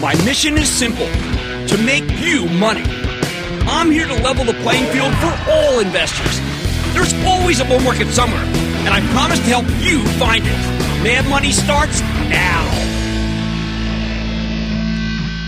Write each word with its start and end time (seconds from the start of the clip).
My 0.00 0.14
mission 0.24 0.56
is 0.56 0.68
simple 0.68 1.08
to 1.08 1.82
make 1.84 2.04
you 2.20 2.46
money. 2.50 2.84
I'm 3.66 3.90
here 3.90 4.06
to 4.06 4.14
level 4.14 4.44
the 4.44 4.52
playing 4.62 4.86
field 4.92 5.12
for 5.14 5.50
all 5.50 5.80
investors. 5.80 6.38
There's 6.94 7.12
always 7.26 7.58
a 7.58 7.64
bull 7.64 7.80
market 7.80 8.06
somewhere, 8.06 8.44
and 8.44 8.90
I 8.90 9.00
promise 9.10 9.40
to 9.40 9.46
help 9.46 9.66
you 9.82 10.04
find 10.16 10.44
it. 10.46 11.02
Mad 11.02 11.28
Money 11.28 11.50
starts 11.50 12.00
now. 12.00 12.62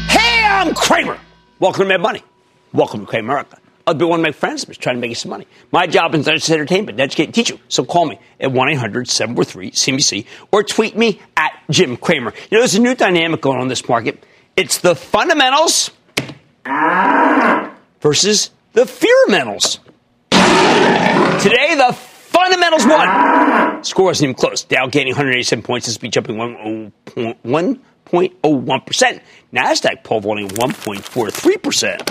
Hey, 0.08 0.44
I'm 0.44 0.74
Cramer. 0.74 1.20
Welcome 1.60 1.84
to 1.84 1.88
Mad 1.88 2.00
Money. 2.00 2.24
Welcome 2.72 3.06
to 3.06 3.12
Cramerica. 3.12 3.56
I'll 3.86 3.94
be 3.94 4.04
one 4.04 4.18
of 4.18 4.24
my 4.24 4.32
friends 4.32 4.64
who's 4.64 4.76
trying 4.76 4.96
to 4.96 5.00
make 5.00 5.10
you 5.10 5.14
some 5.14 5.30
money. 5.30 5.46
My 5.70 5.86
job 5.86 6.12
is 6.16 6.26
just 6.26 6.50
entertainment, 6.50 6.98
to 6.98 7.04
educate 7.04 7.32
teach 7.32 7.50
you. 7.50 7.60
So 7.68 7.84
call 7.84 8.06
me 8.06 8.18
at 8.40 8.50
1 8.50 8.68
800 8.68 9.08
743 9.08 9.70
CNBC 9.70 10.26
or 10.50 10.64
tweet 10.64 10.96
me 10.96 11.20
at 11.36 11.52
Jim 11.70 11.96
Cramer. 11.96 12.32
You 12.50 12.56
know, 12.56 12.62
there's 12.62 12.74
a 12.74 12.80
new 12.80 12.96
dynamic 12.96 13.40
going 13.40 13.56
on 13.56 13.62
in 13.62 13.68
this 13.68 13.88
market. 13.88 14.24
It's 14.56 14.78
the 14.78 14.94
fundamentals 14.94 15.90
versus 18.00 18.50
the 18.72 18.82
fearmentals. 18.82 19.78
Today, 21.42 21.74
the 21.76 21.92
fundamentals 21.94 22.86
won. 22.86 23.82
Score 23.84 24.06
wasn't 24.06 24.24
even 24.24 24.34
close. 24.34 24.64
Dow 24.64 24.86
gaining 24.86 25.12
187 25.12 25.62
points. 25.62 25.88
S&P 25.88 26.08
jumping 26.08 26.36
1.01%. 26.36 27.80
Oh 28.12 28.60
NASDAQ 29.52 30.04
poll 30.04 30.20
voting 30.20 30.48
1.43%. 30.48 32.06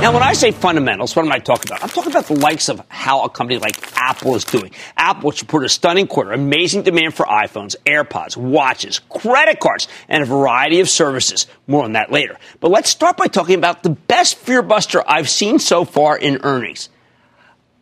Now, 0.00 0.12
when 0.12 0.22
I 0.22 0.34
say 0.34 0.50
fundamentals, 0.50 1.16
what 1.16 1.24
am 1.24 1.32
I 1.32 1.38
talking 1.38 1.72
about? 1.72 1.82
I'm 1.82 1.88
talking 1.88 2.12
about 2.12 2.26
the 2.26 2.34
likes 2.34 2.68
of 2.68 2.82
how 2.88 3.24
a 3.24 3.30
company 3.30 3.58
like 3.58 3.78
Apple 3.96 4.34
is 4.34 4.44
doing. 4.44 4.72
Apple, 4.96 5.28
which 5.28 5.40
reported 5.40 5.66
a 5.66 5.70
stunning 5.70 6.06
quarter, 6.06 6.32
amazing 6.32 6.82
demand 6.82 7.14
for 7.14 7.24
iPhones, 7.24 7.76
AirPods, 7.86 8.36
watches, 8.36 8.98
credit 8.98 9.58
cards, 9.58 9.88
and 10.08 10.22
a 10.22 10.26
variety 10.26 10.80
of 10.80 10.90
services. 10.90 11.46
More 11.66 11.82
on 11.82 11.92
that 11.92 12.12
later. 12.12 12.36
But 12.60 12.70
let's 12.70 12.90
start 12.90 13.16
by 13.16 13.28
talking 13.28 13.54
about 13.54 13.82
the 13.82 13.90
best 13.90 14.44
fearbuster 14.44 15.02
I've 15.06 15.30
seen 15.30 15.58
so 15.58 15.86
far 15.86 16.16
in 16.16 16.40
earnings. 16.42 16.90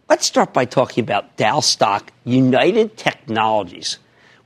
Let's 0.09 0.25
start 0.25 0.53
by 0.53 0.67
talking 0.67 1.03
about 1.03 1.37
Dow 1.37 1.61
stock 1.61 2.13
United 2.25 2.97
Technologies, 2.97 3.99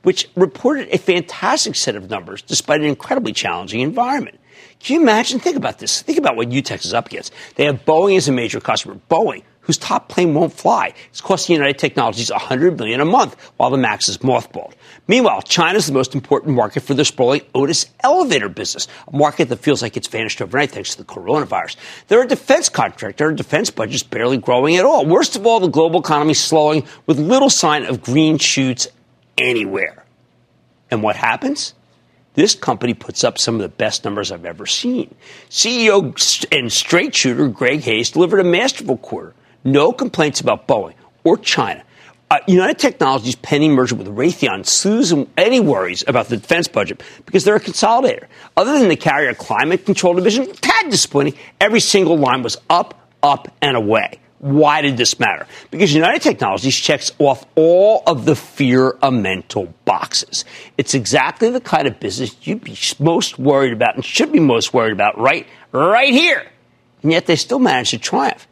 which 0.03 0.29
reported 0.35 0.87
a 0.89 0.97
fantastic 0.97 1.75
set 1.75 1.95
of 1.95 2.09
numbers 2.09 2.41
despite 2.41 2.81
an 2.81 2.87
incredibly 2.87 3.33
challenging 3.33 3.81
environment. 3.81 4.39
Can 4.79 4.95
you 4.95 5.01
imagine? 5.01 5.39
Think 5.39 5.57
about 5.57 5.79
this. 5.79 6.01
Think 6.01 6.17
about 6.17 6.37
what 6.37 6.49
UTEX 6.49 6.85
is 6.85 6.93
up 6.93 7.07
against. 7.07 7.33
They 7.55 7.65
have 7.65 7.83
Boeing 7.85 8.15
as 8.15 8.29
a 8.29 8.31
major 8.31 8.61
customer. 8.61 8.97
Boeing, 9.09 9.43
whose 9.59 9.77
top 9.77 10.07
plane 10.07 10.33
won't 10.33 10.53
fly, 10.53 10.93
is 11.13 11.19
costing 11.19 11.55
United 11.55 11.77
Technologies 11.77 12.31
$100 12.31 12.77
million 12.77 13.01
a 13.01 13.05
month 13.05 13.35
while 13.57 13.69
the 13.69 13.77
MAX 13.77 14.07
is 14.07 14.19
mothballed. 14.19 14.73
Meanwhile, 15.07 15.41
China 15.41 15.77
is 15.77 15.87
the 15.87 15.93
most 15.93 16.15
important 16.15 16.55
market 16.55 16.81
for 16.81 16.93
the 16.93 17.03
sprawling 17.03 17.41
Otis 17.53 17.87
elevator 17.99 18.47
business, 18.47 18.87
a 19.11 19.15
market 19.15 19.49
that 19.49 19.57
feels 19.57 19.81
like 19.81 19.97
it's 19.97 20.07
vanished 20.07 20.41
overnight 20.41 20.71
thanks 20.71 20.95
to 20.95 20.97
the 20.97 21.03
coronavirus. 21.03 21.75
They're 22.07 22.23
a 22.23 22.27
defense 22.27 22.69
contractor, 22.69 23.33
defense 23.33 23.69
budget's 23.69 24.03
barely 24.03 24.37
growing 24.37 24.77
at 24.77 24.85
all. 24.85 25.05
Worst 25.05 25.35
of 25.35 25.45
all, 25.45 25.59
the 25.59 25.67
global 25.67 25.99
economy 25.99 26.33
slowing 26.33 26.87
with 27.05 27.19
little 27.19 27.49
sign 27.49 27.85
of 27.85 28.01
green 28.01 28.37
shoots 28.37 28.87
anywhere. 29.39 30.05
And 30.91 31.03
what 31.03 31.15
happens? 31.15 31.73
This 32.33 32.55
company 32.55 32.93
puts 32.93 33.23
up 33.23 33.37
some 33.37 33.55
of 33.55 33.61
the 33.61 33.69
best 33.69 34.05
numbers 34.05 34.31
I've 34.31 34.45
ever 34.45 34.65
seen. 34.65 35.13
CEO 35.49 36.47
and 36.51 36.71
straight 36.71 37.15
shooter 37.15 37.47
Greg 37.47 37.81
Hayes 37.81 38.11
delivered 38.11 38.39
a 38.39 38.43
masterful 38.43 38.97
quarter. 38.97 39.33
No 39.63 39.91
complaints 39.91 40.39
about 40.39 40.67
Boeing 40.67 40.93
or 41.23 41.37
China. 41.37 41.83
Uh, 42.31 42.37
United 42.47 42.77
Technologies' 42.77 43.35
pending 43.35 43.71
merger 43.71 43.95
with 43.95 44.07
Raytheon 44.07 44.65
soothes 44.65 45.13
any 45.35 45.59
worries 45.59 46.03
about 46.07 46.27
the 46.27 46.37
defense 46.37 46.67
budget 46.67 47.01
because 47.25 47.43
they're 47.43 47.55
a 47.55 47.59
consolidator. 47.59 48.27
Other 48.55 48.77
than 48.77 48.87
the 48.87 48.95
Carrier 48.95 49.33
climate 49.33 49.83
control 49.83 50.13
division, 50.13 50.45
tad 50.53 50.91
disappointing. 50.91 51.33
Every 51.59 51.79
single 51.79 52.17
line 52.17 52.43
was 52.43 52.55
up, 52.69 53.09
up, 53.23 53.51
and 53.63 53.75
away. 53.75 54.19
Why 54.39 54.81
did 54.81 54.97
this 54.97 55.19
matter? 55.19 55.45
Because 55.69 55.93
United 55.93 56.21
Technologies 56.21 56.75
checks 56.75 57.11
off 57.19 57.45
all 57.55 58.03
of 58.07 58.25
the 58.25 58.35
fear 58.35 58.97
mental 59.11 59.73
boxes. 59.85 60.45
It's 60.77 60.93
exactly 60.93 61.49
the 61.49 61.59
kind 61.59 61.87
of 61.87 61.99
business 61.99 62.35
you'd 62.47 62.63
be 62.63 62.77
most 62.99 63.37
worried 63.37 63.73
about 63.73 63.95
and 63.95 64.03
should 64.03 64.31
be 64.31 64.39
most 64.39 64.73
worried 64.73 64.93
about 64.93 65.17
right, 65.19 65.45
right 65.73 66.13
here. 66.13 66.45
And 67.03 67.11
yet 67.11 67.25
they 67.25 67.35
still 67.35 67.59
managed 67.59 67.91
to 67.91 67.97
triumph. 67.97 68.47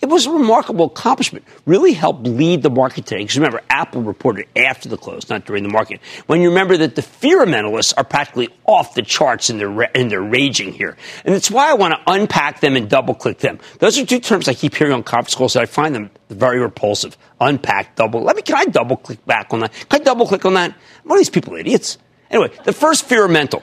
It 0.00 0.08
was 0.08 0.24
a 0.24 0.30
remarkable 0.30 0.86
accomplishment. 0.86 1.44
Really 1.66 1.92
helped 1.92 2.26
lead 2.26 2.62
the 2.62 2.70
market 2.70 3.04
today. 3.04 3.22
Because 3.22 3.36
remember, 3.36 3.60
Apple 3.68 4.00
reported 4.00 4.46
after 4.56 4.88
the 4.88 4.96
close, 4.96 5.28
not 5.28 5.44
during 5.44 5.62
the 5.62 5.68
market. 5.68 6.00
When 6.26 6.40
you 6.40 6.48
remember 6.48 6.78
that 6.78 6.94
the 6.94 7.02
fear-mentalists 7.02 7.92
are 7.98 8.04
practically 8.04 8.48
off 8.64 8.94
the 8.94 9.02
charts 9.02 9.50
in 9.50 9.58
their 9.58 9.82
in 9.82 10.08
their 10.08 10.22
raging 10.22 10.72
here, 10.72 10.96
and 11.24 11.34
that's 11.34 11.50
why 11.50 11.70
I 11.70 11.74
want 11.74 11.92
to 11.94 12.00
unpack 12.06 12.60
them 12.60 12.76
and 12.76 12.88
double 12.88 13.14
click 13.14 13.38
them. 13.38 13.58
Those 13.78 13.98
are 13.98 14.06
two 14.06 14.20
terms 14.20 14.48
I 14.48 14.54
keep 14.54 14.74
hearing 14.74 14.94
on 14.94 15.02
conference 15.02 15.34
calls. 15.34 15.52
So 15.52 15.60
I 15.60 15.66
find 15.66 15.94
them 15.94 16.10
very 16.30 16.60
repulsive. 16.60 17.18
Unpack, 17.38 17.96
double. 17.96 18.22
Let 18.22 18.36
me. 18.36 18.42
Can 18.42 18.56
I 18.56 18.64
double 18.64 18.96
click 18.96 19.24
back 19.26 19.52
on 19.52 19.60
that? 19.60 19.72
Can 19.90 20.00
I 20.00 20.04
double 20.04 20.26
click 20.26 20.46
on 20.46 20.54
that? 20.54 20.74
What 21.04 21.16
are 21.16 21.18
these 21.18 21.30
people 21.30 21.56
idiots? 21.56 21.98
Anyway, 22.30 22.50
the 22.64 22.72
first 22.72 23.04
fear 23.04 23.28
mental 23.28 23.62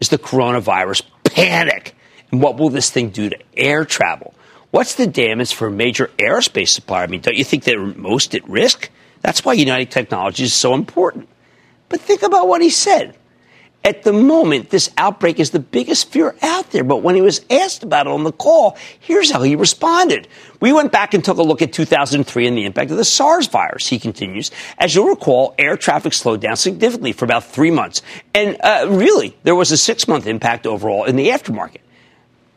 is 0.00 0.10
the 0.10 0.18
coronavirus 0.18 1.02
panic. 1.24 1.94
And 2.30 2.42
what 2.42 2.58
will 2.58 2.68
this 2.68 2.90
thing 2.90 3.08
do 3.08 3.30
to 3.30 3.38
air 3.56 3.86
travel? 3.86 4.34
What's 4.70 4.96
the 4.96 5.06
damage 5.06 5.54
for 5.54 5.68
a 5.68 5.70
major 5.70 6.10
aerospace 6.18 6.68
supplier? 6.68 7.04
I 7.04 7.06
mean, 7.06 7.22
don't 7.22 7.36
you 7.36 7.44
think 7.44 7.64
they're 7.64 7.86
most 7.86 8.34
at 8.34 8.46
risk? 8.48 8.90
That's 9.22 9.44
why 9.44 9.54
United 9.54 9.90
Technologies 9.90 10.48
is 10.48 10.54
so 10.54 10.74
important. 10.74 11.28
But 11.88 12.00
think 12.00 12.22
about 12.22 12.48
what 12.48 12.60
he 12.60 12.68
said. 12.68 13.16
At 13.84 14.02
the 14.02 14.12
moment, 14.12 14.70
this 14.70 14.90
outbreak 14.98 15.40
is 15.40 15.52
the 15.52 15.60
biggest 15.60 16.10
fear 16.10 16.34
out 16.42 16.70
there. 16.72 16.84
But 16.84 16.98
when 16.98 17.14
he 17.14 17.22
was 17.22 17.40
asked 17.48 17.82
about 17.82 18.06
it 18.06 18.10
on 18.10 18.24
the 18.24 18.32
call, 18.32 18.76
here's 19.00 19.30
how 19.30 19.42
he 19.42 19.56
responded. 19.56 20.28
We 20.60 20.72
went 20.72 20.92
back 20.92 21.14
and 21.14 21.24
took 21.24 21.38
a 21.38 21.42
look 21.42 21.62
at 21.62 21.72
2003 21.72 22.46
and 22.46 22.58
the 22.58 22.66
impact 22.66 22.90
of 22.90 22.98
the 22.98 23.04
SARS 23.04 23.46
virus, 23.46 23.86
he 23.86 23.98
continues. 23.98 24.50
As 24.76 24.94
you'll 24.94 25.08
recall, 25.08 25.54
air 25.58 25.76
traffic 25.76 26.12
slowed 26.12 26.40
down 26.42 26.56
significantly 26.56 27.12
for 27.12 27.24
about 27.24 27.44
three 27.44 27.70
months. 27.70 28.02
And 28.34 28.58
uh, 28.62 28.86
really, 28.90 29.34
there 29.44 29.54
was 29.54 29.72
a 29.72 29.78
six 29.78 30.06
month 30.06 30.26
impact 30.26 30.66
overall 30.66 31.04
in 31.04 31.16
the 31.16 31.28
aftermarket. 31.28 31.78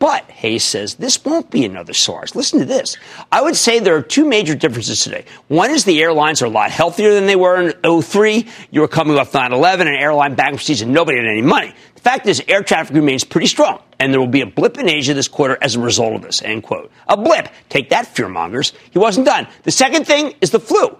But 0.01 0.31
Hayes 0.31 0.63
says 0.63 0.95
this 0.95 1.23
won't 1.23 1.51
be 1.51 1.63
another 1.63 1.93
SARS. 1.93 2.35
Listen 2.35 2.57
to 2.57 2.65
this. 2.65 2.97
I 3.31 3.39
would 3.39 3.55
say 3.55 3.77
there 3.77 3.95
are 3.95 4.01
two 4.01 4.25
major 4.25 4.55
differences 4.55 5.03
today. 5.03 5.25
One 5.47 5.69
is 5.69 5.85
the 5.85 6.01
airlines 6.01 6.41
are 6.41 6.47
a 6.47 6.49
lot 6.49 6.71
healthier 6.71 7.13
than 7.13 7.27
they 7.27 7.35
were 7.35 7.61
in 7.61 8.01
03. 8.01 8.47
You 8.71 8.81
were 8.81 8.87
coming 8.87 9.19
off 9.19 9.31
9-11 9.31 9.81
and 9.81 9.89
airline 9.89 10.33
bankruptcies 10.33 10.81
and 10.81 10.91
nobody 10.91 11.19
had 11.19 11.27
any 11.27 11.43
money. 11.43 11.75
The 11.93 12.01
fact 12.01 12.25
is 12.25 12.43
air 12.47 12.63
traffic 12.63 12.95
remains 12.95 13.23
pretty 13.23 13.45
strong 13.45 13.79
and 13.99 14.11
there 14.11 14.19
will 14.19 14.25
be 14.25 14.41
a 14.41 14.47
blip 14.47 14.79
in 14.79 14.89
Asia 14.89 15.13
this 15.13 15.27
quarter 15.27 15.55
as 15.61 15.75
a 15.75 15.79
result 15.79 16.15
of 16.15 16.23
this, 16.23 16.41
end 16.41 16.63
quote. 16.63 16.91
A 17.07 17.15
blip. 17.15 17.49
Take 17.69 17.91
that, 17.91 18.07
fearmongers. 18.07 18.73
He 18.89 18.97
wasn't 18.97 19.27
done. 19.27 19.47
The 19.61 19.71
second 19.71 20.07
thing 20.07 20.33
is 20.41 20.49
the 20.49 20.59
flu. 20.59 20.97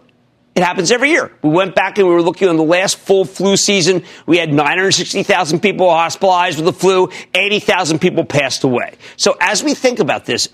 It 0.62 0.66
happens 0.66 0.92
every 0.92 1.10
year. 1.10 1.32
We 1.42 1.50
went 1.50 1.74
back 1.74 1.98
and 1.98 2.08
we 2.08 2.14
were 2.14 2.22
looking 2.22 2.48
on 2.48 2.56
the 2.56 2.64
last 2.64 3.00
full 3.00 3.26
flu 3.26 3.58
season. 3.58 4.04
We 4.28 4.38
had 4.38 4.54
960,000 4.54 5.60
people 5.60 5.90
hospitalized 5.90 6.58
with 6.58 6.66
the 6.66 6.74
flu. 6.74 7.10
80,000 7.34 7.98
people 7.98 8.24
passed 8.26 8.64
away. 8.64 8.94
So 9.18 9.36
as 9.42 9.64
we 9.64 9.74
think 9.74 9.98
about 9.98 10.26
this, 10.26 10.50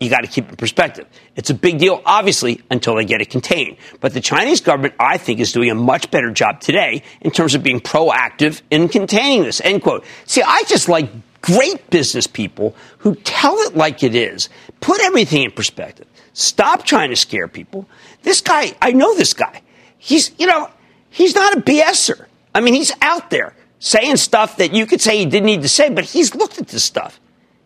you 0.00 0.10
got 0.10 0.22
to 0.22 0.26
keep 0.26 0.48
in 0.48 0.56
perspective. 0.56 1.06
It's 1.36 1.50
a 1.50 1.54
big 1.54 1.78
deal, 1.78 2.02
obviously, 2.04 2.60
until 2.72 2.96
they 2.96 3.04
get 3.04 3.20
it 3.20 3.30
contained. 3.30 3.76
But 4.00 4.14
the 4.14 4.20
Chinese 4.20 4.60
government, 4.60 4.94
I 4.98 5.16
think, 5.16 5.38
is 5.38 5.52
doing 5.52 5.70
a 5.70 5.76
much 5.76 6.10
better 6.10 6.32
job 6.32 6.60
today 6.60 7.04
in 7.20 7.30
terms 7.30 7.54
of 7.54 7.62
being 7.62 7.78
proactive 7.78 8.62
in 8.68 8.88
containing 8.88 9.44
this. 9.44 9.60
End 9.60 9.80
quote. 9.80 10.04
See, 10.24 10.42
I 10.42 10.64
just 10.66 10.88
like 10.88 11.08
great 11.40 11.88
business 11.88 12.26
people 12.26 12.74
who 12.98 13.14
tell 13.14 13.56
it 13.58 13.76
like 13.76 14.02
it 14.02 14.16
is, 14.16 14.48
put 14.80 15.00
everything 15.02 15.44
in 15.44 15.52
perspective, 15.52 16.08
stop 16.32 16.84
trying 16.84 17.10
to 17.10 17.16
scare 17.16 17.48
people. 17.48 17.88
This 18.22 18.40
guy, 18.40 18.74
I 18.80 18.92
know 18.92 19.14
this 19.16 19.34
guy. 19.34 19.62
He's, 19.98 20.32
you 20.38 20.46
know, 20.46 20.70
he's 21.10 21.34
not 21.34 21.56
a 21.56 21.60
BSer. 21.60 22.26
I 22.54 22.60
mean, 22.60 22.74
he's 22.74 22.92
out 23.00 23.30
there 23.30 23.54
saying 23.78 24.16
stuff 24.16 24.56
that 24.58 24.74
you 24.74 24.86
could 24.86 25.00
say 25.00 25.18
he 25.18 25.24
didn't 25.24 25.46
need 25.46 25.62
to 25.62 25.68
say, 25.68 25.90
but 25.90 26.04
he's 26.04 26.34
looked 26.34 26.58
at 26.58 26.68
this 26.68 26.84
stuff. 26.84 27.20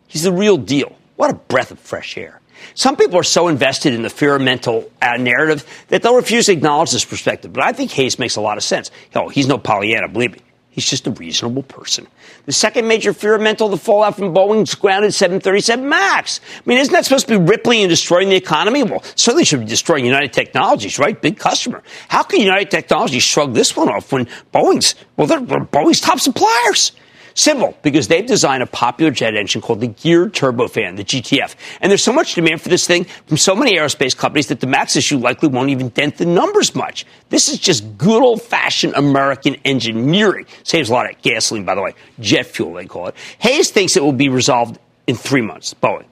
He's 0.06 0.22
the 0.22 0.32
real 0.32 0.56
deal. 0.56 0.96
What 1.16 1.30
a 1.30 1.34
breath 1.34 1.70
of 1.70 1.78
fresh 1.78 2.16
air. 2.16 2.40
Some 2.74 2.96
people 2.96 3.18
are 3.18 3.24
so 3.24 3.48
invested 3.48 3.94
in 3.94 4.02
the 4.02 4.10
fear 4.10 4.38
mental 4.38 4.90
uh, 5.00 5.16
narrative 5.16 5.64
that 5.88 6.02
they'll 6.02 6.16
refuse 6.16 6.46
to 6.46 6.52
acknowledge 6.52 6.90
this 6.90 7.04
perspective. 7.04 7.52
But 7.52 7.64
I 7.64 7.72
think 7.72 7.90
Hayes 7.92 8.18
makes 8.18 8.36
a 8.36 8.40
lot 8.40 8.56
of 8.56 8.64
sense. 8.64 8.90
Hell, 9.10 9.28
he's 9.28 9.46
no 9.46 9.58
Pollyanna, 9.58 10.08
believe 10.08 10.32
me. 10.32 10.40
He's 10.70 10.88
just 10.88 11.06
a 11.06 11.10
reasonable 11.10 11.62
person. 11.62 12.06
The 12.46 12.52
second 12.52 12.86
major 12.86 13.12
fear 13.12 13.36
mental, 13.38 13.68
the 13.68 13.76
fallout 13.76 14.16
from 14.16 14.32
Boeing's 14.32 14.74
grounded 14.76 15.12
737 15.12 15.88
MAX. 15.88 16.40
I 16.58 16.62
mean, 16.64 16.78
isn't 16.78 16.92
that 16.92 17.04
supposed 17.04 17.26
to 17.26 17.38
be 17.38 17.44
rippling 17.44 17.82
and 17.82 17.90
destroying 17.90 18.28
the 18.28 18.36
economy? 18.36 18.84
Well, 18.84 19.02
certainly 19.16 19.44
should 19.44 19.60
be 19.60 19.66
destroying 19.66 20.04
United 20.06 20.32
Technologies, 20.32 20.98
right? 20.98 21.20
Big 21.20 21.38
customer. 21.38 21.82
How 22.08 22.22
can 22.22 22.40
United 22.40 22.70
Technologies 22.70 23.24
shrug 23.24 23.52
this 23.52 23.76
one 23.76 23.88
off 23.88 24.12
when 24.12 24.26
Boeing's, 24.54 24.94
well, 25.16 25.26
they're, 25.26 25.40
they're 25.40 25.60
Boeing's 25.60 26.00
top 26.00 26.20
suppliers? 26.20 26.92
Simple, 27.36 27.76
because 27.82 28.08
they've 28.08 28.24
designed 28.24 28.62
a 28.62 28.66
popular 28.66 29.10
jet 29.10 29.36
engine 29.36 29.60
called 29.60 29.80
the 29.80 29.88
Geared 29.88 30.32
Turbofan, 30.32 30.96
the 30.96 31.04
GTF. 31.04 31.54
And 31.82 31.90
there's 31.90 32.02
so 32.02 32.12
much 32.12 32.34
demand 32.34 32.62
for 32.62 32.70
this 32.70 32.86
thing 32.86 33.04
from 33.26 33.36
so 33.36 33.54
many 33.54 33.76
aerospace 33.76 34.16
companies 34.16 34.46
that 34.46 34.60
the 34.60 34.66
MAX 34.66 34.96
issue 34.96 35.18
likely 35.18 35.50
won't 35.50 35.68
even 35.68 35.90
dent 35.90 36.16
the 36.16 36.24
numbers 36.24 36.74
much. 36.74 37.04
This 37.28 37.50
is 37.50 37.58
just 37.58 37.98
good 37.98 38.22
old 38.22 38.40
fashioned 38.40 38.94
American 38.94 39.56
engineering. 39.66 40.46
Saves 40.62 40.88
a 40.88 40.94
lot 40.94 41.10
of 41.10 41.20
gasoline, 41.20 41.66
by 41.66 41.74
the 41.74 41.82
way. 41.82 41.94
Jet 42.20 42.46
fuel, 42.46 42.72
they 42.72 42.86
call 42.86 43.08
it. 43.08 43.14
Hayes 43.40 43.70
thinks 43.70 43.98
it 43.98 44.02
will 44.02 44.12
be 44.12 44.30
resolved 44.30 44.78
in 45.06 45.14
three 45.14 45.42
months, 45.42 45.74
Boeing. 45.74 46.06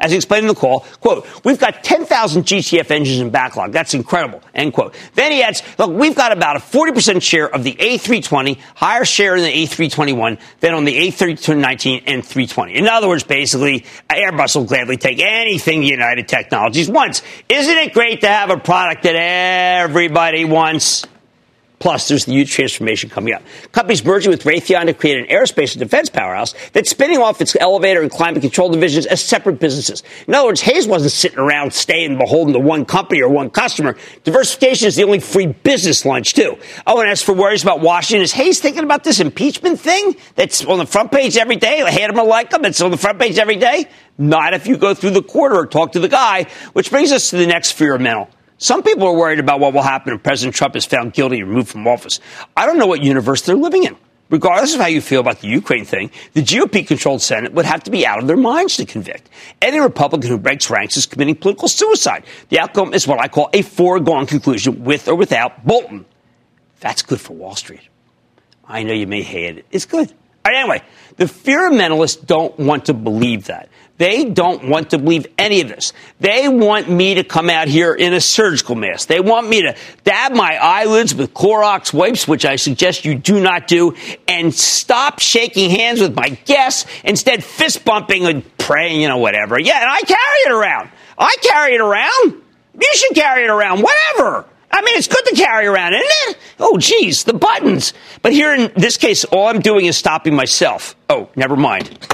As 0.00 0.10
he 0.10 0.16
explained 0.16 0.44
in 0.44 0.48
the 0.48 0.54
call, 0.54 0.80
quote, 1.00 1.26
we've 1.44 1.58
got 1.58 1.84
10,000 1.84 2.44
GTF 2.44 2.90
engines 2.90 3.20
in 3.20 3.30
backlog. 3.30 3.72
That's 3.72 3.94
incredible, 3.94 4.42
end 4.54 4.72
quote. 4.72 4.94
Then 5.14 5.32
he 5.32 5.42
adds, 5.42 5.62
look, 5.78 5.90
we've 5.90 6.14
got 6.14 6.32
about 6.32 6.56
a 6.56 6.60
40% 6.60 7.22
share 7.22 7.48
of 7.48 7.64
the 7.64 7.74
A320, 7.74 8.58
higher 8.74 9.04
share 9.04 9.36
in 9.36 9.42
the 9.42 9.52
A321 9.52 10.40
than 10.60 10.74
on 10.74 10.84
the 10.84 10.96
A319 11.08 12.04
and 12.06 12.24
320. 12.24 12.74
In 12.74 12.88
other 12.88 13.08
words, 13.08 13.24
basically, 13.24 13.84
Airbus 14.10 14.56
will 14.56 14.64
gladly 14.64 14.96
take 14.96 15.20
anything 15.20 15.82
United 15.82 16.28
Technologies 16.28 16.88
wants. 16.88 17.22
Isn't 17.48 17.76
it 17.76 17.92
great 17.92 18.22
to 18.22 18.28
have 18.28 18.50
a 18.50 18.58
product 18.58 19.02
that 19.04 19.14
everybody 19.14 20.44
wants? 20.44 21.04
Plus, 21.84 22.08
there's 22.08 22.24
the 22.24 22.32
huge 22.32 22.50
transformation 22.50 23.10
coming 23.10 23.34
up. 23.34 23.42
Companies 23.72 24.02
merging 24.02 24.30
with 24.30 24.44
Raytheon 24.44 24.86
to 24.86 24.94
create 24.94 25.18
an 25.18 25.26
aerospace 25.26 25.72
and 25.72 25.80
defense 25.80 26.08
powerhouse 26.08 26.54
that's 26.72 26.88
spinning 26.88 27.18
off 27.18 27.42
its 27.42 27.54
elevator 27.60 28.00
and 28.00 28.10
climate 28.10 28.40
control 28.40 28.70
divisions 28.70 29.04
as 29.04 29.20
separate 29.20 29.60
businesses. 29.60 30.02
In 30.26 30.34
other 30.34 30.46
words, 30.46 30.62
Hayes 30.62 30.86
wasn't 30.86 31.12
sitting 31.12 31.38
around 31.38 31.74
staying 31.74 32.16
beholden 32.16 32.54
to 32.54 32.58
one 32.58 32.86
company 32.86 33.20
or 33.20 33.28
one 33.28 33.50
customer. 33.50 33.98
Diversification 34.22 34.88
is 34.88 34.96
the 34.96 35.04
only 35.04 35.20
free 35.20 35.48
business 35.48 36.06
lunch, 36.06 36.32
too. 36.32 36.56
Oh, 36.86 37.02
and 37.02 37.10
as 37.10 37.20
for 37.20 37.34
worries 37.34 37.62
about 37.62 37.80
Washington, 37.80 38.22
is 38.22 38.32
Hayes 38.32 38.60
thinking 38.60 38.84
about 38.84 39.04
this 39.04 39.20
impeachment 39.20 39.78
thing 39.78 40.16
that's 40.36 40.64
on 40.64 40.78
the 40.78 40.86
front 40.86 41.12
page 41.12 41.36
every 41.36 41.56
day? 41.56 41.82
I 41.82 41.90
hate 41.90 42.08
him 42.08 42.18
or 42.18 42.24
like 42.24 42.50
him, 42.50 42.64
it's 42.64 42.80
on 42.80 42.92
the 42.92 42.96
front 42.96 43.20
page 43.20 43.38
every 43.38 43.56
day? 43.56 43.90
Not 44.16 44.54
if 44.54 44.66
you 44.66 44.78
go 44.78 44.94
through 44.94 45.10
the 45.10 45.22
quarter 45.22 45.56
or 45.56 45.66
talk 45.66 45.92
to 45.92 46.00
the 46.00 46.08
guy, 46.08 46.46
which 46.72 46.88
brings 46.90 47.12
us 47.12 47.28
to 47.28 47.36
the 47.36 47.46
next 47.46 47.72
fear 47.72 47.94
of 47.94 48.00
mental. 48.00 48.30
Some 48.64 48.82
people 48.82 49.06
are 49.06 49.12
worried 49.12 49.40
about 49.40 49.60
what 49.60 49.74
will 49.74 49.82
happen 49.82 50.14
if 50.14 50.22
President 50.22 50.56
Trump 50.56 50.74
is 50.74 50.86
found 50.86 51.12
guilty 51.12 51.40
and 51.40 51.50
removed 51.50 51.68
from 51.68 51.86
office. 51.86 52.18
I 52.56 52.64
don't 52.64 52.78
know 52.78 52.86
what 52.86 53.02
universe 53.02 53.42
they're 53.42 53.54
living 53.54 53.84
in. 53.84 53.94
Regardless 54.30 54.72
of 54.72 54.80
how 54.80 54.86
you 54.86 55.02
feel 55.02 55.20
about 55.20 55.40
the 55.40 55.48
Ukraine 55.48 55.84
thing, 55.84 56.10
the 56.32 56.40
GOP 56.40 56.86
controlled 56.86 57.20
Senate 57.20 57.52
would 57.52 57.66
have 57.66 57.84
to 57.84 57.90
be 57.90 58.06
out 58.06 58.20
of 58.20 58.26
their 58.26 58.38
minds 58.38 58.78
to 58.78 58.86
convict. 58.86 59.28
Any 59.60 59.80
Republican 59.80 60.30
who 60.30 60.38
breaks 60.38 60.70
ranks 60.70 60.96
is 60.96 61.04
committing 61.04 61.34
political 61.36 61.68
suicide. 61.68 62.24
The 62.48 62.58
outcome 62.58 62.94
is 62.94 63.06
what 63.06 63.20
I 63.20 63.28
call 63.28 63.50
a 63.52 63.60
foregone 63.60 64.24
conclusion 64.24 64.82
with 64.82 65.08
or 65.08 65.14
without 65.14 65.66
Bolton. 65.66 66.06
That's 66.80 67.02
good 67.02 67.20
for 67.20 67.34
Wall 67.34 67.56
Street. 67.56 67.86
I 68.66 68.82
know 68.82 68.94
you 68.94 69.06
may 69.06 69.20
hate 69.20 69.58
it. 69.58 69.66
It's 69.72 69.84
good. 69.84 70.10
Anyway, 70.46 70.82
the 71.18 71.28
fear 71.28 71.70
mentalists 71.70 72.24
don't 72.24 72.58
want 72.58 72.86
to 72.86 72.94
believe 72.94 73.44
that. 73.44 73.68
They 73.96 74.24
don't 74.24 74.68
want 74.68 74.90
to 74.90 74.98
believe 74.98 75.26
any 75.38 75.60
of 75.60 75.68
this. 75.68 75.92
They 76.18 76.48
want 76.48 76.90
me 76.90 77.14
to 77.14 77.24
come 77.24 77.48
out 77.48 77.68
here 77.68 77.94
in 77.94 78.12
a 78.12 78.20
surgical 78.20 78.74
mask. 78.74 79.06
They 79.06 79.20
want 79.20 79.48
me 79.48 79.62
to 79.62 79.76
dab 80.02 80.32
my 80.32 80.58
eyelids 80.60 81.14
with 81.14 81.32
Clorox 81.32 81.92
wipes, 81.92 82.26
which 82.26 82.44
I 82.44 82.56
suggest 82.56 83.04
you 83.04 83.14
do 83.14 83.40
not 83.40 83.68
do, 83.68 83.94
and 84.26 84.52
stop 84.52 85.20
shaking 85.20 85.70
hands 85.70 86.00
with 86.00 86.16
my 86.16 86.30
guests, 86.44 86.90
instead 87.04 87.44
fist 87.44 87.84
bumping 87.84 88.26
and 88.26 88.58
praying, 88.58 89.00
you 89.00 89.08
know, 89.08 89.18
whatever. 89.18 89.60
Yeah, 89.60 89.80
and 89.80 89.88
I 89.88 90.00
carry 90.00 90.38
it 90.46 90.52
around. 90.52 90.90
I 91.16 91.36
carry 91.40 91.74
it 91.74 91.80
around. 91.80 92.42
You 92.74 92.90
should 92.94 93.14
carry 93.14 93.44
it 93.44 93.50
around, 93.50 93.82
whatever. 93.82 94.44
I 94.74 94.82
mean, 94.82 94.98
it's 94.98 95.06
good 95.06 95.24
to 95.26 95.36
carry 95.36 95.66
around, 95.66 95.94
isn't 95.94 96.04
it? 96.04 96.36
Oh, 96.58 96.76
geez, 96.78 97.22
the 97.22 97.32
buttons. 97.32 97.92
But 98.22 98.32
here 98.32 98.52
in 98.52 98.72
this 98.74 98.96
case, 98.96 99.24
all 99.24 99.46
I'm 99.46 99.60
doing 99.60 99.86
is 99.86 99.96
stopping 99.96 100.34
myself. 100.34 100.96
Oh, 101.08 101.28
never 101.36 101.54
mind. 101.54 101.84
Let 101.84 102.00
me 102.00 102.08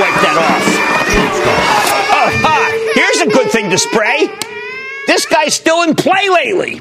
wipe 0.00 0.16
that 0.24 0.36
off. 0.40 0.64
Oh, 2.16 2.30
ha! 2.40 2.92
Here's 2.94 3.20
a 3.20 3.30
good 3.30 3.50
thing 3.50 3.68
to 3.68 3.76
spray. 3.76 4.26
This 5.06 5.26
guy's 5.26 5.52
still 5.52 5.82
in 5.82 5.94
play 5.94 6.30
lately. 6.30 6.80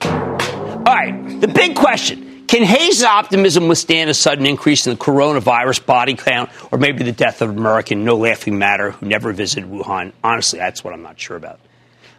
All 0.00 0.94
right, 0.94 1.38
the 1.38 1.48
big 1.48 1.76
question. 1.76 2.46
Can 2.46 2.62
Hayes' 2.62 3.04
optimism 3.04 3.68
withstand 3.68 4.08
a 4.08 4.14
sudden 4.14 4.46
increase 4.46 4.86
in 4.86 4.94
the 4.94 4.98
coronavirus 4.98 5.84
body 5.84 6.14
count 6.14 6.48
or 6.72 6.78
maybe 6.78 7.04
the 7.04 7.12
death 7.12 7.42
of 7.42 7.50
an 7.50 7.58
American 7.58 8.06
no 8.06 8.16
laughing 8.16 8.56
matter 8.56 8.92
who 8.92 9.04
never 9.04 9.34
visited 9.34 9.68
Wuhan? 9.68 10.12
Honestly, 10.24 10.58
that's 10.58 10.82
what 10.82 10.94
I'm 10.94 11.02
not 11.02 11.20
sure 11.20 11.36
about. 11.36 11.60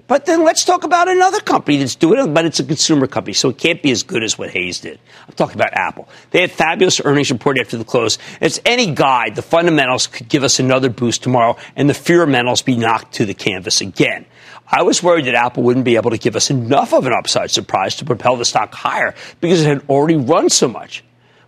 But 0.07 0.25
then 0.25 0.45
let's 0.45 0.63
talk 0.63 0.85
about 0.85 1.09
another 1.09 1.41
company 1.41 1.77
that's 1.77 1.95
doing 1.95 2.19
it, 2.19 2.33
but 2.33 2.45
it's 2.45 2.61
a 2.61 2.63
consumer 2.63 3.07
company, 3.07 3.33
so 3.33 3.49
it 3.49 3.57
can't 3.57 3.81
be 3.83 3.91
as 3.91 4.03
good 4.03 4.23
as 4.23 4.37
what 4.37 4.49
Hayes 4.51 4.79
did. 4.79 4.99
I'm 5.27 5.33
talking 5.33 5.55
about 5.55 5.73
Apple. 5.73 6.07
They 6.31 6.39
had 6.39 6.51
fabulous 6.51 7.01
earnings 7.03 7.29
report 7.29 7.59
after 7.59 7.77
the 7.77 7.83
close. 7.83 8.17
It's 8.39 8.59
any 8.65 8.93
guide. 8.93 9.35
The 9.35 9.41
fundamentals 9.41 10.07
could 10.07 10.29
give 10.29 10.43
us 10.43 10.59
another 10.59 10.89
boost 10.89 11.23
tomorrow, 11.23 11.57
and 11.75 11.89
the 11.89 11.93
fundamentals 11.93 12.61
be 12.61 12.77
knocked 12.77 13.15
to 13.15 13.25
the 13.25 13.33
canvas 13.33 13.81
again. 13.81 14.25
I 14.69 14.83
was 14.83 15.03
worried 15.03 15.25
that 15.25 15.35
Apple 15.35 15.63
wouldn't 15.63 15.85
be 15.85 15.97
able 15.97 16.11
to 16.11 16.17
give 16.17 16.37
us 16.37 16.49
enough 16.49 16.93
of 16.93 17.05
an 17.05 17.13
upside 17.13 17.51
surprise 17.51 17.95
to 17.97 18.05
propel 18.05 18.37
the 18.37 18.45
stock 18.45 18.73
higher 18.73 19.13
because 19.41 19.61
it 19.61 19.67
had 19.67 19.89
already 19.89 20.15
run 20.15 20.49
so 20.49 20.69
much. 20.69 21.03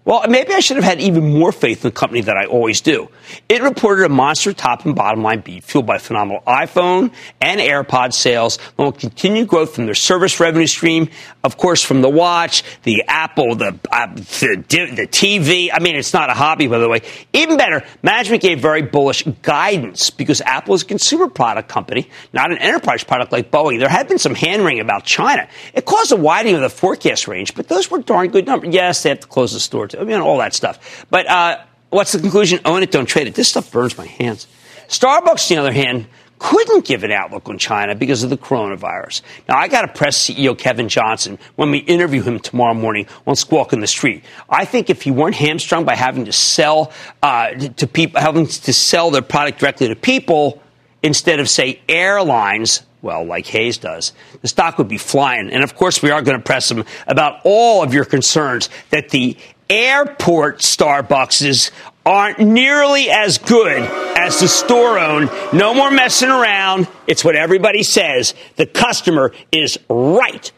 Well, 0.10 0.26
maybe 0.28 0.56
I 0.56 0.60
should 0.60 0.78
have 0.78 0.84
had 0.84 1.02
even 1.02 1.38
more 1.38 1.52
faith 1.52 1.86
in 1.86 1.90
the 1.90 1.92
company 1.92 2.22
that 2.22 2.36
I 2.36 2.46
always 2.46 2.82
do. 2.82 3.10
It 3.48 3.62
reported 3.62 4.06
a 4.06 4.10
monster 4.10 4.54
top 4.54 4.84
and 4.84 4.96
bottom 4.96 5.22
line 5.22 5.42
beat 5.42 5.64
fueled 5.64 5.86
by 5.86 6.00
phenomenal 6.00 6.42
iPhone 6.48 7.14
and 7.40 7.62
AirPod 7.62 8.14
sales, 8.14 8.58
along 8.80 8.94
with 8.94 9.02
continued 9.02 9.48
growth 9.48 9.76
from 9.76 9.86
their 9.86 9.94
service 9.94 10.40
revenue 10.40 10.66
stream, 10.66 11.10
of 11.44 11.58
course, 11.58 11.84
from 11.84 12.02
the 12.02 12.10
watch, 12.10 12.64
the 12.82 13.04
Apple, 13.08 13.54
the, 13.54 13.80
uh, 13.92 14.08
the, 14.16 14.64
the 14.96 15.08
TV. 15.08 15.70
I 15.72 15.78
mean, 15.78 15.96
it's 15.96 16.12
not 16.12 16.32
a 16.32 16.34
hobby, 16.34 16.66
by 16.66 16.80
the 16.80 16.90
way. 16.90 17.02
Even 17.34 17.58
better, 17.58 17.86
management 18.02 18.42
gave 18.42 18.60
very 18.60 18.82
bullish 18.82 19.22
guidance 19.44 20.10
because 20.10 20.42
Apple 20.42 20.74
is 20.74 20.82
a 20.82 20.86
consumer 20.86 21.28
product 21.28 21.70
company, 21.70 22.10
not 22.34 22.52
an 22.52 22.58
enterprise 22.58 23.04
product 23.04 23.32
like 23.32 23.52
Boeing. 23.52 23.78
There 23.78 23.88
had 23.88 24.08
been 24.08 24.18
some 24.18 24.34
hand 24.34 24.66
wringing 24.66 24.82
about 24.82 25.04
China. 25.04 25.48
It 25.76 25.86
caused 25.86 26.12
a 26.12 26.16
widening 26.16 26.56
of 26.56 26.62
the 26.62 26.70
forecast 26.72 27.28
range, 27.28 27.54
but 27.54 27.68
those 27.68 27.92
were 27.92 28.00
darn 28.00 28.30
good 28.30 28.48
numbers. 28.48 28.74
Yes, 28.74 29.04
they 29.04 29.10
have 29.10 29.20
to 29.20 29.28
close 29.28 29.54
the 29.54 29.60
store 29.60 29.88
too. 29.88 29.99
I 30.00 30.04
mean, 30.04 30.20
all 30.20 30.38
that 30.38 30.54
stuff. 30.54 31.06
But 31.10 31.28
uh, 31.28 31.60
what's 31.90 32.14
the 32.14 32.20
conclusion? 32.20 32.60
Own 32.66 32.84
it, 32.84 32.92
don't 32.92 33.06
trade 33.06 33.28
it. 33.28 33.36
This 33.36 33.50
stuff 33.50 33.72
burns 33.72 33.98
my 33.98 34.08
hands. 34.08 34.48
Starbucks, 34.88 35.52
on 35.52 35.58
the 35.58 35.62
other 35.62 35.72
hand, 35.72 36.08
couldn't 36.40 36.86
give 36.86 37.04
an 37.04 37.12
outlook 37.12 37.48
on 37.50 37.58
China 37.58 37.94
because 37.94 38.24
of 38.24 38.30
the 38.30 38.38
coronavirus. 38.38 39.22
Now, 39.48 39.58
I 39.58 39.68
got 39.68 39.82
to 39.82 39.90
press 39.90 40.18
CEO 40.18 40.58
Kevin 40.58 40.88
Johnson 40.88 41.38
when 41.58 41.70
we 41.70 41.80
interview 41.80 42.22
him 42.24 42.40
tomorrow 42.40 42.74
morning 42.74 43.08
on 43.28 43.36
Squawk 43.36 43.74
on 43.74 43.82
the 43.82 43.88
Street. 43.88 44.24
I 44.50 44.66
think 44.66 44.90
if 44.90 45.02
he 45.02 45.12
weren't 45.12 45.36
hamstrung 45.36 45.84
by 45.84 45.96
having 45.96 46.26
to 46.26 46.32
sell 46.32 46.94
uh, 47.22 47.52
to 47.52 47.88
people, 47.88 48.22
having 48.22 48.48
to 48.48 48.74
sell 48.74 49.12
their 49.12 49.22
product 49.22 49.60
directly 49.60 49.90
to 49.90 49.96
people 49.96 50.64
instead 51.04 51.42
of 51.42 51.50
say 51.50 51.82
airlines, 51.90 52.84
well, 53.02 53.26
like 53.26 53.46
Hayes 53.48 53.78
does, 53.78 54.14
the 54.42 54.48
stock 54.48 54.78
would 54.78 54.88
be 54.88 54.98
flying. 54.98 55.52
And 55.52 55.62
of 55.62 55.76
course, 55.76 56.02
we 56.02 56.10
are 56.10 56.22
going 56.22 56.38
to 56.38 56.44
press 56.44 56.72
him 56.72 56.86
about 57.06 57.42
all 57.44 57.84
of 57.84 57.94
your 57.94 58.06
concerns 58.06 58.70
that 58.92 59.10
the 59.10 59.38
airport 59.70 60.60
Starbuckses 60.60 61.72
aren't 62.06 62.40
nearly 62.40 63.10
as 63.10 63.38
good 63.38 63.82
as 64.18 64.40
the 64.40 64.48
store 64.48 64.98
owned. 64.98 65.30
No 65.54 65.74
more 65.74 65.92
messing 65.92 66.30
around. 66.30 66.88
It's 67.08 67.24
what 67.24 67.36
everybody 67.36 67.84
says. 67.84 68.34
The 68.56 68.66
customer 68.66 69.32
is 69.52 69.78
right. 69.90 70.52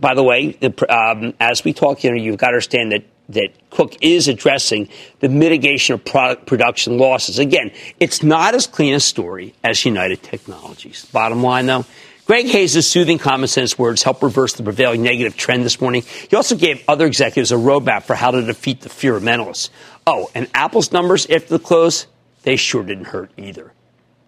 by 0.00 0.14
the 0.14 0.22
way, 0.22 0.52
the, 0.52 0.94
um, 0.94 1.34
as 1.40 1.64
we 1.64 1.72
talk 1.72 1.98
here, 1.98 2.14
you've 2.14 2.38
got 2.38 2.48
to 2.48 2.54
understand 2.54 2.92
that 2.92 3.04
that 3.30 3.50
Cook 3.70 3.94
is 4.00 4.26
addressing 4.26 4.88
the 5.20 5.28
mitigation 5.28 5.94
of 5.94 6.04
product 6.04 6.46
production 6.46 6.96
losses. 6.96 7.38
Again, 7.38 7.70
it's 8.00 8.22
not 8.22 8.54
as 8.54 8.66
clean 8.66 8.94
a 8.94 9.00
story 9.00 9.54
as 9.62 9.84
United 9.84 10.22
Technologies. 10.22 11.04
Bottom 11.12 11.42
line, 11.42 11.66
though, 11.66 11.84
Greg 12.28 12.44
Hayes' 12.48 12.86
soothing 12.86 13.16
common 13.16 13.48
sense 13.48 13.78
words 13.78 14.02
helped 14.02 14.22
reverse 14.22 14.52
the 14.52 14.62
prevailing 14.62 15.02
negative 15.02 15.34
trend 15.34 15.64
this 15.64 15.80
morning. 15.80 16.02
He 16.28 16.36
also 16.36 16.56
gave 16.56 16.84
other 16.86 17.06
executives 17.06 17.52
a 17.52 17.54
roadmap 17.54 18.02
for 18.02 18.14
how 18.14 18.32
to 18.32 18.42
defeat 18.42 18.82
the 18.82 18.90
fear 18.90 19.16
of 19.16 19.22
mentalists. 19.22 19.70
Oh, 20.06 20.30
and 20.34 20.46
Apple's 20.52 20.92
numbers 20.92 21.24
after 21.30 21.48
the 21.48 21.58
close, 21.58 22.06
they 22.42 22.56
sure 22.56 22.82
didn't 22.82 23.06
hurt 23.06 23.30
either. 23.38 23.72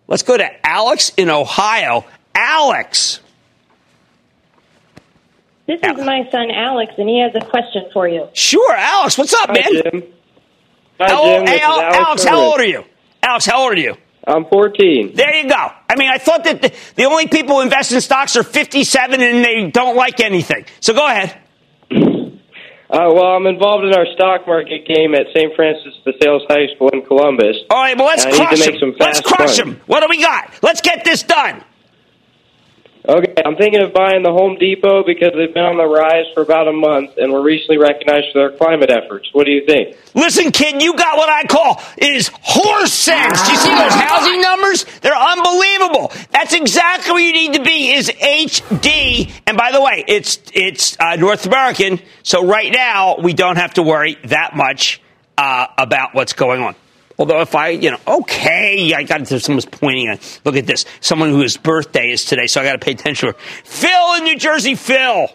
Let's 0.08 0.22
go 0.22 0.34
to 0.34 0.66
Alex 0.66 1.12
in 1.18 1.28
Ohio. 1.28 2.06
Alex. 2.34 3.20
This 5.66 5.78
is 5.82 5.98
my 5.98 6.26
son 6.32 6.50
Alex, 6.50 6.94
and 6.96 7.06
he 7.06 7.20
has 7.20 7.32
a 7.34 7.44
question 7.44 7.84
for 7.92 8.08
you. 8.08 8.28
Sure, 8.32 8.72
Alex. 8.72 9.18
What's 9.18 9.34
up, 9.34 9.50
Hi, 9.50 9.52
man? 9.52 9.72
Jim. 9.74 10.02
Hi, 11.00 11.06
Jim. 11.08 11.16
old, 11.18 11.46
This 11.46 11.50
hey, 11.50 11.60
Al- 11.60 11.80
Alex 11.82 11.98
Alex, 11.98 12.24
how 12.24 12.40
old 12.40 12.60
are 12.60 12.66
you? 12.66 12.84
Alex, 13.22 13.44
how 13.44 13.62
old 13.62 13.74
are 13.74 13.78
you? 13.78 13.94
I'm 14.26 14.44
14. 14.46 15.12
There 15.14 15.34
you 15.34 15.48
go. 15.48 15.68
I 15.88 15.96
mean, 15.96 16.10
I 16.10 16.18
thought 16.18 16.44
that 16.44 16.62
the, 16.62 16.72
the 16.96 17.04
only 17.04 17.26
people 17.26 17.56
who 17.56 17.62
invest 17.62 17.92
in 17.92 18.00
stocks 18.00 18.36
are 18.36 18.42
57 18.42 19.20
and 19.20 19.44
they 19.44 19.70
don't 19.70 19.96
like 19.96 20.20
anything. 20.20 20.66
So 20.80 20.92
go 20.92 21.06
ahead. 21.06 21.38
Uh, 22.90 23.06
well, 23.14 23.36
I'm 23.36 23.46
involved 23.46 23.84
in 23.84 23.94
our 23.94 24.06
stock 24.14 24.48
market 24.48 24.84
game 24.86 25.14
at 25.14 25.26
St. 25.32 25.54
Francis 25.54 25.94
de 26.04 26.12
Sales 26.20 26.42
High 26.48 26.66
School 26.74 26.90
in 26.92 27.02
Columbus. 27.02 27.56
All 27.70 27.80
right, 27.80 27.96
well, 27.96 28.06
let's 28.06 28.26
I 28.26 28.30
need 28.30 28.38
to 28.38 28.46
crush 28.46 28.80
them. 28.80 28.94
Let's 28.98 29.20
crush 29.20 29.56
them. 29.56 29.80
What 29.86 30.00
do 30.00 30.08
we 30.10 30.20
got? 30.20 30.52
Let's 30.60 30.80
get 30.80 31.04
this 31.04 31.22
done. 31.22 31.62
Okay, 33.08 33.32
I'm 33.46 33.56
thinking 33.56 33.80
of 33.82 33.94
buying 33.94 34.22
the 34.22 34.30
Home 34.30 34.58
Depot 34.58 35.02
because 35.04 35.32
they've 35.34 35.52
been 35.52 35.64
on 35.64 35.78
the 35.78 35.86
rise 35.86 36.26
for 36.34 36.42
about 36.42 36.68
a 36.68 36.72
month 36.72 37.16
and 37.16 37.32
were 37.32 37.42
recently 37.42 37.78
recognized 37.78 38.26
for 38.32 38.40
their 38.40 38.58
climate 38.58 38.90
efforts. 38.90 39.30
What 39.32 39.46
do 39.46 39.52
you 39.52 39.64
think? 39.64 39.96
Listen, 40.14 40.52
kid, 40.52 40.82
you 40.82 40.94
got 40.94 41.16
what 41.16 41.30
I 41.30 41.44
call 41.46 41.82
is 41.96 42.30
horse 42.42 42.92
sense. 42.92 43.42
Do 43.42 43.52
you 43.52 43.58
see 43.58 43.74
those 43.74 43.94
housing 43.94 44.42
numbers? 44.42 44.84
They're 45.00 45.16
unbelievable. 45.16 46.12
That's 46.30 46.52
exactly 46.52 47.12
where 47.12 47.24
you 47.24 47.32
need 47.32 47.54
to 47.54 47.62
be. 47.62 47.92
Is 47.92 48.10
HD, 48.10 49.32
and 49.46 49.56
by 49.56 49.72
the 49.72 49.80
way, 49.80 50.04
it's 50.06 50.38
it's 50.52 51.00
uh, 51.00 51.16
North 51.16 51.46
American. 51.46 52.00
So 52.22 52.46
right 52.46 52.70
now 52.70 53.16
we 53.16 53.32
don't 53.32 53.56
have 53.56 53.74
to 53.74 53.82
worry 53.82 54.18
that 54.24 54.54
much 54.54 55.00
uh, 55.38 55.68
about 55.78 56.14
what's 56.14 56.34
going 56.34 56.62
on. 56.62 56.74
Although 57.20 57.42
if 57.42 57.54
I, 57.54 57.68
you 57.68 57.90
know, 57.90 57.98
okay, 58.08 58.94
I 58.94 59.02
got 59.02 59.26
to 59.26 59.38
someone's 59.38 59.66
pointing 59.66 60.08
at. 60.08 60.40
Look 60.46 60.56
at 60.56 60.66
this. 60.66 60.86
Someone 61.00 61.28
whose 61.28 61.58
birthday 61.58 62.10
is 62.10 62.24
today, 62.24 62.46
so 62.46 62.62
I 62.62 62.64
got 62.64 62.72
to 62.72 62.78
pay 62.78 62.92
attention 62.92 63.28
to 63.28 63.34
her. 63.34 63.38
Phil 63.62 64.14
in 64.14 64.24
New 64.24 64.36
Jersey. 64.38 64.74
Phil. 64.74 65.28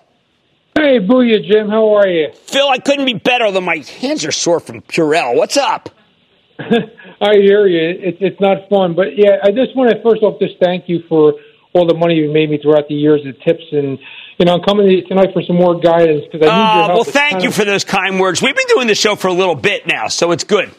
Hey, 0.75 0.97
booyah, 0.99 1.45
Jim. 1.47 1.69
How 1.69 1.93
are 1.95 2.07
you? 2.07 2.31
Phil, 2.47 2.67
I 2.67 2.79
couldn't 2.79 3.05
be 3.05 3.13
better, 3.13 3.45
although 3.45 3.61
my 3.61 3.77
hands 4.01 4.25
are 4.25 4.31
sore 4.31 4.59
from 4.59 4.81
Purell. 4.81 5.35
What's 5.37 5.57
up? 5.57 5.91
I 6.59 7.35
hear 7.35 7.67
you. 7.67 7.89
It, 8.09 8.17
it's 8.19 8.41
not 8.41 8.67
fun, 8.67 8.95
but 8.95 9.15
yeah, 9.15 9.37
I 9.43 9.51
just 9.51 9.75
want 9.75 9.91
to 9.91 10.01
first 10.01 10.23
off 10.23 10.39
just 10.39 10.55
thank 10.59 10.89
you 10.89 11.03
for 11.07 11.33
all 11.73 11.85
the 11.87 11.93
money 11.93 12.15
you've 12.15 12.33
made 12.33 12.49
me 12.49 12.57
throughout 12.61 12.87
the 12.87 12.95
years, 12.95 13.21
the 13.23 13.33
tips, 13.33 13.63
and 13.71 13.99
you 14.39 14.45
know, 14.45 14.55
I'm 14.55 14.61
coming 14.63 14.87
to 14.87 14.91
you 14.91 15.07
tonight 15.07 15.29
for 15.33 15.43
some 15.43 15.55
more 15.55 15.79
guidance 15.79 16.23
because 16.31 16.47
I 16.47 16.51
need 16.51 16.73
your 16.73 16.83
Uh, 16.83 16.87
help. 16.87 16.93
well, 16.95 17.03
thank 17.03 17.43
you 17.43 17.49
of- 17.49 17.55
for 17.55 17.63
those 17.63 17.83
kind 17.83 18.19
words. 18.19 18.41
We've 18.41 18.55
been 18.55 18.67
doing 18.69 18.87
the 18.87 18.95
show 18.95 19.15
for 19.15 19.27
a 19.27 19.33
little 19.33 19.55
bit 19.55 19.85
now, 19.85 20.07
so 20.07 20.31
it's 20.31 20.43
good. 20.43 20.71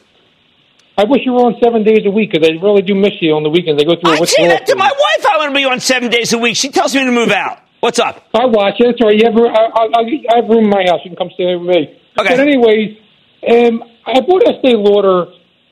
I 0.98 1.04
wish 1.04 1.20
you 1.24 1.32
were 1.32 1.40
on 1.44 1.56
seven 1.62 1.84
days 1.84 2.06
a 2.06 2.10
week 2.10 2.32
because 2.32 2.48
I 2.48 2.52
really 2.64 2.82
do 2.82 2.94
miss 2.94 3.12
you 3.20 3.34
on 3.34 3.42
the 3.42 3.50
weekends. 3.50 3.82
I 3.82 3.84
go 3.84 4.00
through. 4.00 4.16
I 4.16 4.20
what's 4.20 4.34
say 4.34 4.48
that 4.48 4.64
to 4.66 4.76
my 4.76 4.88
wife. 4.90 5.26
I 5.26 5.36
want 5.36 5.50
to 5.52 5.54
be 5.54 5.64
on 5.64 5.78
seven 5.80 6.10
days 6.10 6.32
a 6.32 6.38
week. 6.38 6.56
She 6.56 6.70
tells 6.70 6.94
me 6.94 7.04
to 7.04 7.12
move 7.12 7.30
out. 7.30 7.58
What's 7.80 7.98
up? 7.98 8.24
I 8.34 8.46
watch 8.46 8.76
it. 8.80 8.96
Right. 9.04 9.14
You 9.16 9.26
have, 9.26 9.36
I, 9.36 9.68
I, 9.76 10.00
I 10.32 10.36
have 10.40 10.48
room 10.48 10.64
in 10.64 10.70
my 10.70 10.84
house. 10.86 11.00
You 11.04 11.10
can 11.10 11.16
come 11.16 11.30
stay 11.34 11.54
with 11.54 11.68
me. 11.68 12.00
Okay. 12.18 12.28
But 12.30 12.40
anyways, 12.40 12.96
um, 13.46 13.84
I 14.06 14.20
bought 14.20 14.42
Estee 14.48 14.74
Lauder 14.74 15.26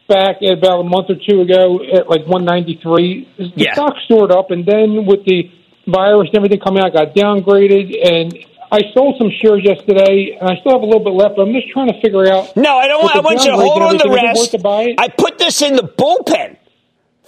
back 0.07 0.37
about 0.43 0.81
a 0.81 0.85
month 0.85 1.09
or 1.09 1.17
two 1.17 1.41
ago 1.41 1.81
at 1.83 2.07
like 2.09 2.27
193. 2.27 3.29
The 3.39 3.53
Yeah. 3.57 3.73
stock 3.73 3.95
soared 4.07 4.31
up, 4.31 4.51
and 4.51 4.67
then 4.67 5.07
with 5.07 5.25
the 5.25 5.51
virus 5.87 6.29
and 6.29 6.37
everything 6.37 6.61
coming 6.61 6.83
out, 6.85 6.93
got 6.93 7.15
downgraded. 7.15 7.97
And 8.07 8.39
I 8.75 8.83
sold 8.93 9.15
some 9.19 9.31
shares 9.41 9.63
yesterday, 9.63 10.37
and 10.41 10.51
I 10.51 10.59
still 10.59 10.73
have 10.73 10.83
a 10.83 10.85
little 10.85 11.05
bit 11.05 11.13
left. 11.13 11.37
But 11.37 11.43
I'm 11.43 11.53
just 11.53 11.71
trying 11.71 11.93
to 11.93 12.01
figure 12.01 12.27
out. 12.27 12.57
No, 12.57 12.77
I 12.77 12.89
don't 12.89 13.03
want. 13.03 13.15
I 13.15 13.21
want 13.21 13.45
you 13.45 13.53
to 13.53 13.57
hold 13.57 13.81
on 13.83 13.97
the 13.97 14.05
everything, 14.05 14.31
is 14.35 14.53
it 14.53 14.63
worth 14.63 14.97
rest. 14.99 14.99
I 14.99 15.09
put 15.09 15.39
this 15.39 15.63
in 15.63 15.77
the 15.77 15.85
bullpen 15.85 16.57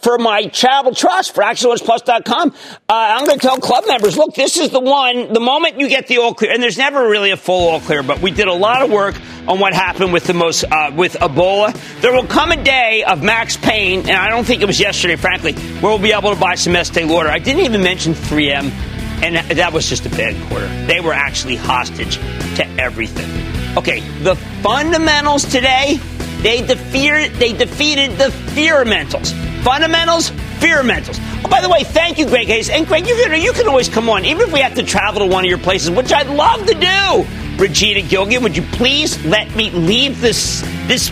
for 0.02 0.18
my 0.18 0.48
charitable 0.48 0.94
trust 0.94 1.36
for 1.36 1.44
ActionAlertsPlus.com. 1.44 2.50
Uh, 2.50 2.54
I'm 2.88 3.26
going 3.26 3.38
to 3.38 3.46
tell 3.46 3.58
club 3.58 3.84
members, 3.86 4.16
look, 4.16 4.34
this 4.34 4.56
is 4.56 4.70
the 4.70 4.80
one. 4.80 5.32
The 5.32 5.40
moment 5.40 5.78
you 5.78 5.88
get 5.88 6.08
the 6.08 6.18
all 6.18 6.34
clear, 6.34 6.52
and 6.52 6.60
there's 6.60 6.78
never 6.78 7.08
really 7.08 7.30
a 7.30 7.36
full 7.36 7.68
all 7.68 7.80
clear, 7.80 8.02
but 8.02 8.20
we 8.20 8.32
did 8.32 8.48
a 8.48 8.52
lot 8.52 8.82
of 8.82 8.90
work 8.90 9.14
on 9.46 9.60
what 9.60 9.72
happened 9.72 10.12
with 10.12 10.24
the 10.24 10.34
most 10.34 10.64
uh, 10.64 10.90
with 10.96 11.14
Ebola. 11.14 11.72
There 12.00 12.12
will 12.12 12.26
come 12.26 12.50
a 12.50 12.62
day 12.62 13.04
of 13.04 13.22
max 13.22 13.56
pain, 13.56 14.00
and 14.00 14.16
I 14.16 14.30
don't 14.30 14.44
think 14.44 14.62
it 14.62 14.66
was 14.66 14.80
yesterday, 14.80 15.14
frankly, 15.14 15.52
where 15.54 15.92
we'll 15.92 15.98
be 15.98 16.12
able 16.12 16.34
to 16.34 16.40
buy 16.40 16.56
some 16.56 16.74
Estee 16.74 17.04
Lauder. 17.04 17.28
I 17.28 17.38
didn't 17.38 17.64
even 17.64 17.82
mention 17.84 18.14
3M. 18.14 18.95
And 19.22 19.36
that 19.36 19.72
was 19.72 19.88
just 19.88 20.06
a 20.06 20.10
bad 20.10 20.36
quarter. 20.48 20.68
They 20.86 21.00
were 21.00 21.12
actually 21.12 21.56
hostage 21.56 22.16
to 22.56 22.66
everything. 22.78 23.28
Okay, 23.76 24.00
the 24.20 24.36
fundamentals 24.62 25.44
today, 25.44 25.98
they 26.42 26.62
defeated 26.62 27.32
they 27.34 27.52
defeated 27.52 28.12
the 28.12 28.28
fearmentals. 28.54 29.32
Fundamentals, 29.62 30.30
fearmentals. 30.60 31.18
Oh, 31.44 31.48
by 31.50 31.60
the 31.60 31.68
way, 31.68 31.82
thank 31.82 32.18
you, 32.18 32.26
Greg 32.26 32.46
Hayes. 32.46 32.70
And 32.70 32.86
Greg, 32.86 33.06
you 33.06 33.14
can, 33.16 33.40
you 33.40 33.52
can 33.52 33.68
always 33.68 33.88
come 33.88 34.08
on, 34.08 34.24
even 34.24 34.48
if 34.48 34.52
we 34.52 34.60
have 34.60 34.74
to 34.74 34.82
travel 34.82 35.20
to 35.20 35.26
one 35.26 35.44
of 35.44 35.48
your 35.48 35.58
places, 35.58 35.90
which 35.90 36.12
I'd 36.12 36.28
love 36.28 36.66
to 36.66 36.74
do. 36.74 37.62
Regina 37.62 38.02
Gilgan, 38.02 38.42
would 38.42 38.56
you 38.56 38.62
please 38.62 39.22
let 39.24 39.54
me 39.56 39.70
leave 39.70 40.20
this 40.20 40.60
this 40.86 41.10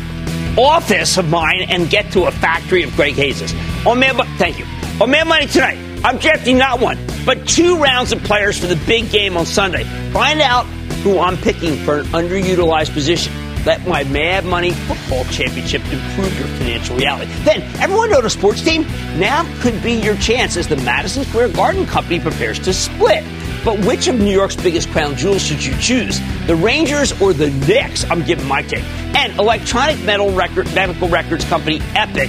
office 0.57 1.17
of 1.17 1.29
mine 1.29 1.67
and 1.69 1.91
get 1.91 2.13
to 2.13 2.25
a 2.25 2.31
factory 2.31 2.83
of 2.83 2.95
Greg 2.97 3.15
Hayes's? 3.15 3.53
On 3.87 3.89
oh, 3.89 3.95
Man, 3.95 4.17
thank 4.39 4.59
you. 4.59 4.67
On 5.01 5.11
Mad 5.11 5.27
Money 5.27 5.47
tonight, 5.47 5.79
I'm 6.05 6.19
drafting 6.19 6.57
not 6.57 6.81
one, 6.81 6.97
but 7.25 7.47
two 7.47 7.79
rounds 7.79 8.13
of 8.13 8.23
players 8.25 8.59
for 8.59 8.67
the 8.67 8.77
big 8.87 9.11
game 9.11 9.37
on 9.37 9.47
Sunday. 9.47 9.85
Find 10.13 10.41
out 10.41 10.67
who 11.03 11.19
I'm 11.19 11.37
picking 11.37 11.77
for 11.77 11.99
an 11.99 12.05
underutilized 12.07 12.93
position. 12.93 13.33
Let 13.65 13.87
my 13.87 14.05
Mad 14.05 14.45
Money 14.45 14.73
Football 14.73 15.25
Championship 15.25 15.81
improve 15.91 16.39
your 16.39 16.49
financial 16.59 16.97
reality. 16.97 17.33
Then, 17.45 17.63
everyone 17.81 18.11
know 18.11 18.21
the 18.21 18.29
sports 18.29 18.63
team? 18.63 18.83
Now 19.19 19.47
could 19.63 19.83
be 19.83 19.93
your 19.93 20.17
chance 20.17 20.59
as 20.59 20.69
the 20.69 20.77
Madison 20.77 21.25
Square 21.25 21.49
Garden 21.51 21.87
Company 21.87 22.21
prepares 22.21 22.59
to 22.61 22.75
split. 22.75 23.25
But 23.65 23.83
which 23.87 24.09
of 24.09 24.17
New 24.17 24.33
York's 24.33 24.57
biggest 24.57 24.91
crown 24.91 25.17
jewels 25.17 25.41
should 25.41 25.65
you 25.65 25.75
choose? 25.79 26.21
The 26.47 26.55
Rangers 26.55 27.19
or 27.23 27.33
the 27.33 27.49
Knicks? 27.67 28.05
I'm 28.11 28.23
giving 28.23 28.47
my 28.47 28.61
take. 28.61 28.85
And 29.17 29.39
electronic 29.39 29.99
metal 30.03 30.31
record, 30.33 30.67
medical 30.75 31.09
records 31.09 31.47
company 31.47 31.81
Epic 31.95 32.29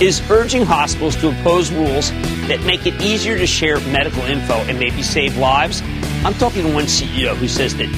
is 0.00 0.20
urging 0.30 0.62
hospitals 0.62 1.16
to 1.16 1.28
impose 1.28 1.70
rules 1.72 2.10
that 2.48 2.62
make 2.66 2.86
it 2.86 3.00
easier 3.00 3.38
to 3.38 3.46
share 3.46 3.80
medical 3.80 4.22
info 4.24 4.54
and 4.54 4.78
maybe 4.78 5.02
save 5.02 5.38
lives. 5.38 5.82
I'm 6.24 6.34
talking 6.34 6.64
to 6.64 6.74
one 6.74 6.84
CEO 6.84 7.34
who 7.34 7.48
says 7.48 7.74
that 7.76 7.88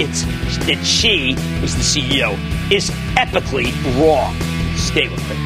it's 0.00 0.24
that 0.66 0.84
she, 0.84 1.32
who's 1.60 1.74
the 1.74 1.82
CEO, 1.82 2.32
is 2.70 2.90
epically 3.16 3.72
wrong. 3.98 4.34
Stay 4.76 5.08
with 5.08 5.28
me. 5.28 5.36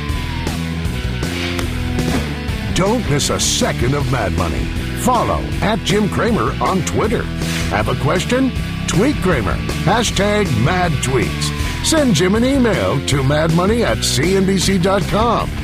Don't 2.75 3.08
miss 3.08 3.30
a 3.30 3.40
second 3.40 3.94
of 3.94 4.11
Mad 4.12 4.32
Money. 4.32 4.64
Follow 5.00 5.40
at 5.62 5.78
Jim 5.80 6.08
Cramer 6.08 6.54
on 6.62 6.82
Twitter. 6.82 7.23
Have 7.70 7.88
a 7.88 7.96
question? 7.96 8.50
Tweet 8.88 9.16
Cramer. 9.16 9.56
Hashtag 9.84 10.44
mad 10.64 10.92
tweets. 11.02 11.84
Send 11.84 12.14
Jim 12.14 12.34
an 12.34 12.44
email 12.44 13.04
to 13.06 13.23
madmoney 13.23 13.84
at 13.84 13.99
cnbc.com 13.99 15.63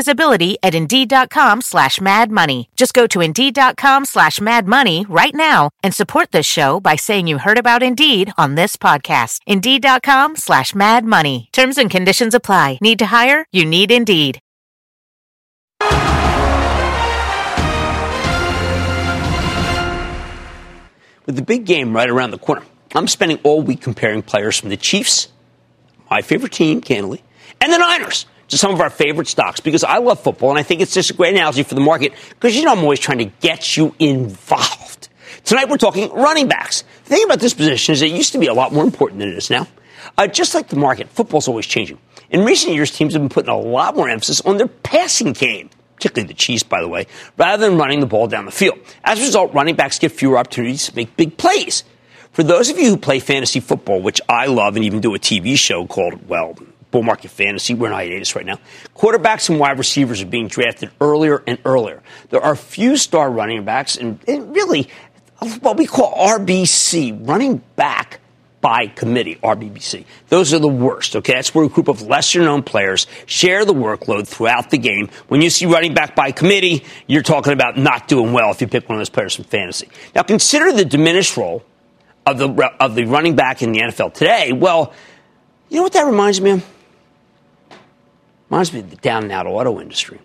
visibility 0.00 0.56
at 0.62 0.74
Indeed.com 0.74 1.60
slash 1.60 2.00
Mad 2.00 2.30
Money. 2.30 2.70
Just 2.74 2.94
go 2.94 3.06
to 3.08 3.20
Indeed.com 3.20 4.06
slash 4.06 4.40
Mad 4.40 4.66
Money 4.66 5.04
right 5.10 5.34
now 5.34 5.70
and 5.82 5.94
support 5.94 6.32
this 6.32 6.46
show 6.46 6.80
by 6.80 6.96
saying 6.96 7.26
you 7.26 7.36
heard 7.38 7.58
about 7.58 7.82
Indeed 7.82 8.32
on 8.38 8.54
this 8.54 8.76
podcast. 8.76 9.40
Indeed.com 9.46 10.36
slash 10.36 10.74
Mad 10.74 11.04
Money. 11.04 11.50
Terms 11.52 11.76
and 11.76 11.90
conditions 11.90 12.34
apply. 12.34 12.78
Need 12.80 12.98
to 13.00 13.06
hire? 13.06 13.44
You 13.52 13.66
need 13.66 13.90
Indeed. 13.92 14.40
With 21.26 21.36
the 21.36 21.42
big 21.42 21.66
game 21.66 21.94
right 21.94 22.08
around 22.08 22.30
the 22.30 22.38
corner, 22.38 22.62
I'm 22.94 23.06
spending 23.06 23.38
all 23.44 23.62
week 23.62 23.82
comparing 23.82 24.22
players 24.22 24.58
from 24.58 24.70
the 24.70 24.76
Chiefs, 24.78 25.28
my 26.10 26.22
favorite 26.22 26.52
team, 26.52 26.80
candidly, 26.80 27.22
and 27.60 27.70
the 27.70 27.78
Niners 27.78 28.24
to 28.50 28.58
some 28.58 28.72
of 28.72 28.80
our 28.80 28.90
favorite 28.90 29.28
stocks 29.28 29.60
because 29.60 29.82
I 29.82 29.98
love 29.98 30.20
football 30.20 30.50
and 30.50 30.58
I 30.58 30.62
think 30.62 30.80
it's 30.80 30.94
just 30.94 31.10
a 31.10 31.14
great 31.14 31.34
analogy 31.34 31.62
for 31.62 31.74
the 31.74 31.80
market 31.80 32.12
because 32.30 32.56
you 32.56 32.64
know 32.64 32.72
I'm 32.72 32.80
always 32.80 33.00
trying 33.00 33.18
to 33.18 33.24
get 33.24 33.76
you 33.76 33.94
involved. 33.98 35.08
Tonight 35.44 35.68
we're 35.68 35.78
talking 35.78 36.12
running 36.12 36.48
backs. 36.48 36.84
The 37.04 37.10
thing 37.10 37.24
about 37.24 37.40
this 37.40 37.54
position 37.54 37.92
is 37.92 38.02
it 38.02 38.10
used 38.10 38.32
to 38.32 38.38
be 38.38 38.46
a 38.46 38.54
lot 38.54 38.72
more 38.72 38.84
important 38.84 39.20
than 39.20 39.30
it 39.30 39.36
is 39.36 39.50
now. 39.50 39.66
Uh, 40.18 40.26
just 40.26 40.54
like 40.54 40.68
the 40.68 40.76
market, 40.76 41.08
football's 41.08 41.48
always 41.48 41.66
changing. 41.66 41.98
In 42.30 42.44
recent 42.44 42.74
years, 42.74 42.90
teams 42.90 43.12
have 43.14 43.22
been 43.22 43.28
putting 43.28 43.50
a 43.50 43.58
lot 43.58 43.96
more 43.96 44.08
emphasis 44.08 44.40
on 44.42 44.56
their 44.56 44.68
passing 44.68 45.32
game 45.32 45.70
particularly 46.00 46.28
the 46.28 46.34
Chiefs, 46.34 46.62
by 46.62 46.80
the 46.80 46.88
way, 46.88 47.06
rather 47.36 47.68
than 47.68 47.76
running 47.76 48.00
the 48.00 48.06
ball 48.06 48.26
down 48.26 48.46
the 48.46 48.50
field. 48.50 48.78
As 49.04 49.20
a 49.20 49.22
result, 49.22 49.52
running 49.52 49.74
backs 49.74 49.98
get 49.98 50.12
fewer 50.12 50.38
opportunities 50.38 50.86
to 50.86 50.96
make 50.96 51.14
big 51.14 51.36
plays. 51.36 51.84
For 52.32 52.42
those 52.42 52.70
of 52.70 52.78
you 52.78 52.88
who 52.88 52.96
play 52.96 53.20
fantasy 53.20 53.60
football, 53.60 54.00
which 54.00 54.18
I 54.26 54.46
love 54.46 54.76
and 54.76 54.84
even 54.84 55.00
do 55.00 55.14
a 55.14 55.18
TV 55.18 55.58
show 55.58 55.86
called, 55.86 56.26
well, 56.26 56.56
Bull 56.90 57.02
Market 57.02 57.30
Fantasy, 57.30 57.74
we're 57.74 57.88
in 57.88 57.92
hiatus 57.92 58.34
right 58.34 58.46
now, 58.46 58.58
quarterbacks 58.96 59.48
and 59.48 59.58
wide 59.58 59.78
receivers 59.78 60.22
are 60.22 60.26
being 60.26 60.48
drafted 60.48 60.90
earlier 61.00 61.42
and 61.46 61.58
earlier. 61.64 62.02
There 62.30 62.42
are 62.42 62.56
few 62.56 62.96
star 62.96 63.30
running 63.30 63.64
backs 63.64 63.96
and, 63.96 64.18
and 64.26 64.54
really 64.54 64.88
what 65.60 65.76
we 65.76 65.86
call 65.86 66.12
RBC, 66.14 67.26
running 67.26 67.62
back 67.76 68.20
by 68.60 68.88
committee, 68.88 69.36
RBBC. 69.36 70.04
Those 70.28 70.52
are 70.52 70.58
the 70.58 70.68
worst, 70.68 71.16
okay? 71.16 71.32
That's 71.32 71.54
where 71.54 71.64
a 71.64 71.68
group 71.68 71.88
of 71.88 72.02
lesser 72.02 72.40
known 72.40 72.62
players 72.62 73.06
share 73.24 73.64
the 73.64 73.72
workload 73.72 74.28
throughout 74.28 74.70
the 74.70 74.76
game. 74.76 75.08
When 75.28 75.40
you 75.40 75.48
see 75.48 75.64
running 75.66 75.94
back 75.94 76.14
by 76.14 76.30
committee, 76.32 76.84
you're 77.06 77.22
talking 77.22 77.54
about 77.54 77.78
not 77.78 78.06
doing 78.06 78.32
well 78.32 78.50
if 78.50 78.60
you 78.60 78.66
pick 78.66 78.86
one 78.88 78.96
of 78.96 79.00
those 79.00 79.08
players 79.08 79.34
from 79.34 79.46
fantasy. 79.46 79.88
Now 80.14 80.22
consider 80.22 80.72
the 80.72 80.84
diminished 80.84 81.36
role 81.36 81.64
of 82.26 82.36
the, 82.36 82.70
of 82.78 82.94
the 82.94 83.06
running 83.06 83.34
back 83.34 83.62
in 83.62 83.72
the 83.72 83.80
NFL 83.80 84.12
today. 84.12 84.52
Well, 84.52 84.92
you 85.70 85.76
know 85.76 85.82
what 85.84 85.92
that 85.94 86.04
reminds 86.04 86.40
me 86.40 86.50
of? 86.50 86.66
Reminds 88.50 88.72
me 88.72 88.80
of 88.80 88.90
the 88.90 88.96
down 88.96 89.22
and 89.22 89.32
out 89.32 89.46
auto 89.46 89.80
industry. 89.80 90.20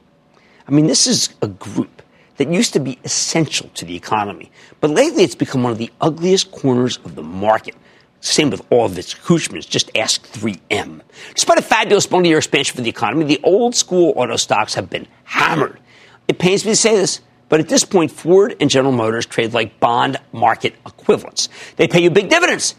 I 0.67 0.71
mean, 0.71 0.87
this 0.87 1.05
is 1.05 1.29
a 1.41 1.47
group 1.47 2.01
that 2.37 2.51
used 2.51 2.73
to 2.73 2.79
be 2.79 2.99
essential 3.03 3.69
to 3.75 3.85
the 3.85 3.95
economy, 3.95 4.51
but 4.81 4.89
lately 4.89 5.23
it's 5.23 5.35
become 5.35 5.63
one 5.63 5.71
of 5.71 5.77
the 5.77 5.91
ugliest 6.01 6.51
corners 6.51 6.97
of 7.05 7.15
the 7.15 7.23
market. 7.23 7.75
Same 8.21 8.49
with 8.49 8.65
all 8.71 8.85
of 8.85 8.97
its 8.97 9.13
accoutrements. 9.13 9.67
Just 9.67 9.95
ask 9.95 10.27
3M. 10.31 11.01
Despite 11.35 11.59
a 11.59 11.61
fabulous 11.61 12.09
multi-year 12.09 12.39
expansion 12.39 12.75
for 12.75 12.81
the 12.81 12.89
economy, 12.89 13.25
the 13.25 13.39
old 13.43 13.75
school 13.75 14.13
auto 14.15 14.35
stocks 14.35 14.73
have 14.73 14.89
been 14.89 15.07
hammered. 15.25 15.79
It 16.27 16.39
pains 16.39 16.65
me 16.65 16.71
to 16.71 16.75
say 16.75 16.95
this, 16.95 17.21
but 17.49 17.59
at 17.59 17.69
this 17.69 17.85
point, 17.85 18.09
Ford 18.09 18.55
and 18.59 18.69
General 18.69 18.91
Motors 18.91 19.27
trade 19.27 19.53
like 19.53 19.79
bond 19.79 20.17
market 20.31 20.73
equivalents. 20.87 21.49
They 21.75 21.87
pay 21.87 22.01
you 22.01 22.09
big 22.09 22.29
dividends, 22.29 22.73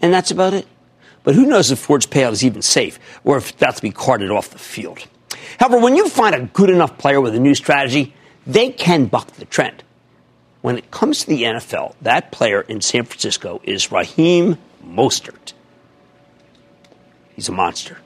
and 0.00 0.12
that's 0.12 0.30
about 0.30 0.54
it. 0.54 0.66
But 1.26 1.34
who 1.34 1.44
knows 1.44 1.70
if 1.70 1.78
Ford's 1.78 2.06
payout 2.06 2.32
is 2.32 2.42
even 2.42 2.62
safe, 2.62 2.98
or 3.24 3.36
if 3.36 3.54
that's 3.58 3.76
to 3.76 3.82
be 3.82 3.90
carted 3.90 4.30
off 4.30 4.48
the 4.48 4.58
field. 4.58 5.06
However, 5.60 5.78
when 5.78 5.94
you 5.94 6.08
find 6.08 6.34
a 6.34 6.46
good 6.46 6.70
enough 6.70 6.96
player 6.96 7.20
with 7.20 7.34
a 7.34 7.38
new 7.38 7.54
strategy, 7.54 8.14
they 8.46 8.70
can 8.70 9.04
buck 9.04 9.32
the 9.32 9.44
trend 9.44 9.82
when 10.66 10.76
it 10.76 10.90
comes 10.90 11.20
to 11.20 11.26
the 11.28 11.44
NFL, 11.44 11.94
that 12.02 12.32
player 12.32 12.62
in 12.62 12.80
San 12.80 13.04
Francisco 13.04 13.60
is 13.62 13.92
Raheem 13.92 14.58
Mostert. 14.84 15.52
He's 17.36 17.48
a 17.48 17.52
monster. 17.52 17.98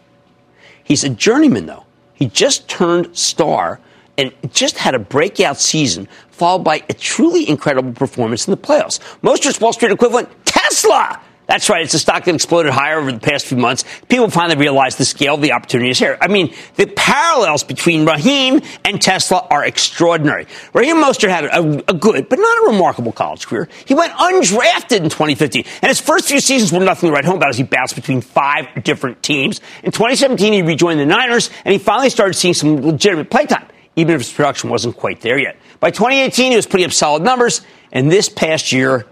He's 0.85 1.03
a 1.03 1.09
journeyman, 1.09 1.65
though. 1.65 1.87
He 2.13 2.27
just 2.27 2.69
turned 2.69 3.17
star 3.17 3.81
and 4.19 4.31
just 4.51 4.77
had 4.77 4.95
a 4.95 4.99
breakout 4.99 5.57
season, 5.57 6.07
followed 6.29 6.63
by 6.63 6.83
a 6.91 6.93
truly 6.93 7.49
incredible 7.49 7.95
performance 7.95 8.47
in 8.47 8.51
the 8.51 8.59
playoffs. 8.59 8.99
Mostert's 9.23 9.59
Wall 9.59 9.73
Street 9.73 9.93
equivalent, 9.93 10.29
Tesla 10.45 11.19
that's 11.51 11.69
right. 11.69 11.83
It's 11.83 11.95
a 11.95 11.99
stock 11.99 12.23
that 12.27 12.35
exploded 12.37 12.73
higher 12.73 13.01
over 13.01 13.11
the 13.11 13.19
past 13.19 13.47
few 13.47 13.57
months. 13.57 13.85
People 14.09 14.31
finally 14.31 14.57
realized 14.57 14.99
the 14.99 15.05
scale 15.05 15.35
of 15.35 15.41
the 15.41 15.51
opportunity 15.51 15.91
is 15.91 15.99
here. 15.99 16.17
I 16.21 16.29
mean, 16.29 16.55
the 16.77 16.87
parallels 16.87 17.65
between 17.65 18.07
Raheem 18.07 18.61
and 18.85 19.03
Tesla 19.03 19.49
are 19.51 19.65
extraordinary. 19.65 20.47
Raheem 20.75 20.99
Mostert 20.99 21.29
had 21.29 21.47
a, 21.47 21.91
a 21.91 21.93
good, 21.93 22.29
but 22.29 22.39
not 22.39 22.59
a 22.59 22.71
remarkable 22.71 23.11
college 23.11 23.49
career. 23.49 23.69
He 23.85 23.95
went 23.95 24.13
undrafted 24.13 24.99
in 24.99 25.11
2015, 25.11 25.65
and 25.83 25.89
his 25.89 26.01
first 26.01 26.29
few 26.29 26.39
seasons 26.39 26.71
were 26.71 26.85
nothing 26.85 27.09
to 27.09 27.13
write 27.13 27.25
home 27.25 27.39
about 27.39 27.49
as 27.49 27.57
he 27.57 27.65
bounced 27.65 27.97
between 27.97 28.21
five 28.21 28.85
different 28.85 29.21
teams. 29.21 29.61
In 29.83 29.91
2017, 29.91 30.53
he 30.53 30.63
rejoined 30.63 31.01
the 31.01 31.07
Niners, 31.07 31.51
and 31.65 31.73
he 31.73 31.81
finally 31.81 32.11
started 32.11 32.35
seeing 32.35 32.55
some 32.55 32.81
legitimate 32.81 33.29
playtime, 33.29 33.67
even 33.97 34.15
if 34.15 34.21
his 34.21 34.33
production 34.33 34.71
wasn't 34.71 34.97
quite 34.97 35.21
there 35.21 35.37
yet. 35.37 35.57
By 35.81 35.91
2018, 35.91 36.53
he 36.53 36.57
was 36.57 36.69
putting 36.69 36.87
up 36.87 36.93
solid 36.93 37.25
numbers, 37.25 37.63
and 37.91 38.09
this 38.09 38.29
past 38.29 38.71
year, 38.71 39.05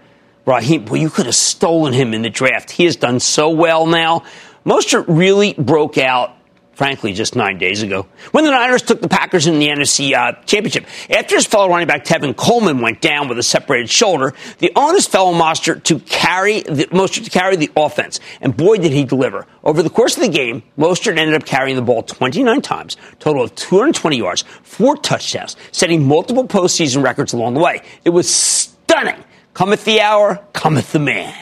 Raheem, 0.45 0.85
well, 0.85 0.99
you 0.99 1.09
could 1.09 1.25
have 1.25 1.35
stolen 1.35 1.93
him 1.93 2.13
in 2.13 2.21
the 2.21 2.29
draft. 2.29 2.71
He 2.71 2.85
has 2.85 2.95
done 2.95 3.19
so 3.19 3.49
well 3.49 3.85
now. 3.85 4.23
Mostert 4.65 5.05
really 5.07 5.53
broke 5.53 5.97
out 5.97 6.35
frankly, 6.79 7.11
just 7.11 7.35
nine 7.35 7.57
days 7.57 7.81
ago, 7.81 8.07
when 8.31 8.45
the 8.45 8.51
Niners 8.51 8.81
took 8.81 9.01
the 9.01 9.09
Packers 9.09 9.47
in 9.47 9.59
the 9.59 9.67
NFC 9.67 10.13
uh, 10.13 10.31
Championship. 10.45 10.85
After 11.09 11.35
his 11.35 11.45
fellow 11.45 11.67
running 11.67 11.87
back 11.87 12.05
Tevin 12.05 12.33
Coleman 12.33 12.79
went 12.79 13.01
down 13.01 13.27
with 13.27 13.37
a 13.37 13.43
separated 13.43 13.89
shoulder, 13.89 14.33
the 14.59 14.71
onus 14.77 15.05
fell 15.05 15.27
on 15.27 15.33
Mostert 15.33 15.83
to 15.83 15.99
carry 15.99 16.61
the 16.61 16.85
Mostert 16.85 17.25
to 17.25 17.29
carry 17.29 17.57
the 17.57 17.69
offense, 17.75 18.21
and 18.39 18.55
boy 18.55 18.77
did 18.77 18.93
he 18.93 19.03
deliver. 19.03 19.45
Over 19.61 19.83
the 19.83 19.89
course 19.89 20.15
of 20.15 20.23
the 20.23 20.29
game, 20.29 20.63
Mostert 20.77 21.17
ended 21.17 21.35
up 21.35 21.45
carrying 21.45 21.75
the 21.75 21.81
ball 21.81 22.01
29 22.01 22.61
times, 22.61 22.95
total 23.19 23.43
of 23.43 23.53
220 23.55 24.15
yards, 24.15 24.45
four 24.63 24.95
touchdowns, 24.95 25.57
setting 25.73 26.07
multiple 26.07 26.47
postseason 26.47 27.03
records 27.03 27.33
along 27.33 27.55
the 27.55 27.59
way. 27.59 27.81
It 28.05 28.11
was 28.11 28.29
stunning. 28.33 29.21
Cometh 29.59 29.83
the 29.83 29.99
hour, 29.99 30.39
cometh 30.53 30.93
the 30.93 30.99
man. 30.99 31.35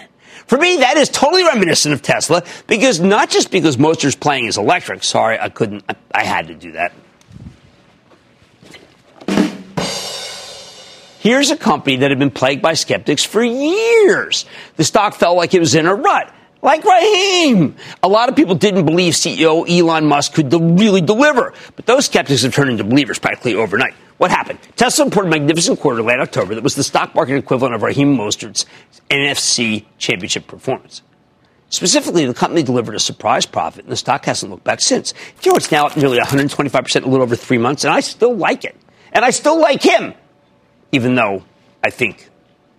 For 0.48 0.58
me, 0.58 0.78
that 0.78 0.98
is 0.98 1.08
totally 1.08 1.44
reminiscent 1.44 1.94
of 1.94 2.02
Tesla 2.02 2.44
because 2.66 3.00
not 3.00 3.30
just 3.30 3.52
because 3.52 3.78
Mostert's 3.78 4.16
playing 4.16 4.46
is 4.46 4.58
electric. 4.58 5.04
Sorry, 5.04 5.38
I 5.40 5.50
couldn't, 5.50 5.84
I, 5.88 5.96
I 6.16 6.24
had 6.24 6.48
to 6.48 6.56
do 6.56 6.72
that. 6.72 6.94
Here's 11.20 11.52
a 11.52 11.58
company 11.58 11.98
that 11.98 12.10
had 12.10 12.18
been 12.18 12.32
plagued 12.32 12.64
by 12.64 12.74
skeptics 12.74 13.24
for 13.24 13.44
years. 13.44 14.48
The 14.78 14.84
stock 14.84 15.14
felt 15.14 15.38
like 15.38 15.54
it 15.54 15.60
was 15.60 15.76
in 15.76 15.86
a 15.86 15.94
rut 15.94 16.34
like 16.64 16.84
Raheem. 16.84 17.76
A 18.02 18.08
lot 18.08 18.30
of 18.30 18.36
people 18.36 18.56
didn't 18.56 18.88
believe 18.88 19.14
CEO 19.14 19.70
Elon 19.70 20.08
Musk 20.08 20.34
could 20.34 20.50
de- 20.50 20.58
really 20.58 21.02
deliver, 21.02 21.54
but 21.76 21.86
those 21.86 22.08
skeptics 22.08 22.42
have 22.42 22.56
turned 22.56 22.72
into 22.72 22.84
believers 22.84 23.20
practically 23.20 23.54
overnight. 23.54 23.94
What 24.18 24.32
happened? 24.32 24.60
Tesla 24.76 25.06
reported 25.06 25.28
a 25.28 25.32
magnificent 25.32 25.80
quarter 25.80 26.02
late 26.02 26.20
October 26.20 26.56
that 26.56 26.64
was 26.64 26.76
the 26.76 26.84
stock 26.84 27.14
market 27.14 27.36
equivalent 27.36 27.76
of 27.76 27.84
Raheem 27.84 28.16
Mostert's 28.18 28.66
NFC 29.10 29.86
championship 29.98 30.48
performance. 30.48 31.04
Specifically, 31.70 32.26
the 32.26 32.34
company 32.34 32.64
delivered 32.64 32.96
a 32.96 33.00
surprise 33.00 33.46
profit, 33.46 33.84
and 33.84 33.92
the 33.92 33.98
stock 33.98 34.26
hasn't 34.26 34.52
looked 34.52 34.64
back 34.64 34.80
since. 34.80 35.14
You 35.44 35.52
know, 35.52 35.58
it's 35.58 35.72
now 35.72 35.86
up 35.86 35.98
nearly 35.98 36.18
125% 36.18 36.96
in 36.96 37.04
a 37.04 37.08
little 37.08 37.24
over 37.24 37.36
three 37.36 37.58
months, 37.58 37.84
and 37.84 37.94
I 37.94 38.00
still 38.00 38.36
like 38.36 38.64
it. 38.64 38.76
And 39.12 39.26
I 39.26 39.32
still 39.32 39.60
like 39.60 39.84
him, 39.84 40.14
even 40.92 41.16
though 41.16 41.44
I 41.84 41.90
think 41.90 42.30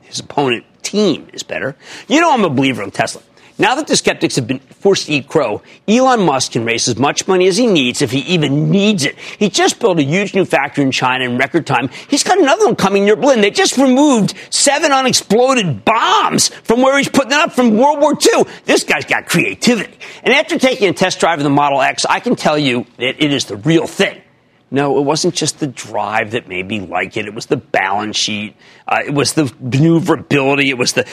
his 0.01 0.21
opponent 0.21 0.65
team 0.83 1.29
is 1.33 1.43
better. 1.43 1.77
You 2.09 2.21
know, 2.21 2.33
I'm 2.33 2.45
a 2.45 2.51
believer 2.51 2.83
in 2.83 2.91
Tesla. 2.91 3.23
Now 3.61 3.75
that 3.75 3.89
the 3.89 3.97
skeptics 3.97 4.37
have 4.37 4.47
been 4.47 4.61
forced 4.61 5.07
to 5.07 5.15
eat 5.15 5.27
crow, 5.27 5.63
Elon 5.89 6.25
Musk 6.25 6.53
can 6.53 6.65
raise 6.65 6.87
as 6.87 6.97
much 6.97 7.27
money 7.27 7.49
as 7.49 7.57
he 7.57 7.67
needs 7.67 8.01
if 8.03 8.13
he 8.13 8.21
even 8.21 8.71
needs 8.71 9.05
it. 9.05 9.19
He 9.19 9.51
just 9.51 9.81
built 9.81 9.99
a 9.99 10.05
huge 10.05 10.33
new 10.33 10.45
factory 10.45 10.85
in 10.85 10.93
China 10.93 11.25
in 11.25 11.39
record 11.39 11.67
time. 11.67 11.89
He's 12.09 12.23
got 12.23 12.39
another 12.39 12.67
one 12.67 12.77
coming 12.77 13.05
near 13.05 13.17
Berlin. 13.17 13.41
They 13.41 13.51
just 13.51 13.77
removed 13.77 14.35
seven 14.51 14.93
unexploded 14.93 15.85
bombs 15.85 16.49
from 16.49 16.83
where 16.83 16.97
he's 16.99 17.09
putting 17.09 17.33
up 17.33 17.53
from 17.53 17.77
World 17.77 18.01
War 18.01 18.13
II. 18.13 18.45
This 18.65 18.85
guy's 18.85 19.05
got 19.05 19.27
creativity. 19.27 19.99
And 20.23 20.33
after 20.33 20.57
taking 20.57 20.89
a 20.89 20.93
test 20.93 21.19
drive 21.19 21.41
of 21.41 21.45
the 21.45 21.51
Model 21.51 21.81
X, 21.81 22.05
I 22.05 22.21
can 22.21 22.37
tell 22.37 22.57
you 22.57 22.87
that 22.99 23.23
it 23.23 23.33
is 23.33 23.47
the 23.47 23.57
real 23.57 23.89
thing. 23.89 24.23
No, 24.71 24.99
it 24.99 25.03
wasn't 25.03 25.35
just 25.35 25.61
the 25.61 25.67
drive 25.67 26.33
that 26.33 26.47
made 26.47 26.69
me 26.69 26.81
like 26.81 27.17
it. 27.17 27.27
It 27.27 27.35
was 27.35 27.47
the 27.47 27.57
balance 27.57 28.17
sheet. 28.17 28.55
Uh, 28.87 29.01
it 29.05 29.15
was 29.15 29.33
the 29.33 29.53
maneuverability. 29.61 30.69
It 30.69 30.77
was 30.77 30.93
the 30.93 31.09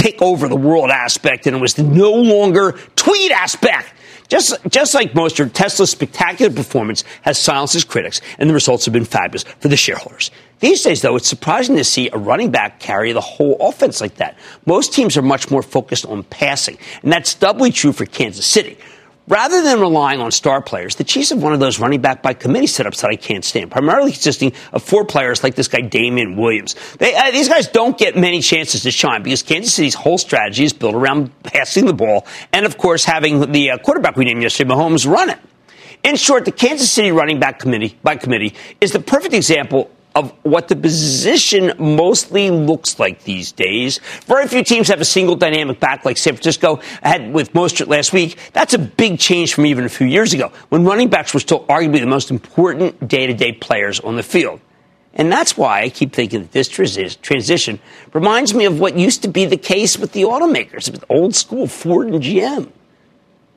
take 0.00 0.22
over 0.22 0.48
the 0.48 0.56
world 0.56 0.90
aspect, 0.90 1.46
and 1.46 1.54
it 1.56 1.60
was 1.60 1.78
no 1.78 2.12
longer 2.12 2.72
tweet 2.96 3.30
aspect. 3.30 3.92
Just, 4.28 4.56
just 4.68 4.94
like 4.94 5.12
Mostert, 5.12 5.52
Tesla's 5.52 5.90
spectacular 5.90 6.54
performance 6.54 7.04
has 7.22 7.36
silenced 7.36 7.74
its 7.74 7.84
critics, 7.84 8.20
and 8.38 8.48
the 8.48 8.54
results 8.54 8.84
have 8.84 8.94
been 8.94 9.04
fabulous 9.04 9.42
for 9.42 9.68
the 9.68 9.76
shareholders. 9.76 10.30
These 10.60 10.82
days, 10.82 11.02
though, 11.02 11.16
it's 11.16 11.28
surprising 11.28 11.76
to 11.76 11.84
see 11.84 12.10
a 12.12 12.16
running 12.16 12.50
back 12.50 12.80
carry 12.80 13.12
the 13.12 13.20
whole 13.20 13.56
offense 13.60 14.00
like 14.00 14.16
that. 14.16 14.38
Most 14.66 14.92
teams 14.92 15.16
are 15.16 15.22
much 15.22 15.50
more 15.50 15.62
focused 15.62 16.06
on 16.06 16.22
passing, 16.24 16.78
and 17.02 17.12
that's 17.12 17.34
doubly 17.34 17.72
true 17.72 17.92
for 17.92 18.06
Kansas 18.06 18.46
City. 18.46 18.78
Rather 19.28 19.62
than 19.62 19.80
relying 19.80 20.20
on 20.20 20.32
star 20.32 20.60
players, 20.60 20.96
the 20.96 21.04
Chiefs 21.04 21.30
have 21.30 21.42
one 21.42 21.52
of 21.52 21.60
those 21.60 21.78
running 21.78 22.00
back 22.00 22.22
by 22.22 22.34
committee 22.34 22.66
setups 22.66 23.02
that 23.02 23.10
I 23.10 23.16
can't 23.16 23.44
stand, 23.44 23.70
primarily 23.70 24.10
consisting 24.10 24.52
of 24.72 24.82
four 24.82 25.04
players 25.04 25.44
like 25.44 25.54
this 25.54 25.68
guy 25.68 25.82
Damien 25.82 26.36
Williams. 26.36 26.74
They, 26.98 27.14
uh, 27.14 27.30
these 27.30 27.48
guys 27.48 27.68
don't 27.68 27.96
get 27.96 28.16
many 28.16 28.40
chances 28.40 28.82
to 28.82 28.90
shine 28.90 29.22
because 29.22 29.42
Kansas 29.42 29.72
City's 29.72 29.94
whole 29.94 30.18
strategy 30.18 30.64
is 30.64 30.72
built 30.72 30.94
around 30.94 31.30
passing 31.42 31.86
the 31.86 31.92
ball 31.92 32.26
and, 32.52 32.66
of 32.66 32.76
course, 32.76 33.04
having 33.04 33.52
the 33.52 33.70
uh, 33.70 33.78
quarterback 33.78 34.16
we 34.16 34.24
named 34.24 34.42
yesterday, 34.42 34.70
Mahomes, 34.70 35.08
run 35.08 35.30
it. 35.30 35.38
In 36.02 36.16
short, 36.16 36.44
the 36.44 36.52
Kansas 36.52 36.90
City 36.90 37.12
running 37.12 37.38
back 37.38 37.58
committee 37.60 37.98
by 38.02 38.16
committee 38.16 38.54
is 38.80 38.92
the 38.92 39.00
perfect 39.00 39.34
example 39.34 39.90
of 40.14 40.32
what 40.42 40.68
the 40.68 40.76
position 40.76 41.72
mostly 41.78 42.50
looks 42.50 42.98
like 42.98 43.22
these 43.24 43.52
days. 43.52 44.00
Very 44.26 44.48
few 44.48 44.64
teams 44.64 44.88
have 44.88 45.00
a 45.00 45.04
single 45.04 45.36
dynamic 45.36 45.78
back 45.78 46.04
like 46.04 46.16
San 46.16 46.34
Francisco 46.34 46.80
had 47.02 47.32
with 47.32 47.52
Mostert 47.52 47.86
last 47.86 48.12
week. 48.12 48.36
That's 48.52 48.74
a 48.74 48.78
big 48.78 49.18
change 49.18 49.54
from 49.54 49.66
even 49.66 49.84
a 49.84 49.88
few 49.88 50.06
years 50.06 50.32
ago 50.32 50.50
when 50.68 50.84
running 50.84 51.08
backs 51.08 51.32
were 51.32 51.40
still 51.40 51.64
arguably 51.66 52.00
the 52.00 52.06
most 52.06 52.30
important 52.30 53.06
day 53.06 53.26
to 53.28 53.34
day 53.34 53.52
players 53.52 54.00
on 54.00 54.16
the 54.16 54.22
field. 54.22 54.60
And 55.14 55.30
that's 55.30 55.56
why 55.56 55.82
I 55.82 55.88
keep 55.88 56.12
thinking 56.12 56.42
that 56.42 56.52
this 56.52 56.68
transition 56.68 57.80
reminds 58.12 58.54
me 58.54 58.64
of 58.64 58.78
what 58.78 58.96
used 58.96 59.22
to 59.22 59.28
be 59.28 59.44
the 59.44 59.56
case 59.56 59.98
with 59.98 60.12
the 60.12 60.22
automakers, 60.22 60.90
with 60.90 61.04
old 61.08 61.34
school 61.34 61.66
Ford 61.66 62.08
and 62.08 62.22
GM. 62.22 62.70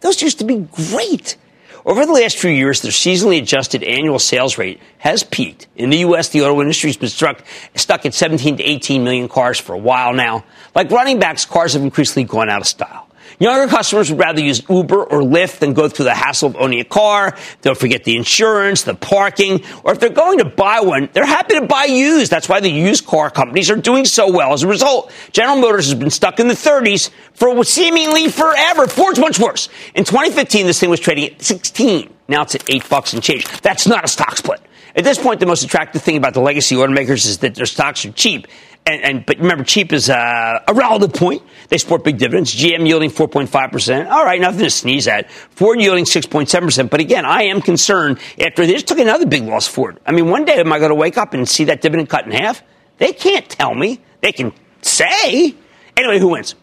Those 0.01 0.21
used 0.21 0.39
to 0.39 0.45
be 0.45 0.67
great. 0.89 1.37
Over 1.85 2.05
the 2.05 2.13
last 2.13 2.37
few 2.37 2.49
years, 2.49 2.81
their 2.81 2.91
seasonally 2.91 3.41
adjusted 3.41 3.83
annual 3.83 4.17
sales 4.17 4.57
rate 4.57 4.79
has 4.99 5.23
peaked. 5.23 5.67
In 5.75 5.89
the 5.89 5.97
U.S., 5.97 6.29
the 6.29 6.41
auto 6.41 6.61
industry 6.61 6.89
has 6.89 6.95
been 6.95 7.09
struck, 7.09 7.43
stuck 7.75 8.05
at 8.05 8.13
17 8.13 8.57
to 8.57 8.63
18 8.63 9.03
million 9.03 9.27
cars 9.27 9.59
for 9.59 9.73
a 9.73 9.77
while 9.77 10.13
now. 10.13 10.45
Like 10.73 10.91
running 10.91 11.19
backs, 11.19 11.43
cars 11.43 11.73
have 11.73 11.81
increasingly 11.81 12.25
gone 12.25 12.49
out 12.49 12.61
of 12.61 12.67
style. 12.67 13.09
Younger 13.39 13.69
customers 13.69 14.09
would 14.09 14.19
rather 14.19 14.41
use 14.41 14.61
Uber 14.69 15.03
or 15.03 15.21
Lyft 15.21 15.59
than 15.59 15.73
go 15.73 15.89
through 15.89 16.05
the 16.05 16.13
hassle 16.13 16.49
of 16.49 16.55
owning 16.57 16.79
a 16.79 16.83
car. 16.83 17.35
Don't 17.61 17.77
forget 17.77 18.03
the 18.03 18.15
insurance, 18.15 18.83
the 18.83 18.95
parking, 18.95 19.63
or 19.83 19.93
if 19.93 19.99
they're 19.99 20.09
going 20.09 20.39
to 20.39 20.45
buy 20.45 20.81
one, 20.81 21.09
they're 21.13 21.25
happy 21.25 21.59
to 21.59 21.65
buy 21.65 21.85
used. 21.85 22.31
That's 22.31 22.47
why 22.47 22.59
the 22.59 22.69
used 22.69 23.05
car 23.05 23.29
companies 23.29 23.69
are 23.69 23.75
doing 23.75 24.05
so 24.05 24.31
well. 24.31 24.53
As 24.53 24.63
a 24.63 24.67
result, 24.67 25.11
General 25.31 25.57
Motors 25.57 25.85
has 25.89 25.95
been 25.95 26.09
stuck 26.09 26.39
in 26.39 26.47
the 26.47 26.53
30s 26.53 27.09
for 27.33 27.63
seemingly 27.63 28.29
forever. 28.29 28.87
Ford's 28.87 29.19
much 29.19 29.39
worse. 29.39 29.69
In 29.95 30.03
2015, 30.03 30.65
this 30.65 30.79
thing 30.79 30.89
was 30.89 30.99
trading 30.99 31.25
at 31.25 31.41
16. 31.41 32.13
Now 32.27 32.43
it's 32.43 32.55
at 32.55 32.69
8 32.69 32.89
bucks 32.89 33.13
and 33.13 33.21
change. 33.21 33.45
That's 33.61 33.87
not 33.87 34.03
a 34.05 34.07
stock 34.07 34.37
split. 34.37 34.61
At 34.95 35.03
this 35.03 35.17
point, 35.17 35.39
the 35.39 35.47
most 35.47 35.63
attractive 35.63 36.03
thing 36.03 36.17
about 36.17 36.35
the 36.35 36.41
legacy 36.41 36.75
automakers 36.75 37.25
is 37.25 37.39
that 37.39 37.55
their 37.55 37.65
stocks 37.65 38.05
are 38.05 38.11
cheap 38.11 38.47
and, 38.85 39.03
and, 39.03 39.25
but 39.25 39.39
remember, 39.39 39.63
cheap 39.63 39.93
is 39.93 40.09
uh, 40.09 40.59
a 40.67 40.73
relative 40.73 41.13
point. 41.13 41.41
They 41.73 41.79
support 41.79 42.03
big 42.03 42.19
dividends. 42.19 42.53
GM 42.53 42.85
yielding 42.85 43.09
4.5 43.09 43.71
percent. 43.71 44.07
All 44.07 44.23
right, 44.23 44.39
nothing 44.39 44.59
to 44.59 44.69
sneeze 44.69 45.07
at. 45.07 45.31
Ford 45.31 45.81
yielding 45.81 46.05
6.7 46.05 46.61
percent. 46.61 46.91
But 46.91 46.99
again, 46.99 47.25
I 47.25 47.45
am 47.45 47.63
concerned 47.63 48.19
after 48.39 48.67
they 48.67 48.73
just 48.73 48.87
took 48.87 48.99
another 48.99 49.25
big 49.25 49.41
loss. 49.41 49.65
Ford. 49.65 49.99
I 50.05 50.11
mean, 50.11 50.29
one 50.29 50.45
day 50.45 50.59
am 50.59 50.71
I 50.71 50.77
going 50.77 50.91
to 50.91 50.95
wake 50.95 51.17
up 51.17 51.33
and 51.33 51.49
see 51.49 51.63
that 51.63 51.81
dividend 51.81 52.09
cut 52.09 52.27
in 52.27 52.31
half? 52.31 52.61
They 52.99 53.11
can't 53.11 53.49
tell 53.49 53.73
me. 53.73 53.99
They 54.21 54.31
can 54.31 54.53
say. 54.83 55.55
Anyway, 55.97 56.19
who 56.19 56.27
wins? 56.27 56.53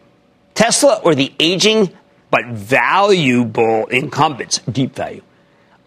Tesla 0.53 1.01
or 1.03 1.13
the 1.13 1.33
aging 1.41 1.91
but 2.29 2.45
valuable 2.45 3.87
incumbents? 3.87 4.59
Deep 4.59 4.95
value. 4.95 5.23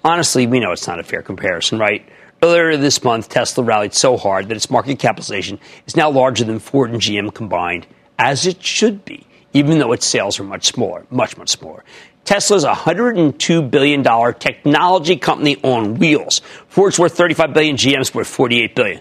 Honestly, 0.05 0.47
we 0.47 0.61
know 0.61 0.73
it's 0.73 0.87
not 0.87 1.01
a 1.01 1.03
fair 1.03 1.23
comparison, 1.23 1.79
right? 1.79 2.07
Earlier 2.43 2.77
this 2.77 3.03
month, 3.03 3.31
Tesla 3.31 3.65
rallied 3.65 3.95
so 3.95 4.19
hard 4.19 4.51
that 4.51 4.57
its 4.57 4.69
market 4.69 4.99
capitalization 4.99 5.59
is 5.87 5.97
now 5.97 6.11
larger 6.11 6.45
than 6.45 6.59
Ford 6.59 6.91
and 6.91 7.01
GM 7.01 7.33
combined, 7.33 7.87
as 8.19 8.47
it 8.47 8.63
should 8.63 9.05
be, 9.05 9.27
even 9.53 9.79
though 9.79 9.93
its 9.93 10.07
sales 10.07 10.39
are 10.41 10.45
much 10.45 10.67
smaller, 10.67 11.07
much, 11.11 11.37
much 11.37 11.51
smaller. 11.51 11.85
Tesla's 12.25 12.65
a 12.65 12.73
$102 12.73 13.71
billion 13.71 14.03
technology 14.35 15.17
company 15.17 15.57
on 15.63 15.97
wheels. 15.97 16.41
Ford's 16.69 16.99
worth 16.99 17.17
$35 17.17 17.53
billion, 17.53 17.77
GM's 17.77 18.15
worth 18.15 18.29
48 18.29 18.75
billion. 18.75 19.01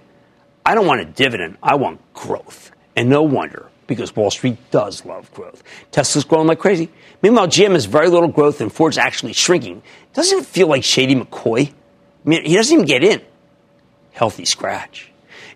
I 0.66 0.76
don't 0.76 0.88
want 0.88 1.02
a 1.02 1.06
dividend, 1.06 1.58
I 1.64 1.76
want 1.76 2.02
growth. 2.14 2.72
And 2.96 3.10
no 3.10 3.24
wonder, 3.24 3.70
because 3.88 4.16
Wall 4.16 4.30
Street 4.30 4.58
does 4.72 5.06
love 5.06 5.34
growth. 5.34 5.64
Tesla's 5.92 6.26
growing 6.26 6.48
like 6.48 6.60
crazy. 6.60 6.90
Meanwhile, 7.22 7.48
GM 7.48 7.72
has 7.72 7.86
very 7.86 8.10
little 8.10 8.28
growth 8.28 8.62
and 8.62 8.72
Ford's 8.72 8.98
actually 8.98 9.34
shrinking. 9.34 9.82
Doesn't 10.14 10.40
it 10.40 10.46
feel 10.46 10.68
like 10.68 10.84
Shady 10.84 11.16
McCoy? 11.16 11.70
I 11.70 12.30
mean, 12.30 12.46
he 12.46 12.56
doesn't 12.56 12.74
even 12.74 12.86
get 12.86 13.04
in 13.04 13.22
healthy 14.12 14.46
scratch. 14.46 15.13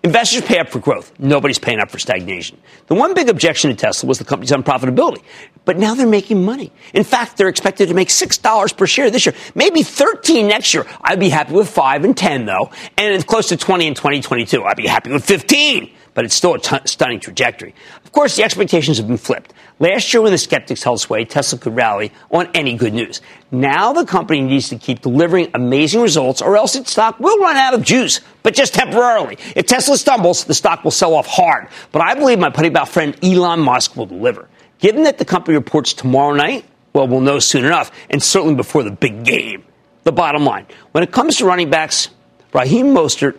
Investors 0.07 0.41
pay 0.43 0.57
up 0.57 0.69
for 0.69 0.79
growth. 0.79 1.11
Nobody's 1.19 1.59
paying 1.59 1.79
up 1.79 1.91
for 1.91 1.99
stagnation. 1.99 2.57
The 2.85 2.95
one 2.95 3.13
big 3.13 3.27
objection 3.27 3.71
to 3.71 3.75
Tesla 3.75 4.07
was 4.07 4.19
the 4.19 4.23
company's 4.23 4.51
unprofitability. 4.51 5.21
But 5.65 5.77
now 5.77 5.95
they're 5.95 6.07
making 6.07 6.45
money. 6.45 6.71
In 6.93 7.03
fact, 7.03 7.35
they're 7.35 7.49
expected 7.49 7.89
to 7.89 7.93
make 7.93 8.07
$6 8.07 8.77
per 8.77 8.87
share 8.87 9.11
this 9.11 9.25
year, 9.25 9.35
maybe 9.53 9.83
13 9.83 10.47
next 10.47 10.73
year. 10.73 10.85
I'd 11.01 11.19
be 11.19 11.27
happy 11.27 11.53
with 11.53 11.69
5 11.69 12.05
and 12.05 12.15
10 12.15 12.45
though. 12.45 12.71
And 12.97 13.13
it's 13.13 13.25
close 13.25 13.49
to 13.49 13.57
20 13.57 13.85
in 13.85 13.95
2022. 13.95 14.63
I'd 14.63 14.77
be 14.77 14.87
happy 14.87 15.11
with 15.11 15.25
15 15.25 15.91
but 16.17 16.25
it's 16.25 16.33
still 16.33 16.55
a 16.55 16.59
t- 16.59 16.75
stunning 16.85 17.19
trajectory. 17.19 17.75
Of 18.03 18.11
course, 18.11 18.35
the 18.37 18.43
expectations 18.43 18.97
have 18.97 19.07
been 19.07 19.17
flipped. 19.17 19.53
Last 19.77 20.11
year, 20.11 20.23
when 20.23 20.31
the 20.31 20.39
skeptics 20.39 20.81
held 20.81 20.99
sway, 20.99 21.25
Tesla 21.25 21.59
could 21.59 21.75
rally 21.75 22.11
on 22.31 22.49
any 22.55 22.75
good 22.75 22.95
news. 22.95 23.21
Now 23.51 23.93
the 23.93 24.03
company 24.03 24.41
needs 24.41 24.69
to 24.69 24.79
keep 24.79 25.03
delivering 25.03 25.51
amazing 25.53 26.01
results, 26.01 26.41
or 26.41 26.57
else 26.57 26.75
its 26.75 26.89
stock 26.89 27.19
will 27.19 27.37
run 27.37 27.55
out 27.55 27.75
of 27.75 27.83
juice, 27.83 28.21
but 28.41 28.55
just 28.55 28.73
temporarily. 28.73 29.37
If 29.55 29.67
Tesla 29.67 29.95
stumbles, 29.95 30.45
the 30.45 30.55
stock 30.55 30.83
will 30.83 30.89
sell 30.89 31.13
off 31.13 31.27
hard. 31.27 31.67
But 31.91 32.01
I 32.01 32.15
believe 32.15 32.39
my 32.39 32.49
putty 32.49 32.69
about 32.69 32.89
friend 32.89 33.15
Elon 33.23 33.59
Musk 33.59 33.95
will 33.95 34.07
deliver. 34.07 34.49
Given 34.79 35.03
that 35.03 35.19
the 35.19 35.25
company 35.25 35.55
reports 35.55 35.93
tomorrow 35.93 36.33
night, 36.33 36.65
well, 36.93 37.07
we'll 37.07 37.21
know 37.21 37.37
soon 37.37 37.63
enough, 37.63 37.91
and 38.09 38.23
certainly 38.23 38.55
before 38.55 38.81
the 38.81 38.89
big 38.89 39.23
game. 39.23 39.63
The 40.03 40.11
bottom 40.11 40.45
line 40.45 40.65
when 40.93 41.03
it 41.03 41.11
comes 41.11 41.37
to 41.37 41.45
running 41.45 41.69
backs, 41.69 42.09
Raheem 42.53 42.87
Mostert 42.87 43.37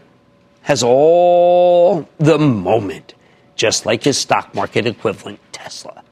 has 0.69 0.83
all 0.83 2.07
the 2.19 2.39
moment, 2.39 3.15
just 3.57 3.87
like 3.87 4.03
his 4.05 4.19
stock 4.19 4.55
market 4.55 4.85
equivalent, 4.85 5.41
Tesla. 5.51 6.05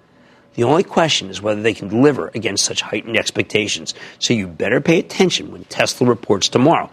The 0.54 0.64
only 0.64 0.82
question 0.82 1.28
is 1.28 1.42
whether 1.42 1.60
they 1.60 1.74
can 1.74 1.88
deliver 1.88 2.28
against 2.28 2.64
such 2.64 2.80
heightened 2.80 3.18
expectations. 3.18 3.92
So 4.18 4.32
you 4.32 4.46
better 4.46 4.80
pay 4.80 4.98
attention 4.98 5.52
when 5.52 5.64
Tesla 5.64 6.06
reports 6.06 6.48
tomorrow. 6.48 6.88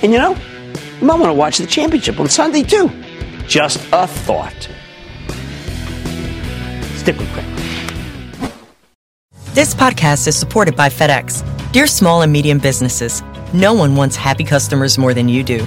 And 0.00 0.12
you 0.12 0.18
know, 0.18 0.36
you 1.00 1.06
might 1.08 1.18
want 1.18 1.30
to 1.30 1.34
watch 1.34 1.58
the 1.58 1.66
championship 1.66 2.20
on 2.20 2.28
Sunday 2.28 2.62
too. 2.62 2.88
Just 3.48 3.78
a 3.92 4.06
thought. 4.06 4.68
Stick 6.98 7.18
with 7.18 7.28
Craig. 7.32 8.52
This 9.54 9.74
podcast 9.74 10.28
is 10.28 10.36
supported 10.36 10.76
by 10.76 10.88
FedEx. 10.88 11.42
Dear 11.72 11.88
small 11.88 12.22
and 12.22 12.32
medium 12.32 12.58
businesses, 12.58 13.24
no 13.52 13.74
one 13.74 13.96
wants 13.96 14.14
happy 14.14 14.44
customers 14.44 14.98
more 14.98 15.14
than 15.14 15.28
you 15.28 15.42
do. 15.42 15.66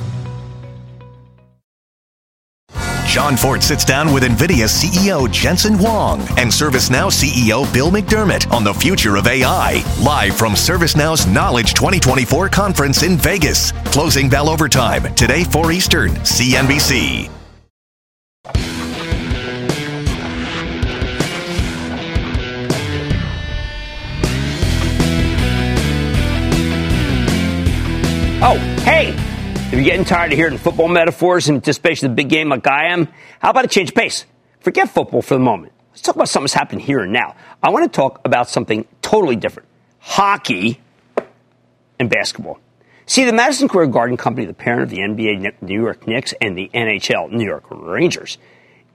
Jon 3.11 3.35
Fortt 3.35 3.61
sits 3.61 3.83
down 3.83 4.13
with 4.13 4.23
NVIDIA 4.23 4.69
CEO 4.69 5.29
Jensen 5.29 5.73
Huang 5.73 6.21
and 6.37 6.49
ServiceNow 6.49 7.11
CEO 7.11 7.71
Bill 7.73 7.91
McDermott 7.91 8.49
on 8.53 8.63
the 8.63 8.73
future 8.73 9.17
of 9.17 9.27
AI. 9.27 9.83
Live 10.01 10.37
from 10.37 10.53
ServiceNow's 10.53 11.27
Knowledge 11.27 11.73
2024 11.73 12.47
conference 12.47 13.03
in 13.03 13.17
Vegas. 13.17 13.73
Closing 13.87 14.29
bell 14.29 14.47
overtime, 14.47 15.13
today 15.15 15.43
4 15.43 15.73
Eastern, 15.73 16.11
CNBC. 16.11 17.29
Oh, 28.41 28.57
hey! 28.85 29.30
If 29.71 29.77
you're 29.77 29.85
getting 29.85 30.03
tired 30.03 30.33
of 30.33 30.37
hearing 30.37 30.57
football 30.57 30.89
metaphors 30.89 31.47
and 31.47 31.55
anticipation 31.55 32.05
of 32.05 32.11
the 32.11 32.15
big 32.17 32.27
game 32.27 32.49
like 32.49 32.67
I 32.67 32.87
am, 32.87 33.07
how 33.39 33.51
about 33.51 33.63
a 33.63 33.69
change 33.69 33.87
of 33.87 33.95
pace? 33.95 34.25
Forget 34.59 34.89
football 34.89 35.21
for 35.21 35.35
the 35.35 35.39
moment. 35.39 35.71
Let's 35.91 36.01
talk 36.01 36.15
about 36.15 36.27
something 36.27 36.47
that's 36.47 36.55
happening 36.55 36.85
here 36.85 36.99
and 36.99 37.13
now. 37.13 37.37
I 37.63 37.69
want 37.69 37.89
to 37.89 37.95
talk 37.95 38.19
about 38.25 38.49
something 38.49 38.85
totally 39.01 39.37
different 39.37 39.69
hockey 39.99 40.81
and 41.97 42.09
basketball. 42.09 42.59
See, 43.05 43.23
the 43.23 43.31
Madison 43.31 43.69
Square 43.69 43.87
Garden 43.87 44.17
Company, 44.17 44.45
the 44.45 44.53
parent 44.53 44.81
of 44.81 44.89
the 44.89 44.97
NBA 44.97 45.61
New 45.61 45.81
York 45.81 46.05
Knicks 46.05 46.33
and 46.41 46.57
the 46.57 46.69
NHL 46.73 47.31
New 47.31 47.45
York 47.45 47.63
Rangers, 47.69 48.39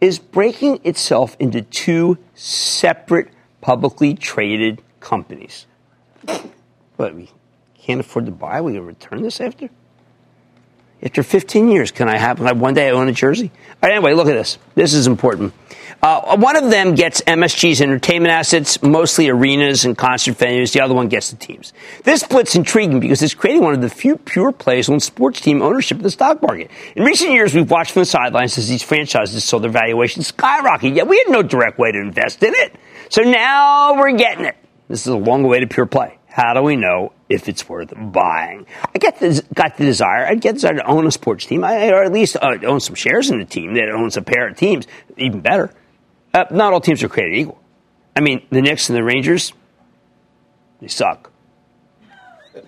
is 0.03 0.19
breaking 0.19 0.81
itself 0.85 1.39
into 1.41 1.63
two 1.63 2.19
separate 2.35 3.31
publicly 3.63 4.13
traded 4.13 4.83
companies. 5.01 5.65
But 6.99 7.15
we 7.15 7.31
can't 7.79 8.01
afford 8.01 8.27
to 8.27 8.33
buy. 8.33 8.61
We 8.61 8.75
can 8.75 8.85
return 8.85 9.23
this 9.23 9.41
after. 9.41 9.71
After 11.03 11.23
15 11.23 11.69
years, 11.69 11.91
can 11.91 12.09
I 12.09 12.17
have 12.17 12.41
one 12.61 12.75
day 12.75 12.89
I 12.89 12.93
own 12.93 13.09
a 13.09 13.13
jersey? 13.13 13.53
Right, 13.83 13.93
anyway, 13.93 14.15
look 14.15 14.29
at 14.29 14.35
this. 14.35 14.59
This 14.75 14.95
is 14.95 15.07
important. 15.07 15.53
Uh, 16.03 16.37
one 16.37 16.57
of 16.57 16.71
them 16.71 16.95
gets 16.95 17.21
MSG's 17.23 17.81
entertainment 17.81 18.33
assets, 18.33 18.83
mostly 18.83 19.29
arenas 19.29 19.85
and 19.85 19.97
concert 19.97 20.37
venues. 20.37 20.73
The 20.73 20.81
other 20.81 20.95
one 20.95 21.09
gets 21.09 21.31
the 21.31 21.37
teams. 21.37 21.73
This 22.05 22.21
split's 22.21 22.55
intriguing 22.55 23.01
because 23.01 23.23
it's 23.23 23.35
creating 23.35 23.63
one 23.63 23.75
of 23.75 23.81
the 23.81 23.89
few 23.89 24.17
pure 24.17 24.53
plays 24.53 24.89
on 24.89 25.01
sports 25.01 25.41
team 25.41 25.63
ownership 25.63 25.99
in 25.99 26.03
the 26.03 26.11
stock 26.11 26.43
market. 26.43 26.71
In 26.95 27.05
recent 27.05 27.33
years, 27.33 27.55
we've 27.55 27.71
watched 27.71 27.93
from 27.93 28.03
the 28.03 28.07
sidelines 28.07 28.57
as 28.59 28.69
these 28.69 28.83
franchises 28.83 29.45
saw 29.45 29.59
their 29.59 29.71
valuations 29.71 30.29
skyrocket, 30.29 30.95
yet 30.95 31.07
we 31.07 31.19
had 31.19 31.29
no 31.29 31.43
direct 31.43 31.79
way 31.79 31.93
to 31.93 31.99
invest 31.99 32.43
in 32.43 32.55
it. 32.55 32.75
So 33.09 33.23
now 33.23 33.95
we're 33.95 34.17
getting 34.17 34.45
it. 34.45 34.57
This 34.89 35.01
is 35.01 35.09
a 35.09 35.17
long 35.17 35.43
way 35.43 35.61
to 35.61 35.67
pure 35.67 35.87
play. 35.87 36.19
How 36.37 36.53
do 36.53 36.61
we 36.61 36.77
know 36.77 37.15
if 37.31 37.49
it's 37.49 37.67
worth 37.67 37.95
buying? 37.97 38.67
I 38.95 38.99
get 38.99 39.19
got 39.55 39.79
the 39.79 39.85
desire. 39.87 40.27
I 40.27 40.35
get 40.35 40.57
the 40.57 40.61
desire 40.61 40.75
to 40.75 40.87
own 40.87 41.07
a 41.07 41.11
sports 41.11 41.47
team, 41.47 41.65
I, 41.65 41.89
or 41.89 42.03
at 42.03 42.13
least 42.13 42.37
uh, 42.37 42.59
own 42.67 42.81
some 42.81 42.95
shares 42.95 43.31
in 43.31 43.41
a 43.41 43.47
team 43.47 43.73
that 43.73 43.89
owns 43.89 44.19
a 44.19 44.23
pair 44.23 44.47
of 44.47 44.55
teams. 44.55 44.87
Even 45.17 45.41
better. 45.41 45.73
Uh, 46.35 46.45
not 46.51 46.75
all 46.75 46.83
teams 46.83 47.03
are 47.03 47.09
created 47.09 47.39
equal. 47.39 47.59
I 48.15 48.21
mean, 48.21 48.47
the 48.51 48.61
Knicks 48.61 48.91
and 48.91 48.99
the 48.99 49.03
Rangers, 49.03 49.55
they 50.83 50.89
suck. 50.89 51.33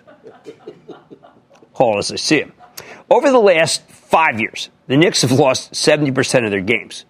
Call 1.75 1.99
as 1.99 2.11
I 2.11 2.17
see 2.17 2.41
them. 2.41 2.55
Over 3.11 3.31
the 3.31 3.39
last 3.39 3.83
five 3.91 4.41
years, 4.41 4.71
the 4.87 4.97
Knicks 4.97 5.21
have 5.21 5.33
lost 5.33 5.73
70% 5.75 6.47
of 6.47 6.51
their 6.51 6.63
games. 6.63 7.05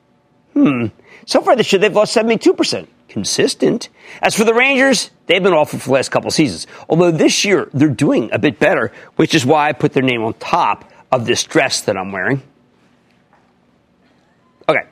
Hmm. 0.55 0.87
So 1.25 1.41
far 1.41 1.55
this 1.55 1.73
year, 1.73 1.79
they've 1.79 1.95
lost 1.95 2.17
72% 2.17 2.89
consistent. 3.09 3.89
As 4.23 4.35
for 4.35 4.45
the 4.45 4.55
Rangers, 4.55 5.11
they've 5.27 5.43
been 5.43 5.53
awful 5.53 5.79
for 5.79 5.87
the 5.87 5.95
last 5.95 6.11
couple 6.11 6.31
seasons. 6.31 6.67
Although 6.89 7.11
this 7.11 7.45
year 7.45 7.69
they're 7.73 7.89
doing 7.89 8.31
a 8.33 8.39
bit 8.39 8.59
better, 8.59 8.93
which 9.17 9.35
is 9.35 9.45
why 9.45 9.69
I 9.69 9.73
put 9.73 9.93
their 9.93 10.03
name 10.03 10.23
on 10.23 10.35
top 10.35 10.91
of 11.11 11.27
this 11.27 11.43
dress 11.43 11.81
that 11.83 11.97
I'm 11.97 12.13
wearing. 12.13 12.43
Okay. 14.69 14.87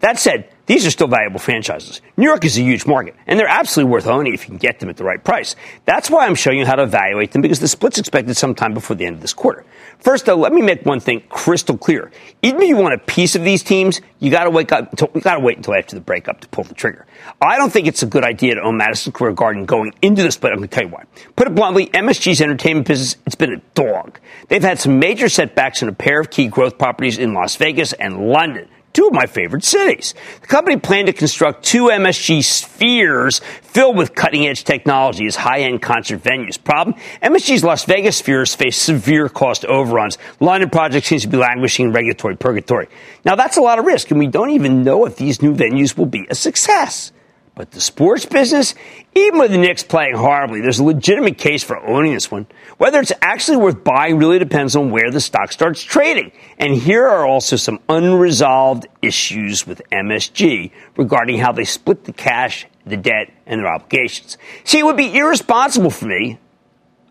That 0.00 0.18
said, 0.18 0.51
these 0.66 0.86
are 0.86 0.90
still 0.90 1.08
valuable 1.08 1.40
franchises. 1.40 2.00
New 2.16 2.24
York 2.24 2.44
is 2.44 2.56
a 2.56 2.62
huge 2.62 2.86
market, 2.86 3.16
and 3.26 3.38
they're 3.38 3.48
absolutely 3.48 3.90
worth 3.90 4.06
owning 4.06 4.32
if 4.32 4.42
you 4.42 4.48
can 4.48 4.58
get 4.58 4.78
them 4.78 4.88
at 4.88 4.96
the 4.96 5.04
right 5.04 5.22
price. 5.22 5.56
That's 5.86 6.08
why 6.08 6.26
I'm 6.26 6.36
showing 6.36 6.58
you 6.58 6.66
how 6.66 6.76
to 6.76 6.84
evaluate 6.84 7.32
them 7.32 7.42
because 7.42 7.58
the 7.58 7.68
split's 7.68 7.98
expected 7.98 8.36
sometime 8.36 8.72
before 8.72 8.94
the 8.94 9.04
end 9.04 9.16
of 9.16 9.22
this 9.22 9.34
quarter. 9.34 9.64
First, 9.98 10.26
though, 10.26 10.36
let 10.36 10.52
me 10.52 10.62
make 10.62 10.86
one 10.86 11.00
thing 11.00 11.22
crystal 11.28 11.76
clear. 11.76 12.12
Even 12.42 12.62
if 12.62 12.68
you 12.68 12.76
want 12.76 12.94
a 12.94 12.98
piece 12.98 13.34
of 13.34 13.42
these 13.44 13.62
teams, 13.62 14.00
you 14.20 14.30
got 14.30 14.44
to 14.44 14.50
wake 14.50 14.72
up. 14.72 14.90
Until, 14.90 15.10
you 15.14 15.20
got 15.20 15.34
to 15.34 15.40
wait 15.40 15.56
until 15.56 15.74
after 15.74 15.96
the 15.96 16.00
breakup 16.00 16.40
to 16.40 16.48
pull 16.48 16.64
the 16.64 16.74
trigger. 16.74 17.06
I 17.40 17.56
don't 17.58 17.72
think 17.72 17.86
it's 17.86 18.02
a 18.02 18.06
good 18.06 18.24
idea 18.24 18.54
to 18.54 18.62
own 18.62 18.76
Madison 18.76 19.12
Square 19.12 19.32
Garden 19.32 19.64
going 19.64 19.92
into 20.00 20.22
the 20.22 20.30
split. 20.30 20.52
I'm 20.52 20.58
going 20.58 20.68
to 20.68 20.74
tell 20.74 20.84
you 20.84 20.90
why. 20.90 21.04
Put 21.36 21.48
it 21.48 21.54
bluntly, 21.54 21.86
MSG's 21.88 22.40
entertainment 22.40 22.86
business 22.86 23.16
it's 23.26 23.34
been 23.34 23.52
a 23.52 23.62
dog. 23.74 24.20
They've 24.48 24.62
had 24.62 24.78
some 24.78 24.98
major 24.98 25.28
setbacks 25.28 25.82
in 25.82 25.88
a 25.88 25.92
pair 25.92 26.20
of 26.20 26.30
key 26.30 26.46
growth 26.48 26.78
properties 26.78 27.18
in 27.18 27.34
Las 27.34 27.56
Vegas 27.56 27.92
and 27.94 28.28
London 28.28 28.68
two 28.92 29.06
of 29.06 29.12
my 29.12 29.26
favorite 29.26 29.64
cities. 29.64 30.14
The 30.40 30.46
company 30.46 30.76
planned 30.76 31.06
to 31.06 31.12
construct 31.12 31.64
two 31.64 31.84
MSG 31.84 32.44
spheres 32.44 33.40
filled 33.62 33.96
with 33.96 34.14
cutting 34.14 34.46
edge 34.46 34.64
technology 34.64 35.26
as 35.26 35.36
high 35.36 35.60
end 35.60 35.82
concert 35.82 36.22
venues. 36.22 36.62
Problem 36.62 36.96
MSG's 37.22 37.64
Las 37.64 37.84
Vegas 37.84 38.18
spheres 38.18 38.54
face 38.54 38.76
severe 38.76 39.28
cost 39.28 39.64
overruns. 39.64 40.18
London 40.40 40.70
project 40.70 41.06
seems 41.06 41.22
to 41.22 41.28
be 41.28 41.36
languishing 41.36 41.86
in 41.86 41.92
regulatory 41.92 42.36
purgatory. 42.36 42.88
Now, 43.24 43.34
that's 43.34 43.56
a 43.56 43.62
lot 43.62 43.78
of 43.78 43.84
risk, 43.84 44.10
and 44.10 44.18
we 44.18 44.26
don't 44.26 44.50
even 44.50 44.82
know 44.82 45.06
if 45.06 45.16
these 45.16 45.42
new 45.42 45.54
venues 45.54 45.96
will 45.96 46.06
be 46.06 46.26
a 46.28 46.34
success. 46.34 47.12
But 47.54 47.72
the 47.72 47.82
sports 47.82 48.24
business, 48.24 48.74
even 49.14 49.38
with 49.38 49.50
the 49.50 49.58
Knicks 49.58 49.82
playing 49.82 50.16
horribly, 50.16 50.62
there's 50.62 50.78
a 50.78 50.84
legitimate 50.84 51.36
case 51.36 51.62
for 51.62 51.76
owning 51.76 52.14
this 52.14 52.30
one. 52.30 52.46
Whether 52.78 52.98
it's 52.98 53.12
actually 53.20 53.58
worth 53.58 53.84
buying 53.84 54.16
really 54.16 54.38
depends 54.38 54.74
on 54.74 54.90
where 54.90 55.10
the 55.10 55.20
stock 55.20 55.52
starts 55.52 55.82
trading. 55.82 56.32
And 56.58 56.74
here 56.74 57.06
are 57.06 57.26
also 57.26 57.56
some 57.56 57.78
unresolved 57.90 58.86
issues 59.02 59.66
with 59.66 59.82
MSG 59.92 60.70
regarding 60.96 61.38
how 61.38 61.52
they 61.52 61.66
split 61.66 62.04
the 62.04 62.14
cash, 62.14 62.66
the 62.86 62.96
debt, 62.96 63.30
and 63.44 63.60
their 63.60 63.68
obligations. 63.68 64.38
See, 64.64 64.78
it 64.78 64.84
would 64.84 64.96
be 64.96 65.14
irresponsible 65.14 65.90
for 65.90 66.06
me, 66.06 66.38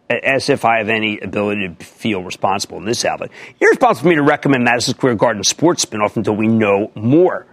as 0.09 0.49
if 0.49 0.65
I 0.65 0.79
have 0.79 0.89
any 0.89 1.19
ability 1.19 1.69
to 1.69 1.85
feel 1.85 2.23
responsible 2.23 2.77
in 2.79 2.85
this 2.85 3.05
outlet, 3.05 3.29
irresponsible 3.59 4.05
for 4.05 4.09
me 4.09 4.15
to 4.15 4.23
recommend 4.23 4.63
Madison 4.63 4.95
Square 4.95 5.15
Garden 5.15 5.43
sports 5.43 5.85
spinoff 5.85 6.17
until 6.17 6.35
we 6.35 6.47
know 6.47 6.91
more. 6.95 7.45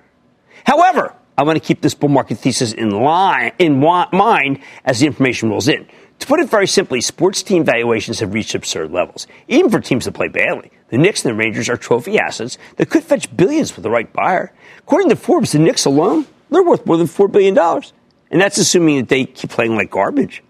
However, 0.65 1.15
I 1.39 1.45
want 1.45 1.57
to 1.57 1.65
keep 1.65 1.83
this 1.83 1.95
bull 1.95 2.09
market 2.09 2.39
thesis 2.39 2.73
in 2.73 2.91
line 2.91 3.53
in 3.61 3.79
mind 3.79 4.59
as 4.85 4.99
the 4.99 5.07
information 5.07 5.51
rolls 5.51 5.69
in. 5.69 5.87
To 6.19 6.27
put 6.27 6.41
it 6.41 6.51
very 6.51 6.67
simply, 6.67 7.01
sports 7.01 7.45
team 7.45 7.63
valuations 7.63 8.19
have 8.19 8.35
reached 8.35 8.57
absurd 8.57 8.91
levels, 8.91 9.29
even 9.47 9.71
for 9.71 9.81
teams 9.81 10.05
that 10.07 10.15
play 10.15 10.27
badly. 10.27 10.73
The 10.89 10.99
Knicks 10.99 11.25
and 11.25 11.33
the 11.33 11.39
Rangers 11.39 11.69
are 11.69 11.77
trophy 11.77 12.19
assets 12.19 12.59
that 12.75 12.91
could 12.91 13.05
fetch 13.05 13.35
billions 13.37 13.77
with 13.77 13.85
the 13.85 13.91
right 13.91 14.13
buyer. 14.13 14.53
According 14.81 15.11
to 15.11 15.17
Forbes, 15.17 15.53
the 15.53 15.61
Knicks 15.61 15.85
alone, 15.85 16.27
they're 16.51 16.65
worth 16.65 16.85
more 16.85 16.97
than 16.97 17.07
$4 17.07 17.31
billion. 17.31 17.57
And 18.33 18.41
that's 18.41 18.59
assuming 18.59 18.97
that 18.97 19.09
they 19.09 19.25
keep 19.25 19.51
playing 19.51 19.77
like 19.77 19.93
garbage. 19.93 20.43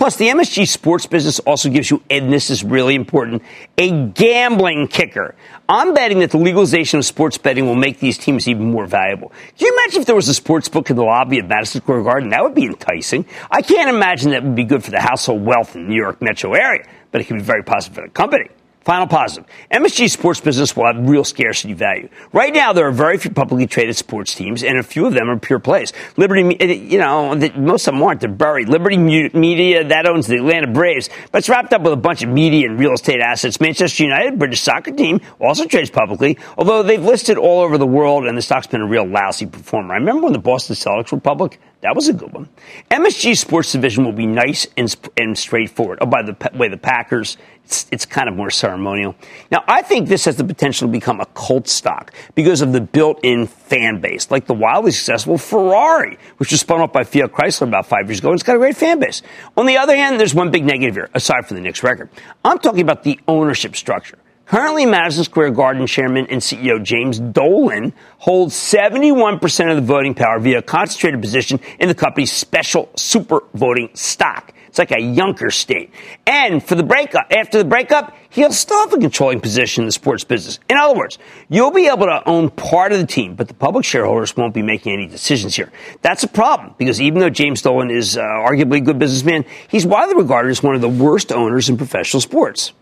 Plus, 0.00 0.16
the 0.16 0.28
MSG 0.28 0.66
sports 0.66 1.04
business 1.04 1.40
also 1.40 1.68
gives 1.68 1.90
you, 1.90 2.02
and 2.08 2.32
this 2.32 2.48
is 2.48 2.64
really 2.64 2.94
important, 2.94 3.42
a 3.76 4.06
gambling 4.08 4.88
kicker. 4.88 5.34
I'm 5.68 5.92
betting 5.92 6.20
that 6.20 6.30
the 6.30 6.38
legalization 6.38 6.98
of 6.98 7.04
sports 7.04 7.36
betting 7.36 7.66
will 7.66 7.74
make 7.74 8.00
these 8.00 8.16
teams 8.16 8.48
even 8.48 8.70
more 8.70 8.86
valuable. 8.86 9.30
Can 9.58 9.66
you 9.66 9.74
imagine 9.74 10.00
if 10.00 10.06
there 10.06 10.16
was 10.16 10.26
a 10.30 10.32
sports 10.32 10.70
book 10.70 10.88
in 10.88 10.96
the 10.96 11.04
lobby 11.04 11.38
of 11.38 11.48
Madison 11.48 11.82
Square 11.82 12.04
Garden? 12.04 12.30
That 12.30 12.42
would 12.42 12.54
be 12.54 12.64
enticing. 12.64 13.26
I 13.50 13.60
can't 13.60 13.94
imagine 13.94 14.30
that 14.30 14.42
would 14.42 14.54
be 14.54 14.64
good 14.64 14.82
for 14.82 14.90
the 14.90 15.02
household 15.02 15.44
wealth 15.44 15.76
in 15.76 15.82
the 15.82 15.90
New 15.90 16.00
York 16.00 16.22
metro 16.22 16.54
area, 16.54 16.86
but 17.12 17.20
it 17.20 17.24
could 17.24 17.36
be 17.36 17.42
very 17.42 17.62
positive 17.62 17.96
for 17.96 18.00
the 18.00 18.08
company. 18.08 18.48
Final 18.84 19.06
positive. 19.06 19.44
MSG 19.70 20.08
sports 20.08 20.40
business 20.40 20.74
will 20.74 20.86
have 20.86 20.96
real 21.06 21.22
scarcity 21.22 21.74
value. 21.74 22.08
Right 22.32 22.52
now, 22.52 22.72
there 22.72 22.86
are 22.86 22.92
very 22.92 23.18
few 23.18 23.30
publicly 23.30 23.66
traded 23.66 23.94
sports 23.94 24.34
teams, 24.34 24.62
and 24.62 24.78
a 24.78 24.82
few 24.82 25.04
of 25.04 25.12
them 25.12 25.28
are 25.28 25.38
pure 25.38 25.58
plays. 25.58 25.92
Liberty, 26.16 26.58
eh, 26.58 26.72
you 26.72 26.98
know, 26.98 27.34
most 27.56 27.86
of 27.86 27.92
them 27.92 28.02
aren't. 28.02 28.20
They're 28.20 28.30
buried. 28.30 28.70
Liberty 28.70 28.96
Media, 28.96 29.84
that 29.84 30.08
owns 30.08 30.26
the 30.28 30.36
Atlanta 30.36 30.66
Braves, 30.66 31.10
but 31.30 31.38
it's 31.40 31.48
wrapped 31.50 31.74
up 31.74 31.82
with 31.82 31.92
a 31.92 31.96
bunch 31.96 32.22
of 32.22 32.30
media 32.30 32.70
and 32.70 32.80
real 32.80 32.94
estate 32.94 33.20
assets. 33.20 33.60
Manchester 33.60 34.02
United, 34.02 34.38
British 34.38 34.62
soccer 34.62 34.92
team, 34.92 35.20
also 35.38 35.66
trades 35.66 35.90
publicly, 35.90 36.38
although 36.56 36.82
they've 36.82 37.04
listed 37.04 37.36
all 37.36 37.60
over 37.60 37.76
the 37.76 37.86
world, 37.86 38.24
and 38.26 38.36
the 38.36 38.42
stock's 38.42 38.66
been 38.66 38.80
a 38.80 38.88
real 38.88 39.06
lousy 39.06 39.44
performer. 39.44 39.92
I 39.92 39.98
remember 39.98 40.22
when 40.22 40.32
the 40.32 40.38
Boston 40.38 40.74
Celtics 40.74 41.12
were 41.12 41.20
public, 41.20 41.60
that 41.82 41.94
was 41.94 42.08
a 42.08 42.12
good 42.12 42.32
one. 42.32 42.48
MSG 42.90 43.36
Sports 43.36 43.72
Division 43.72 44.04
will 44.04 44.12
be 44.12 44.26
nice 44.26 44.66
and, 44.76 44.94
and 45.16 45.38
straightforward. 45.38 45.98
Oh, 46.02 46.06
by 46.06 46.22
the 46.22 46.36
way, 46.54 46.68
the 46.68 46.76
Packers, 46.76 47.38
it's, 47.64 47.86
it's 47.90 48.04
kind 48.04 48.28
of 48.28 48.36
more 48.36 48.50
ceremonial. 48.50 49.14
Now, 49.50 49.64
I 49.66 49.80
think 49.80 50.08
this 50.08 50.26
has 50.26 50.36
the 50.36 50.44
potential 50.44 50.88
to 50.88 50.92
become 50.92 51.20
a 51.20 51.26
cult 51.26 51.68
stock 51.68 52.12
because 52.34 52.60
of 52.60 52.72
the 52.72 52.82
built 52.82 53.20
in 53.22 53.46
fan 53.46 54.00
base, 54.00 54.30
like 54.30 54.46
the 54.46 54.54
wildly 54.54 54.90
successful 54.90 55.38
Ferrari, 55.38 56.18
which 56.36 56.50
was 56.50 56.60
spun 56.60 56.82
off 56.82 56.92
by 56.92 57.02
Fiat 57.02 57.32
Chrysler 57.32 57.68
about 57.68 57.86
five 57.86 58.08
years 58.08 58.18
ago, 58.18 58.28
and 58.28 58.34
it's 58.34 58.42
got 58.42 58.56
a 58.56 58.58
great 58.58 58.76
fan 58.76 58.98
base. 58.98 59.22
On 59.56 59.64
the 59.64 59.78
other 59.78 59.96
hand, 59.96 60.20
there's 60.20 60.34
one 60.34 60.50
big 60.50 60.64
negative 60.66 60.94
here, 60.94 61.08
aside 61.14 61.46
from 61.46 61.56
the 61.56 61.62
Knicks 61.62 61.82
record. 61.82 62.10
I'm 62.44 62.58
talking 62.58 62.82
about 62.82 63.04
the 63.04 63.18
ownership 63.26 63.74
structure. 63.74 64.18
Currently, 64.50 64.84
Madison 64.84 65.22
Square 65.22 65.52
Garden 65.52 65.86
chairman 65.86 66.26
and 66.26 66.40
CEO 66.40 66.82
James 66.82 67.20
Dolan 67.20 67.92
holds 68.18 68.52
71% 68.56 69.70
of 69.70 69.76
the 69.76 69.82
voting 69.82 70.12
power 70.12 70.40
via 70.40 70.58
a 70.58 70.62
concentrated 70.62 71.20
position 71.20 71.60
in 71.78 71.86
the 71.86 71.94
company's 71.94 72.32
special 72.32 72.90
super 72.96 73.44
voting 73.54 73.90
stock. 73.94 74.52
It's 74.66 74.80
like 74.80 74.90
a 74.90 75.14
Junker 75.14 75.52
state. 75.52 75.92
And 76.26 76.60
for 76.64 76.74
the 76.74 76.82
breakup, 76.82 77.28
after 77.30 77.58
the 77.58 77.64
breakup, 77.64 78.16
he'll 78.30 78.50
still 78.52 78.80
have 78.80 78.92
a 78.92 78.98
controlling 78.98 79.40
position 79.40 79.84
in 79.84 79.86
the 79.86 79.92
sports 79.92 80.24
business. 80.24 80.58
In 80.68 80.76
other 80.76 80.98
words, 80.98 81.18
you'll 81.48 81.70
be 81.70 81.86
able 81.86 82.06
to 82.06 82.20
own 82.28 82.50
part 82.50 82.90
of 82.90 82.98
the 82.98 83.06
team, 83.06 83.36
but 83.36 83.46
the 83.46 83.54
public 83.54 83.84
shareholders 83.84 84.36
won't 84.36 84.52
be 84.52 84.62
making 84.62 84.92
any 84.92 85.06
decisions 85.06 85.54
here. 85.54 85.70
That's 86.02 86.24
a 86.24 86.28
problem 86.28 86.74
because 86.76 87.00
even 87.00 87.20
though 87.20 87.30
James 87.30 87.62
Dolan 87.62 87.92
is 87.92 88.16
uh, 88.16 88.22
arguably 88.22 88.78
a 88.78 88.80
good 88.80 88.98
businessman, 88.98 89.44
he's 89.68 89.86
widely 89.86 90.16
regarded 90.16 90.50
as 90.50 90.60
one 90.60 90.74
of 90.74 90.80
the 90.80 90.88
worst 90.88 91.30
owners 91.30 91.68
in 91.68 91.76
professional 91.76 92.20
sports. 92.20 92.72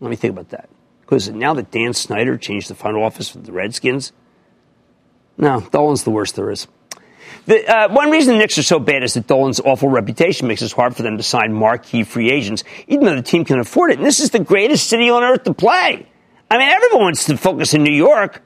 Let 0.00 0.10
me 0.10 0.16
think 0.16 0.32
about 0.32 0.48
that. 0.48 0.68
Because 1.08 1.30
now 1.30 1.54
that 1.54 1.70
Dan 1.70 1.94
Snyder 1.94 2.36
changed 2.36 2.68
the 2.68 2.74
front 2.74 2.98
office 2.98 3.30
for 3.30 3.38
the 3.38 3.50
Redskins, 3.50 4.12
no, 5.38 5.60
Dolan's 5.60 6.04
the 6.04 6.10
worst 6.10 6.36
there 6.36 6.50
is. 6.50 6.66
The, 7.46 7.66
uh, 7.66 7.88
one 7.90 8.10
reason 8.10 8.34
the 8.34 8.38
Knicks 8.40 8.58
are 8.58 8.62
so 8.62 8.78
bad 8.78 9.02
is 9.02 9.14
that 9.14 9.26
Dolan's 9.26 9.58
awful 9.58 9.88
reputation 9.88 10.48
makes 10.48 10.60
it 10.60 10.70
hard 10.72 10.94
for 10.94 11.02
them 11.02 11.16
to 11.16 11.22
sign 11.22 11.54
marquee 11.54 12.04
free 12.04 12.30
agents, 12.30 12.62
even 12.88 13.06
though 13.06 13.16
the 13.16 13.22
team 13.22 13.46
can 13.46 13.58
afford 13.58 13.90
it. 13.90 13.96
And 13.96 14.06
this 14.06 14.20
is 14.20 14.30
the 14.30 14.38
greatest 14.38 14.86
city 14.86 15.08
on 15.08 15.22
earth 15.22 15.44
to 15.44 15.54
play. 15.54 16.06
I 16.50 16.58
mean, 16.58 16.68
everyone 16.68 17.00
wants 17.00 17.24
to 17.26 17.38
focus 17.38 17.72
in 17.72 17.84
New 17.84 17.94
York. 17.94 18.42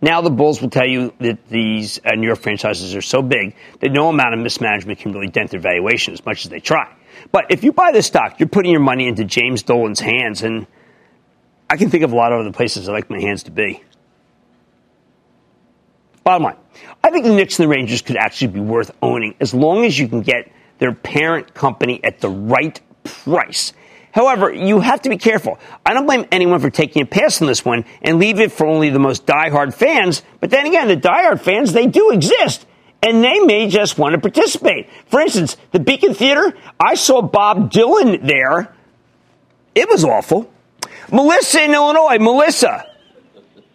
Now 0.00 0.20
the 0.20 0.30
Bulls 0.30 0.62
will 0.62 0.70
tell 0.70 0.86
you 0.86 1.14
that 1.18 1.48
these 1.48 1.98
uh, 2.04 2.12
New 2.12 2.28
York 2.28 2.38
franchises 2.38 2.94
are 2.94 3.02
so 3.02 3.22
big 3.22 3.56
that 3.80 3.90
no 3.90 4.08
amount 4.08 4.34
of 4.34 4.40
mismanagement 4.40 5.00
can 5.00 5.12
really 5.12 5.28
dent 5.28 5.50
their 5.50 5.58
valuation 5.58 6.14
as 6.14 6.24
much 6.24 6.44
as 6.44 6.50
they 6.50 6.60
try. 6.60 6.94
But 7.32 7.46
if 7.50 7.64
you 7.64 7.72
buy 7.72 7.90
this 7.90 8.06
stock, 8.06 8.38
you're 8.38 8.48
putting 8.48 8.70
your 8.70 8.80
money 8.80 9.08
into 9.08 9.24
James 9.24 9.64
Dolan's 9.64 9.98
hands, 9.98 10.42
and 10.42 10.68
I 11.68 11.76
can 11.76 11.90
think 11.90 12.04
of 12.04 12.12
a 12.12 12.16
lot 12.16 12.32
of 12.32 12.40
other 12.40 12.52
places 12.52 12.88
I 12.88 12.92
like 12.92 13.10
my 13.10 13.20
hands 13.20 13.44
to 13.44 13.50
be. 13.50 13.82
Bottom 16.22 16.44
line, 16.44 16.56
I 17.04 17.10
think 17.10 17.24
the 17.24 17.34
Knicks 17.34 17.58
and 17.58 17.64
the 17.64 17.74
Rangers 17.74 18.02
could 18.02 18.16
actually 18.16 18.48
be 18.48 18.60
worth 18.60 18.90
owning 19.00 19.34
as 19.40 19.54
long 19.54 19.84
as 19.84 19.98
you 19.98 20.08
can 20.08 20.22
get 20.22 20.50
their 20.78 20.92
parent 20.92 21.54
company 21.54 22.00
at 22.02 22.20
the 22.20 22.28
right 22.28 22.80
price. 23.04 23.72
However, 24.12 24.52
you 24.52 24.80
have 24.80 25.02
to 25.02 25.08
be 25.08 25.18
careful. 25.18 25.58
I 25.84 25.92
don't 25.92 26.06
blame 26.06 26.24
anyone 26.32 26.58
for 26.60 26.70
taking 26.70 27.02
a 27.02 27.06
pass 27.06 27.42
on 27.42 27.48
this 27.48 27.64
one 27.64 27.84
and 28.00 28.18
leave 28.18 28.40
it 28.40 28.50
for 28.50 28.66
only 28.66 28.88
the 28.88 28.98
most 28.98 29.26
diehard 29.26 29.74
fans. 29.74 30.22
But 30.40 30.50
then 30.50 30.66
again, 30.66 30.88
the 30.88 30.96
diehard 30.96 31.40
fans, 31.40 31.72
they 31.72 31.86
do 31.86 32.10
exist. 32.10 32.66
And 33.02 33.22
they 33.22 33.40
may 33.40 33.68
just 33.68 33.98
want 33.98 34.14
to 34.14 34.18
participate. 34.18 34.88
For 35.06 35.20
instance, 35.20 35.58
the 35.70 35.80
Beacon 35.80 36.14
Theater, 36.14 36.56
I 36.80 36.94
saw 36.94 37.20
Bob 37.20 37.70
Dylan 37.70 38.26
there. 38.26 38.74
It 39.74 39.88
was 39.88 40.02
awful. 40.02 40.50
Melissa 41.12 41.62
in 41.64 41.74
Illinois. 41.74 42.18
Melissa. 42.18 42.84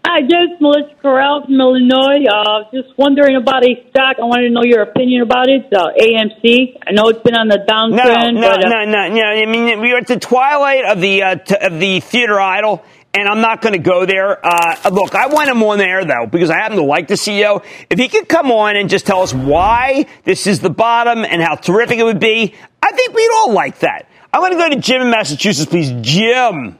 Hi, 0.04 0.22
just 0.22 0.60
Melissa 0.60 0.96
Corral 1.02 1.46
from 1.46 1.62
Illinois. 1.62 2.26
Uh, 2.26 2.64
just 2.74 2.98
wondering 2.98 3.36
about 3.36 3.64
a 3.64 3.76
stock. 3.90 4.18
I 4.20 4.26
wanted 4.26 4.48
to 4.48 4.54
know 4.54 4.64
your 4.64 4.82
opinion 4.82 5.22
about 5.22 5.48
it. 5.48 5.72
Uh, 5.72 5.90
AMC. 5.94 6.76
I 6.88 6.92
know 6.92 7.10
it's 7.10 7.22
been 7.22 7.36
on 7.36 7.48
the 7.48 7.60
downtrend. 7.70 8.34
No, 8.34 8.42
no, 8.42 8.50
but, 8.50 8.66
uh, 8.66 8.70
no, 8.70 8.86
no, 8.86 9.14
no. 9.14 9.22
I 9.24 9.46
mean, 9.46 9.80
we 9.80 9.92
are 9.94 9.98
at 9.98 10.08
the 10.08 10.20
twilight 10.20 10.86
of 10.86 11.00
the 11.00 11.22
uh, 11.24 11.36
t- 11.36 11.56
of 11.56 11.80
the 11.80 12.00
theater 12.00 12.40
idol, 12.42 12.84
and 13.14 13.30
I'm 13.30 13.42
not 13.42 13.62
going 13.62 13.74
to 13.74 13.80
go 13.80 14.08
there. 14.08 14.44
Uh, 14.44 14.90
look, 14.92 15.14
I 15.14 15.28
want 15.28 15.50
him 15.52 15.62
on 15.62 15.78
there 15.78 16.04
though 16.04 16.26
because 16.26 16.50
I 16.50 16.56
happen 16.56 16.78
to 16.78 16.84
like 16.84 17.08
the 17.08 17.14
CEO. 17.14 17.64
If 17.90 18.00
he 18.00 18.10
could 18.10 18.28
come 18.28 18.52
on 18.52 18.76
and 18.76 18.90
just 18.90 19.06
tell 19.06 19.22
us 19.22 19.34
why 19.34 20.08
this 20.24 20.48
is 20.48 20.62
the 20.62 20.72
bottom 20.72 21.24
and 21.24 21.44
how 21.44 21.56
terrific 21.56 22.00
it 22.00 22.04
would 22.04 22.20
be, 22.20 22.56
I 22.82 22.92
think 22.92 23.14
we'd 23.14 23.32
all 23.36 23.54
like 23.54 23.80
that. 23.80 24.08
I 24.34 24.40
want 24.40 24.54
to 24.54 24.58
go 24.58 24.68
to 24.70 24.78
Jim 24.78 25.04
in 25.04 25.12
Massachusetts, 25.12 25.70
please. 25.70 25.92
Jim. 26.02 26.80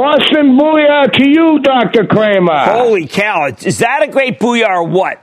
Boston 0.00 0.56
booyah 0.56 1.12
to 1.12 1.28
you, 1.28 1.58
Dr. 1.60 2.06
Cramer. 2.06 2.72
Holy 2.72 3.06
cow. 3.06 3.48
Is 3.48 3.80
that 3.80 4.02
a 4.02 4.08
great 4.08 4.40
booyah 4.40 4.66
or 4.68 4.84
what? 4.88 5.22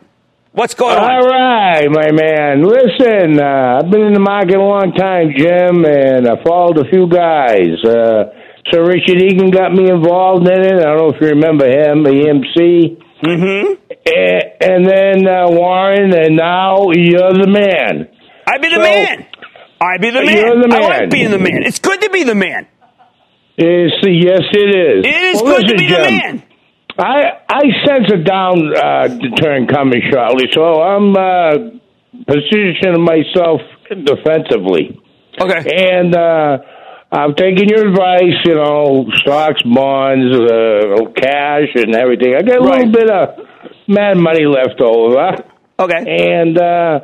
What's 0.52 0.76
going 0.76 0.96
on? 0.98 1.04
All 1.04 1.22
right, 1.28 1.88
my 1.90 2.12
man. 2.12 2.62
Listen, 2.62 3.40
uh, 3.40 3.80
I've 3.82 3.90
been 3.90 4.02
in 4.02 4.14
the 4.14 4.20
market 4.20 4.56
a 4.56 4.62
long 4.62 4.94
time, 4.94 5.34
Jim, 5.36 5.84
and 5.84 6.28
I 6.30 6.44
followed 6.44 6.78
a 6.78 6.88
few 6.92 7.10
guys. 7.10 7.74
Uh, 7.84 8.30
Sir 8.72 8.86
Richard 8.86 9.18
Egan 9.20 9.50
got 9.50 9.74
me 9.74 9.90
involved 9.90 10.48
in 10.48 10.60
it. 10.62 10.74
I 10.78 10.94
don't 10.94 10.98
know 10.98 11.10
if 11.10 11.22
you 11.22 11.30
remember 11.30 11.66
him, 11.66 12.04
EMC. 12.06 13.02
Mm-hmm. 13.26 13.74
And, 14.06 14.44
and 14.62 14.86
then 14.88 15.28
uh, 15.28 15.50
Warren, 15.50 16.14
and 16.14 16.36
now 16.36 16.92
you're 16.94 17.34
the 17.34 17.48
man. 17.50 18.10
I 18.46 18.60
be 18.60 18.70
the 18.70 18.76
So- 18.76 18.82
man. 18.82 19.26
I 19.82 19.98
be 20.00 20.10
the 20.12 20.24
man. 20.24 20.36
You're 20.38 20.56
the 20.62 20.76
I 20.76 20.80
man. 20.80 20.90
like 20.90 21.10
being 21.10 21.32
the 21.32 21.40
man. 21.40 21.64
It's 21.64 21.80
good 21.80 22.02
to 22.02 22.10
be 22.12 22.24
the 22.24 22.34
man. 22.36 22.68
Yes, 23.58 23.90
yes, 24.04 24.42
it 24.54 24.70
is. 24.76 25.06
It 25.06 25.36
is 25.36 25.42
Well, 25.42 25.58
good 25.58 25.68
to 25.68 25.74
listen, 25.74 25.78
be 25.78 25.88
the 25.88 25.96
Jim, 25.96 26.18
man. 26.18 26.44
I 27.00 27.42
I 27.50 27.62
sense 27.86 28.12
a 28.14 28.18
down 28.18 28.76
uh, 28.76 29.08
turn 29.42 29.68
coming 29.68 30.02
shortly, 30.12 30.46
so 30.52 30.82
I'm 30.82 31.16
uh, 31.16 31.54
positioning 32.28 33.02
myself 33.04 33.62
defensively. 33.90 35.00
Okay. 35.40 35.92
And 35.92 36.16
uh, 36.16 36.58
I'm 37.12 37.34
taking 37.36 37.70
your 37.70 37.88
advice. 37.90 38.38
You 38.46 38.56
know, 38.56 39.06
stocks, 39.16 39.62
bonds, 39.64 40.36
uh, 40.36 41.12
cash, 41.16 41.70
and 41.76 41.96
everything. 41.96 42.36
I 42.36 42.42
got 42.44 42.60
a 42.60 42.64
little 42.64 42.92
bit 42.92 43.10
of 43.10 43.40
mad 43.88 44.18
money 44.18 44.46
left 44.46 44.82
over. 44.82 45.36
Okay. 45.80 46.38
And 46.38 46.58
uh, 46.58 47.00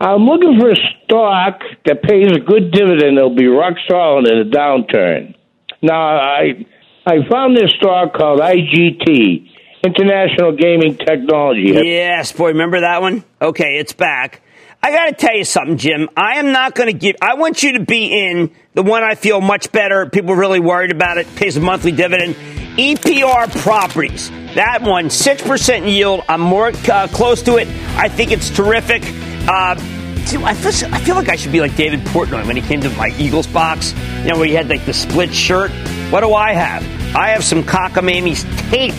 I'm 0.00 0.24
looking 0.24 0.58
for 0.60 0.70
a 0.70 0.76
stock 1.04 1.60
that 1.86 2.02
pays 2.02 2.28
a 2.32 2.40
good 2.40 2.70
dividend. 2.72 3.16
That'll 3.16 3.34
be 3.34 3.46
rock 3.46 3.74
solid 3.90 4.26
in 4.26 4.38
a 4.38 4.44
downturn. 4.50 5.34
Now, 5.82 6.16
I 6.16 6.64
I 7.04 7.16
found 7.28 7.56
this 7.56 7.72
stock 7.76 8.14
called 8.14 8.40
IGT, 8.40 9.50
International 9.84 10.56
Gaming 10.56 10.96
Technology. 10.96 11.72
Yes, 11.74 12.30
boy, 12.32 12.48
remember 12.48 12.80
that 12.80 13.02
one? 13.02 13.24
Okay, 13.40 13.78
it's 13.78 13.92
back. 13.92 14.40
I 14.84 14.90
got 14.90 15.06
to 15.06 15.12
tell 15.14 15.36
you 15.36 15.44
something, 15.44 15.76
Jim. 15.76 16.08
I 16.16 16.38
am 16.38 16.52
not 16.52 16.74
going 16.74 16.88
to 16.88 16.92
give. 16.92 17.16
I 17.20 17.34
want 17.34 17.62
you 17.62 17.78
to 17.78 17.84
be 17.84 18.06
in 18.06 18.50
the 18.74 18.82
one 18.82 19.02
I 19.04 19.14
feel 19.14 19.40
much 19.40 19.70
better. 19.70 20.06
People 20.06 20.34
really 20.34 20.60
worried 20.60 20.90
about 20.92 21.18
it. 21.18 21.26
Pays 21.36 21.56
a 21.56 21.60
monthly 21.60 21.92
dividend. 21.92 22.34
EPR 22.76 23.60
Properties. 23.62 24.30
That 24.54 24.82
one, 24.82 25.10
six 25.10 25.42
percent 25.42 25.86
yield. 25.86 26.22
I'm 26.28 26.40
more 26.40 26.72
uh, 26.90 27.08
close 27.08 27.42
to 27.42 27.56
it. 27.56 27.68
I 27.96 28.08
think 28.08 28.32
it's 28.32 28.50
terrific. 28.50 29.02
Uh, 29.48 29.76
I 30.44 30.54
feel, 30.54 30.94
I 30.94 30.98
feel 31.00 31.14
like 31.14 31.28
I 31.28 31.36
should 31.36 31.52
be 31.52 31.60
like 31.60 31.76
David 31.76 32.00
Portnoy 32.00 32.46
when 32.46 32.56
he 32.56 32.62
came 32.62 32.80
to 32.80 32.90
my 32.90 33.14
Eagles 33.18 33.46
box. 33.46 33.92
You 34.22 34.28
know, 34.28 34.38
where 34.38 34.46
he 34.46 34.54
had 34.54 34.68
like 34.68 34.84
the 34.86 34.94
split 34.94 35.32
shirt. 35.32 35.70
What 36.10 36.20
do 36.20 36.34
I 36.34 36.52
have? 36.52 36.82
I 37.14 37.28
have 37.28 37.44
some 37.44 37.62
cockamamie's 37.62 38.44
tape. 38.70 38.94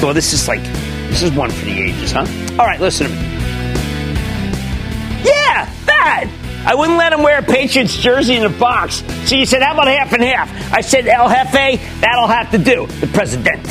So 0.00 0.12
this 0.12 0.32
is 0.32 0.48
like, 0.48 0.62
this 1.10 1.22
is 1.22 1.30
one 1.32 1.50
for 1.50 1.64
the 1.64 1.80
ages, 1.80 2.12
huh? 2.12 2.26
All 2.58 2.66
right, 2.66 2.80
listen 2.80 3.06
to 3.06 3.12
me. 3.12 3.18
Yeah, 5.24 5.70
that. 5.86 6.30
I 6.66 6.74
wouldn't 6.74 6.98
let 6.98 7.12
him 7.12 7.22
wear 7.22 7.38
a 7.38 7.42
Patriots 7.42 7.96
jersey 7.96 8.34
in 8.34 8.42
the 8.42 8.58
box. 8.58 9.02
So 9.28 9.36
you 9.36 9.46
said, 9.46 9.62
how 9.62 9.74
about 9.74 9.86
half 9.86 10.12
and 10.12 10.22
half? 10.22 10.50
I 10.72 10.80
said, 10.80 11.06
El 11.06 11.28
Jefe, 11.28 11.80
that'll 12.00 12.26
have 12.26 12.50
to 12.52 12.58
do. 12.58 12.86
The 12.86 13.06
President. 13.06 13.66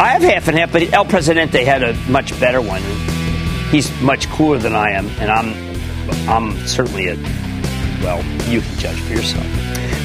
I 0.00 0.08
have 0.08 0.22
half 0.22 0.48
and 0.48 0.58
half, 0.58 0.72
but 0.72 0.82
El 0.92 1.04
Presidente 1.04 1.64
had 1.64 1.82
a 1.82 1.94
much 2.10 2.38
better 2.40 2.60
one. 2.60 2.82
He's 3.72 3.90
much 4.02 4.28
cooler 4.28 4.58
than 4.58 4.74
I 4.74 4.90
am, 4.90 5.08
and 5.18 5.30
I'm, 5.30 6.28
I'm 6.28 6.66
certainly 6.66 7.08
a, 7.08 7.16
well, 8.02 8.22
you 8.50 8.60
can 8.60 8.78
judge 8.78 9.00
for 9.00 9.14
yourself. 9.14 9.46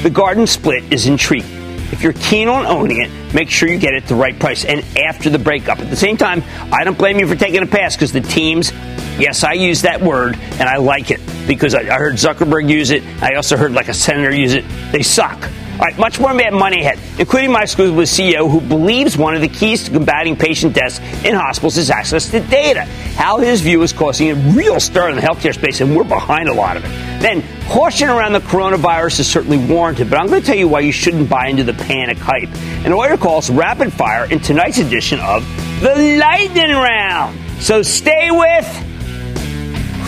The 0.02 0.10
garden 0.10 0.46
split 0.46 0.90
is 0.90 1.06
intriguing. 1.06 1.50
If 1.92 2.02
you're 2.02 2.14
keen 2.14 2.48
on 2.48 2.64
owning 2.64 3.02
it, 3.02 3.34
make 3.34 3.50
sure 3.50 3.68
you 3.68 3.78
get 3.78 3.92
it 3.92 4.04
at 4.04 4.08
the 4.08 4.14
right 4.14 4.38
price 4.38 4.64
and 4.64 4.82
after 4.96 5.28
the 5.28 5.38
breakup. 5.38 5.80
At 5.80 5.90
the 5.90 5.96
same 5.96 6.16
time, 6.16 6.42
I 6.72 6.82
don't 6.82 6.96
blame 6.96 7.18
you 7.18 7.26
for 7.28 7.36
taking 7.36 7.62
a 7.62 7.66
pass 7.66 7.94
because 7.94 8.10
the 8.10 8.22
teams, 8.22 8.72
yes, 9.18 9.44
I 9.44 9.52
use 9.52 9.82
that 9.82 10.00
word 10.00 10.36
and 10.36 10.62
I 10.62 10.76
like 10.78 11.10
it 11.10 11.20
because 11.46 11.74
I, 11.74 11.80
I 11.80 11.98
heard 11.98 12.14
Zuckerberg 12.14 12.70
use 12.70 12.90
it. 12.90 13.02
I 13.22 13.34
also 13.34 13.58
heard 13.58 13.72
like 13.72 13.88
a 13.88 13.94
senator 13.94 14.34
use 14.34 14.54
it. 14.54 14.64
They 14.92 15.02
suck. 15.02 15.38
All 15.78 15.84
right, 15.84 15.96
much 15.96 16.18
more 16.18 16.34
Mad 16.34 16.52
Money 16.52 16.80
ahead, 16.80 16.98
including 17.20 17.52
my 17.52 17.64
school 17.64 17.94
with 17.94 18.08
CEO 18.08 18.50
who 18.50 18.60
believes 18.60 19.16
one 19.16 19.36
of 19.36 19.40
the 19.40 19.48
keys 19.48 19.84
to 19.84 19.92
combating 19.92 20.34
patient 20.34 20.74
deaths 20.74 20.98
in 21.24 21.36
hospitals 21.36 21.76
is 21.76 21.88
access 21.88 22.28
to 22.32 22.40
data. 22.40 22.82
How 23.14 23.38
his 23.38 23.60
view 23.60 23.80
is 23.82 23.92
causing 23.92 24.30
a 24.30 24.34
real 24.56 24.80
stir 24.80 25.10
in 25.10 25.14
the 25.14 25.22
healthcare 25.22 25.54
space, 25.54 25.80
and 25.80 25.94
we're 25.94 26.02
behind 26.02 26.48
a 26.48 26.52
lot 26.52 26.76
of 26.76 26.84
it. 26.84 26.88
Then, 27.22 27.44
caution 27.68 28.08
around 28.08 28.32
the 28.32 28.40
coronavirus 28.40 29.20
is 29.20 29.30
certainly 29.30 29.58
warranted, 29.72 30.10
but 30.10 30.18
I'm 30.18 30.26
going 30.26 30.40
to 30.40 30.46
tell 30.46 30.56
you 30.56 30.66
why 30.66 30.80
you 30.80 30.90
shouldn't 30.90 31.30
buy 31.30 31.46
into 31.46 31.62
the 31.62 31.74
panic 31.74 32.18
hype. 32.18 32.48
And 32.84 32.92
lawyer 32.92 33.16
calls 33.16 33.48
rapid 33.48 33.92
fire 33.92 34.28
in 34.32 34.40
tonight's 34.40 34.78
edition 34.78 35.20
of 35.20 35.46
the 35.80 36.18
Lightning 36.18 36.72
Round. 36.72 37.38
So 37.62 37.82
stay 37.82 38.32
with 38.32 38.66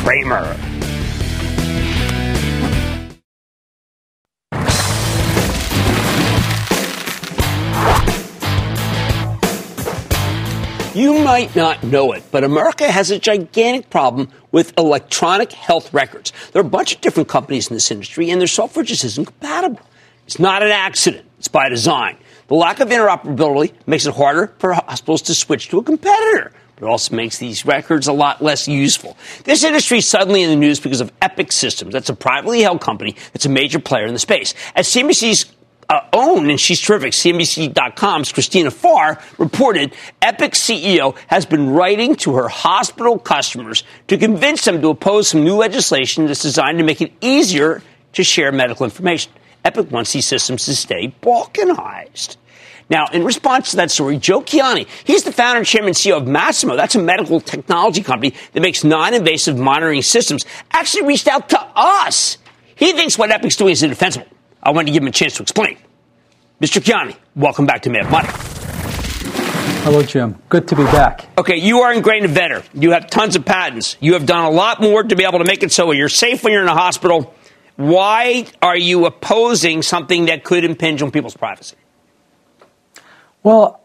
Cramer. 0.03 0.70
You 11.01 11.15
might 11.21 11.57
not 11.57 11.83
know 11.83 12.13
it, 12.13 12.25
but 12.31 12.45
America 12.45 12.87
has 12.87 13.11
a 13.11 13.19
gigantic 13.19 13.89
problem 13.89 14.29
with 14.53 14.79
electronic 14.79 15.51
health 15.51 15.95
records. 15.95 16.31
There 16.53 16.61
are 16.61 16.67
a 16.67 16.69
bunch 16.69 16.95
of 16.95 17.01
different 17.01 17.27
companies 17.27 17.69
in 17.69 17.75
this 17.75 17.91
industry, 17.91 18.29
and 18.29 18.39
their 18.39 18.47
software 18.47 18.85
just 18.85 19.03
isn't 19.05 19.25
compatible. 19.25 19.81
It's 20.27 20.39
not 20.39 20.63
an 20.63 20.71
accident, 20.71 21.25
it's 21.39 21.49
by 21.49 21.71
design. 21.71 22.19
The 22.49 22.55
lack 22.55 22.81
of 22.81 22.91
interoperability 22.91 23.73
makes 23.87 24.05
it 24.05 24.15
harder 24.15 24.53
for 24.59 24.75
hospitals 24.75 25.23
to 25.23 25.35
switch 25.35 25.71
to 25.71 25.79
a 25.79 25.83
competitor. 25.83 26.53
But 26.77 26.85
it 26.85 26.91
also 26.91 27.17
makes 27.17 27.39
these 27.39 27.65
records 27.65 28.07
a 28.07 28.13
lot 28.13 28.43
less 28.43 28.69
useful. 28.69 29.17
This 29.45 29.65
industry 29.65 29.99
is 29.99 30.07
suddenly 30.07 30.43
in 30.43 30.51
the 30.51 30.57
news 30.57 30.81
because 30.81 31.01
of 31.01 31.11
Epic 31.23 31.51
Systems. 31.51 31.95
That's 31.95 32.11
a 32.11 32.15
privately 32.15 32.61
held 32.61 32.83
company 32.83 33.17
that's 33.33 33.47
a 33.47 33.51
major 33.51 33.79
player 33.79 34.05
in 34.05 34.13
the 34.13 34.21
space. 34.21 34.53
As 34.77 34.87
CNBC's 34.87 35.47
uh, 35.91 36.07
own, 36.13 36.49
and 36.49 36.61
she's 36.61 36.81
terrific, 36.81 37.13
CNBC.com's 37.13 38.33
Christina 38.33 38.71
Farr 38.71 39.21
reported 39.39 39.93
Epic 40.23 40.53
CEO 40.53 41.17
has 41.27 41.45
been 41.45 41.71
writing 41.71 42.15
to 42.17 42.37
her 42.37 42.49
hospital 42.49 43.19
customers 43.19 43.83
to 44.07 44.17
convince 44.17 44.65
them 44.65 44.81
to 44.81 44.89
oppose 44.91 45.29
some 45.29 45.43
new 45.43 45.57
legislation 45.57 46.27
that's 46.27 46.43
designed 46.43 46.79
to 46.79 46.85
make 46.85 47.01
it 47.01 47.13
easier 47.21 47.83
to 48.13 48.23
share 48.23 48.53
medical 48.53 48.85
information. 48.85 49.33
Epic 49.65 49.91
wants 49.91 50.13
these 50.13 50.27
systems 50.27 50.65
to 50.67 50.77
stay 50.77 51.13
balkanized. 51.23 52.37
Now, 52.89 53.07
in 53.13 53.25
response 53.25 53.73
to 53.73 53.77
that 53.77 53.91
story, 53.91 54.17
Joe 54.17 54.43
Kiani, 54.43 54.87
he's 55.05 55.25
the 55.25 55.33
founder 55.33 55.59
and 55.59 55.67
chairman 55.67 55.89
and 55.89 55.97
CEO 55.97 56.17
of 56.17 56.25
Masimo. 56.25 56.77
That's 56.77 56.95
a 56.95 57.03
medical 57.03 57.41
technology 57.41 58.03
company 58.03 58.35
that 58.53 58.61
makes 58.61 58.85
non-invasive 58.85 59.59
monitoring 59.59 60.03
systems. 60.03 60.45
Actually 60.71 61.07
reached 61.07 61.29
out 61.29 61.49
to 61.51 61.61
us. 61.75 62.39
He 62.77 62.93
thinks 62.93 63.19
what 63.19 63.31
Epic's 63.31 63.57
doing 63.57 63.73
is 63.73 63.83
indefensible. 63.83 64.27
I 64.63 64.71
wanted 64.71 64.87
to 64.87 64.93
give 64.93 65.03
him 65.03 65.09
a 65.09 65.13
chance 65.13 65.37
to 65.37 65.43
explain. 65.43 65.79
Mr. 66.61 66.81
Kiani, 66.81 67.17
welcome 67.35 67.67
back 67.67 67.83
to 67.83 67.91
Mad 67.91 68.11
Money. 68.11 68.29
Hello, 69.83 70.03
Jim. 70.03 70.37
Good 70.51 70.69
to 70.69 70.77
be 70.77 70.85
back. 70.85 71.27
Okay, 71.39 71.57
you 71.57 71.81
are 71.81 71.93
ingrained 71.95 72.27
inventor. 72.27 72.63
You 72.75 72.91
have 72.91 73.09
tons 73.09 73.35
of 73.35 73.47
patents. 73.47 73.97
You 74.01 74.13
have 74.13 74.27
done 74.27 74.45
a 74.45 74.51
lot 74.51 74.83
more 74.83 75.03
to 75.03 75.17
be 75.17 75.25
able 75.25 75.39
to 75.39 75.45
make 75.47 75.63
it 75.63 75.73
so 75.73 75.91
you're 75.93 76.11
safe 76.11 76.45
when 76.45 76.53
you're 76.53 76.63
in 76.63 76.69
a 76.69 76.75
hospital. 76.75 77.35
Why 77.77 78.45
are 78.61 78.77
you 78.77 79.07
opposing 79.07 79.81
something 79.81 80.27
that 80.27 80.45
could 80.45 80.65
impinge 80.65 81.01
on 81.01 81.11
people's 81.11 81.35
privacy? 81.35 81.77
Well, 83.43 83.81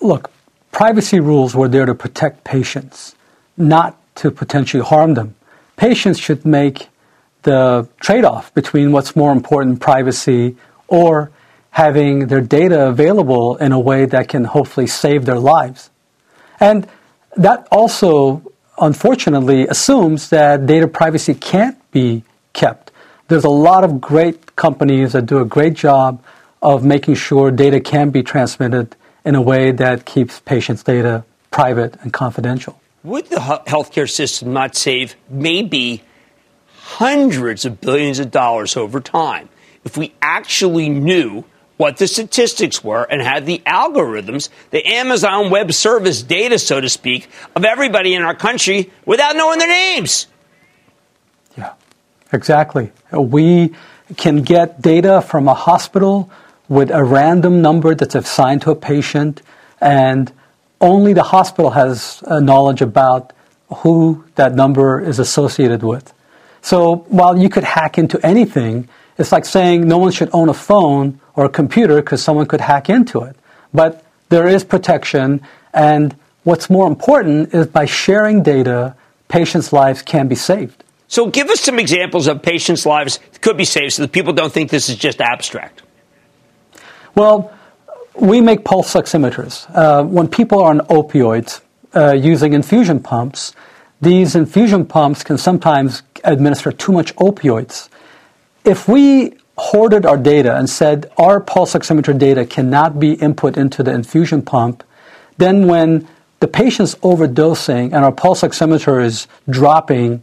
look, 0.00 0.30
privacy 0.72 1.20
rules 1.20 1.54
were 1.54 1.68
there 1.68 1.84
to 1.84 1.94
protect 1.94 2.44
patients, 2.44 3.14
not 3.58 3.98
to 4.16 4.30
potentially 4.30 4.82
harm 4.82 5.12
them. 5.12 5.34
Patients 5.76 6.18
should 6.18 6.46
make 6.46 6.88
the 7.46 7.88
trade 8.00 8.24
off 8.24 8.52
between 8.52 8.92
what's 8.92 9.14
more 9.14 9.32
important, 9.32 9.80
privacy, 9.80 10.56
or 10.88 11.30
having 11.70 12.26
their 12.26 12.40
data 12.40 12.88
available 12.88 13.56
in 13.56 13.70
a 13.72 13.78
way 13.78 14.04
that 14.04 14.28
can 14.28 14.44
hopefully 14.44 14.86
save 14.86 15.24
their 15.24 15.38
lives. 15.38 15.90
And 16.58 16.86
that 17.36 17.68
also, 17.70 18.42
unfortunately, 18.78 19.68
assumes 19.68 20.28
that 20.30 20.66
data 20.66 20.88
privacy 20.88 21.34
can't 21.34 21.78
be 21.92 22.24
kept. 22.52 22.90
There's 23.28 23.44
a 23.44 23.56
lot 23.70 23.84
of 23.84 24.00
great 24.00 24.56
companies 24.56 25.12
that 25.12 25.26
do 25.26 25.38
a 25.38 25.44
great 25.44 25.74
job 25.74 26.22
of 26.60 26.84
making 26.84 27.14
sure 27.14 27.50
data 27.50 27.78
can 27.80 28.10
be 28.10 28.22
transmitted 28.22 28.96
in 29.24 29.34
a 29.34 29.42
way 29.42 29.70
that 29.70 30.04
keeps 30.04 30.40
patients' 30.40 30.82
data 30.82 31.24
private 31.50 31.94
and 32.02 32.12
confidential. 32.12 32.80
Would 33.04 33.26
the 33.26 33.36
healthcare 33.36 34.10
system 34.10 34.52
not 34.52 34.74
save 34.74 35.14
maybe 35.30 36.02
hundreds 36.86 37.64
of 37.64 37.80
billions 37.80 38.20
of 38.20 38.30
dollars 38.30 38.76
over 38.76 39.00
time 39.00 39.48
if 39.84 39.96
we 39.96 40.14
actually 40.22 40.88
knew 40.88 41.44
what 41.76 41.96
the 41.96 42.06
statistics 42.06 42.82
were 42.82 43.02
and 43.02 43.20
had 43.20 43.44
the 43.44 43.60
algorithms, 43.66 44.48
the 44.70 44.86
Amazon 44.86 45.50
Web 45.50 45.72
Service 45.72 46.22
data, 46.22 46.58
so 46.58 46.80
to 46.80 46.88
speak, 46.88 47.28
of 47.56 47.64
everybody 47.64 48.14
in 48.14 48.22
our 48.22 48.34
country 48.34 48.90
without 49.04 49.36
knowing 49.36 49.58
their 49.58 49.68
names? 49.68 50.28
Yeah, 51.58 51.74
exactly. 52.32 52.92
We 53.12 53.74
can 54.16 54.42
get 54.42 54.80
data 54.80 55.20
from 55.22 55.48
a 55.48 55.54
hospital 55.54 56.30
with 56.68 56.90
a 56.90 57.02
random 57.02 57.62
number 57.62 57.94
that's 57.94 58.14
assigned 58.14 58.62
to 58.62 58.70
a 58.70 58.76
patient, 58.76 59.42
and 59.80 60.32
only 60.80 61.12
the 61.12 61.24
hospital 61.24 61.72
has 61.72 62.22
uh, 62.26 62.38
knowledge 62.40 62.80
about 62.80 63.32
who 63.78 64.24
that 64.36 64.54
number 64.54 65.00
is 65.00 65.18
associated 65.18 65.82
with. 65.82 66.12
So 66.66 67.06
while 67.10 67.38
you 67.38 67.48
could 67.48 67.62
hack 67.62 67.96
into 67.96 68.18
anything, 68.26 68.88
it's 69.18 69.30
like 69.30 69.44
saying 69.44 69.86
no 69.86 69.98
one 69.98 70.10
should 70.10 70.30
own 70.32 70.48
a 70.48 70.54
phone 70.54 71.20
or 71.36 71.44
a 71.44 71.48
computer 71.48 71.94
because 72.02 72.24
someone 72.24 72.46
could 72.46 72.60
hack 72.60 72.90
into 72.90 73.20
it. 73.20 73.36
But 73.72 74.04
there 74.30 74.48
is 74.48 74.64
protection, 74.64 75.42
and 75.72 76.16
what's 76.42 76.68
more 76.68 76.88
important 76.88 77.54
is 77.54 77.68
by 77.68 77.84
sharing 77.86 78.42
data, 78.42 78.96
patients' 79.28 79.72
lives 79.72 80.02
can 80.02 80.26
be 80.26 80.34
saved. 80.34 80.82
So 81.06 81.30
give 81.30 81.50
us 81.50 81.60
some 81.60 81.78
examples 81.78 82.26
of 82.26 82.42
patients' 82.42 82.84
lives 82.84 83.20
that 83.30 83.40
could 83.40 83.56
be 83.56 83.64
saved 83.64 83.92
so 83.92 84.02
that 84.02 84.10
people 84.10 84.32
don't 84.32 84.52
think 84.52 84.68
this 84.70 84.88
is 84.88 84.96
just 84.96 85.20
abstract. 85.20 85.82
Well, 87.14 87.56
we 88.16 88.40
make 88.40 88.64
pulse 88.64 88.92
oximeters. 88.94 89.70
Uh, 89.72 90.02
when 90.02 90.26
people 90.26 90.58
are 90.62 90.70
on 90.70 90.80
opioids 90.88 91.60
uh, 91.94 92.12
using 92.12 92.54
infusion 92.54 92.98
pumps, 92.98 93.54
these 94.00 94.34
infusion 94.34 94.84
pumps 94.84 95.22
can 95.22 95.38
sometimes 95.38 96.02
administer 96.24 96.72
too 96.72 96.92
much 96.92 97.14
opioids. 97.16 97.88
If 98.64 98.88
we 98.88 99.34
hoarded 99.58 100.04
our 100.04 100.16
data 100.16 100.56
and 100.56 100.68
said 100.68 101.10
our 101.16 101.40
pulse 101.40 101.74
oximeter 101.74 102.16
data 102.16 102.44
cannot 102.44 103.00
be 103.00 103.14
input 103.14 103.56
into 103.56 103.82
the 103.82 103.92
infusion 103.92 104.42
pump, 104.42 104.84
then 105.38 105.66
when 105.66 106.06
the 106.40 106.48
patient's 106.48 106.94
overdosing 106.96 107.86
and 107.86 108.04
our 108.04 108.12
pulse 108.12 108.42
oximeter 108.42 109.02
is 109.02 109.26
dropping 109.48 110.22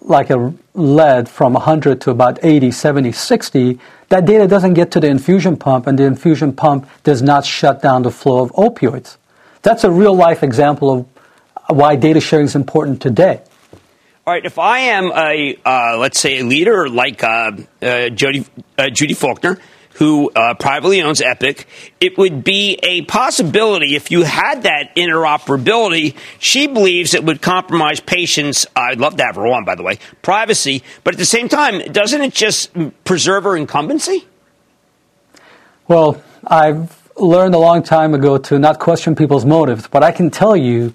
like 0.00 0.30
a 0.30 0.52
lead 0.74 1.28
from 1.28 1.54
100 1.54 2.00
to 2.02 2.10
about 2.10 2.38
80, 2.42 2.70
70, 2.70 3.12
60, 3.12 3.78
that 4.08 4.24
data 4.24 4.46
doesn't 4.46 4.74
get 4.74 4.90
to 4.92 5.00
the 5.00 5.06
infusion 5.08 5.56
pump, 5.56 5.86
and 5.86 5.98
the 5.98 6.04
infusion 6.04 6.52
pump 6.52 6.88
does 7.04 7.22
not 7.22 7.44
shut 7.44 7.80
down 7.80 8.02
the 8.02 8.10
flow 8.10 8.42
of 8.42 8.52
opioids. 8.52 9.16
That's 9.62 9.84
a 9.84 9.90
real 9.90 10.14
life 10.14 10.42
example 10.42 10.92
of 10.92 11.76
why 11.76 11.96
data 11.96 12.20
sharing 12.20 12.44
is 12.44 12.54
important 12.54 13.00
today. 13.00 13.40
All 14.26 14.32
right, 14.32 14.46
if 14.46 14.58
I 14.58 14.78
am 14.78 15.12
a, 15.12 15.58
uh, 15.66 15.98
let's 15.98 16.18
say, 16.18 16.38
a 16.38 16.44
leader 16.44 16.88
like 16.88 17.22
uh, 17.22 17.52
uh, 17.82 17.86
uh, 17.86 18.08
Judy 18.08 19.12
Faulkner, 19.12 19.58
who 19.96 20.30
uh, 20.30 20.54
privately 20.54 21.02
owns 21.02 21.20
Epic, 21.20 21.68
it 22.00 22.16
would 22.16 22.42
be 22.42 22.78
a 22.82 23.02
possibility 23.02 23.94
if 23.94 24.10
you 24.10 24.22
had 24.22 24.62
that 24.62 24.96
interoperability. 24.96 26.16
She 26.38 26.66
believes 26.66 27.12
it 27.12 27.22
would 27.22 27.42
compromise 27.42 28.00
patients. 28.00 28.66
I'd 28.74 28.98
love 28.98 29.18
to 29.18 29.24
have 29.24 29.34
her 29.34 29.46
on, 29.46 29.66
by 29.66 29.74
the 29.74 29.82
way, 29.82 29.98
privacy. 30.22 30.82
But 31.04 31.12
at 31.12 31.18
the 31.18 31.26
same 31.26 31.50
time, 31.50 31.80
doesn't 31.92 32.22
it 32.22 32.32
just 32.32 32.70
preserve 33.04 33.44
her 33.44 33.54
incumbency? 33.58 34.26
Well, 35.86 36.22
I've 36.46 37.10
learned 37.18 37.54
a 37.54 37.58
long 37.58 37.82
time 37.82 38.14
ago 38.14 38.38
to 38.38 38.58
not 38.58 38.78
question 38.78 39.14
people's 39.14 39.44
motives, 39.44 39.86
but 39.86 40.02
I 40.02 40.12
can 40.12 40.30
tell 40.30 40.56
you, 40.56 40.94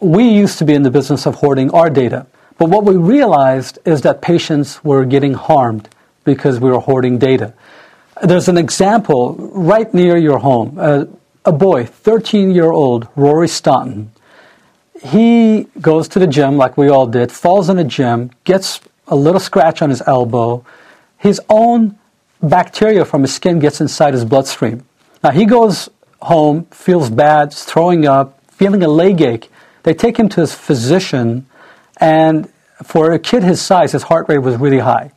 we 0.00 0.30
used 0.30 0.56
to 0.60 0.64
be 0.64 0.72
in 0.72 0.82
the 0.82 0.90
business 0.90 1.26
of 1.26 1.34
hoarding 1.34 1.70
our 1.72 1.90
data. 1.90 2.26
But 2.60 2.68
what 2.68 2.84
we 2.84 2.94
realized 2.94 3.78
is 3.86 4.02
that 4.02 4.20
patients 4.20 4.84
were 4.84 5.06
getting 5.06 5.32
harmed 5.32 5.88
because 6.24 6.60
we 6.60 6.68
were 6.68 6.78
hoarding 6.78 7.16
data. 7.16 7.54
There's 8.22 8.48
an 8.48 8.58
example 8.58 9.34
right 9.54 9.92
near 9.94 10.18
your 10.18 10.40
home. 10.40 10.76
Uh, 10.78 11.06
a 11.46 11.52
boy, 11.52 11.86
13 11.86 12.50
year 12.50 12.70
old, 12.70 13.08
Rory 13.16 13.48
Staunton, 13.48 14.12
he 15.02 15.68
goes 15.80 16.06
to 16.08 16.18
the 16.18 16.26
gym 16.26 16.58
like 16.58 16.76
we 16.76 16.90
all 16.90 17.06
did, 17.06 17.32
falls 17.32 17.70
in 17.70 17.78
the 17.78 17.84
gym, 17.84 18.30
gets 18.44 18.80
a 19.08 19.16
little 19.16 19.40
scratch 19.40 19.80
on 19.80 19.88
his 19.88 20.02
elbow. 20.06 20.62
His 21.16 21.40
own 21.48 21.98
bacteria 22.42 23.06
from 23.06 23.22
his 23.22 23.32
skin 23.32 23.58
gets 23.58 23.80
inside 23.80 24.12
his 24.12 24.26
bloodstream. 24.26 24.84
Now 25.24 25.30
he 25.30 25.46
goes 25.46 25.88
home, 26.20 26.66
feels 26.66 27.08
bad, 27.08 27.54
throwing 27.54 28.06
up, 28.06 28.38
feeling 28.50 28.82
a 28.82 28.88
leg 28.88 29.22
ache. 29.22 29.50
They 29.82 29.94
take 29.94 30.18
him 30.18 30.28
to 30.28 30.42
his 30.42 30.52
physician, 30.52 31.46
and 32.00 32.50
for 32.82 33.12
a 33.12 33.18
kid 33.18 33.42
his 33.42 33.60
size, 33.60 33.92
his 33.92 34.04
heart 34.04 34.28
rate 34.28 34.38
was 34.38 34.56
really 34.56 34.78
high 34.78 35.12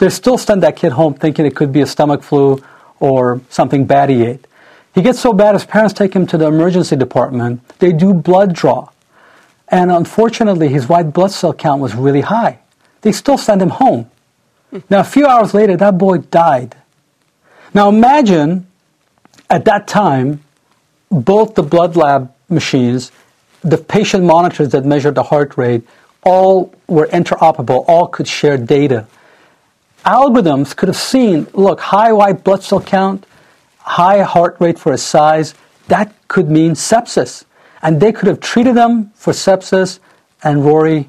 they 0.00 0.08
still 0.08 0.38
send 0.38 0.62
that 0.62 0.76
kid 0.76 0.92
home 0.92 1.14
thinking 1.14 1.44
it 1.44 1.54
could 1.54 1.72
be 1.72 1.82
a 1.82 1.86
stomach 1.86 2.22
flu 2.22 2.60
or 2.98 3.40
something 3.50 3.84
bad 3.84 4.08
he 4.08 4.24
ate. 4.24 4.46
He 4.94 5.02
gets 5.02 5.20
so 5.20 5.32
bad, 5.32 5.54
his 5.54 5.64
parents 5.64 5.94
take 5.94 6.14
him 6.14 6.26
to 6.28 6.38
the 6.38 6.46
emergency 6.46 6.96
department. 6.96 7.66
They 7.78 7.92
do 7.92 8.12
blood 8.14 8.54
draw. 8.54 8.88
And 9.68 9.92
unfortunately, 9.92 10.68
his 10.68 10.88
white 10.88 11.12
blood 11.12 11.30
cell 11.30 11.52
count 11.52 11.80
was 11.80 11.94
really 11.94 12.22
high. 12.22 12.58
They 13.02 13.12
still 13.12 13.38
send 13.38 13.62
him 13.62 13.68
home. 13.68 14.10
Hmm. 14.70 14.78
Now, 14.88 15.00
a 15.00 15.04
few 15.04 15.26
hours 15.26 15.54
later, 15.54 15.76
that 15.76 15.96
boy 15.98 16.18
died. 16.18 16.76
Now, 17.72 17.88
imagine 17.88 18.66
at 19.48 19.66
that 19.66 19.86
time, 19.86 20.42
both 21.10 21.54
the 21.54 21.62
blood 21.62 21.94
lab 21.94 22.32
machines, 22.48 23.12
the 23.62 23.78
patient 23.78 24.24
monitors 24.24 24.70
that 24.70 24.84
measured 24.84 25.14
the 25.14 25.22
heart 25.22 25.56
rate, 25.56 25.82
all 26.22 26.74
were 26.86 27.06
interoperable, 27.08 27.84
all 27.88 28.06
could 28.06 28.28
share 28.28 28.56
data 28.56 29.06
algorithms 30.04 30.74
could 30.74 30.88
have 30.88 30.96
seen 30.96 31.46
look, 31.52 31.80
high 31.80 32.12
white 32.12 32.44
blood 32.44 32.62
cell 32.62 32.80
count, 32.80 33.26
high 33.78 34.22
heart 34.22 34.56
rate 34.60 34.78
for 34.78 34.92
a 34.92 34.98
size, 34.98 35.54
that 35.88 36.14
could 36.28 36.50
mean 36.50 36.72
sepsis. 36.72 37.44
And 37.82 38.00
they 38.00 38.12
could 38.12 38.28
have 38.28 38.40
treated 38.40 38.74
them 38.74 39.10
for 39.14 39.32
sepsis, 39.32 40.00
and 40.42 40.64
Rory 40.64 41.08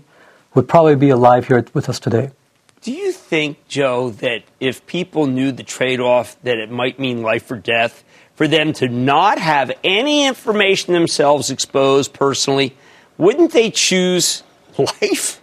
would 0.53 0.67
probably 0.67 0.95
be 0.95 1.09
alive 1.09 1.47
here 1.47 1.65
with 1.73 1.89
us 1.89 1.99
today. 1.99 2.31
Do 2.81 2.91
you 2.91 3.11
think, 3.11 3.67
Joe, 3.67 4.09
that 4.09 4.43
if 4.59 4.85
people 4.87 5.27
knew 5.27 5.51
the 5.51 5.63
trade 5.63 5.99
off, 5.99 6.41
that 6.43 6.57
it 6.57 6.71
might 6.71 6.97
mean 6.97 7.21
life 7.21 7.51
or 7.51 7.57
death 7.57 8.03
for 8.41 8.47
them 8.47 8.73
to 8.73 8.87
not 8.87 9.37
have 9.37 9.71
any 9.83 10.25
information 10.25 10.95
themselves 10.95 11.51
exposed 11.51 12.11
personally, 12.11 12.75
wouldn't 13.19 13.51
they 13.51 13.69
choose 13.69 14.41
life? 14.79 15.39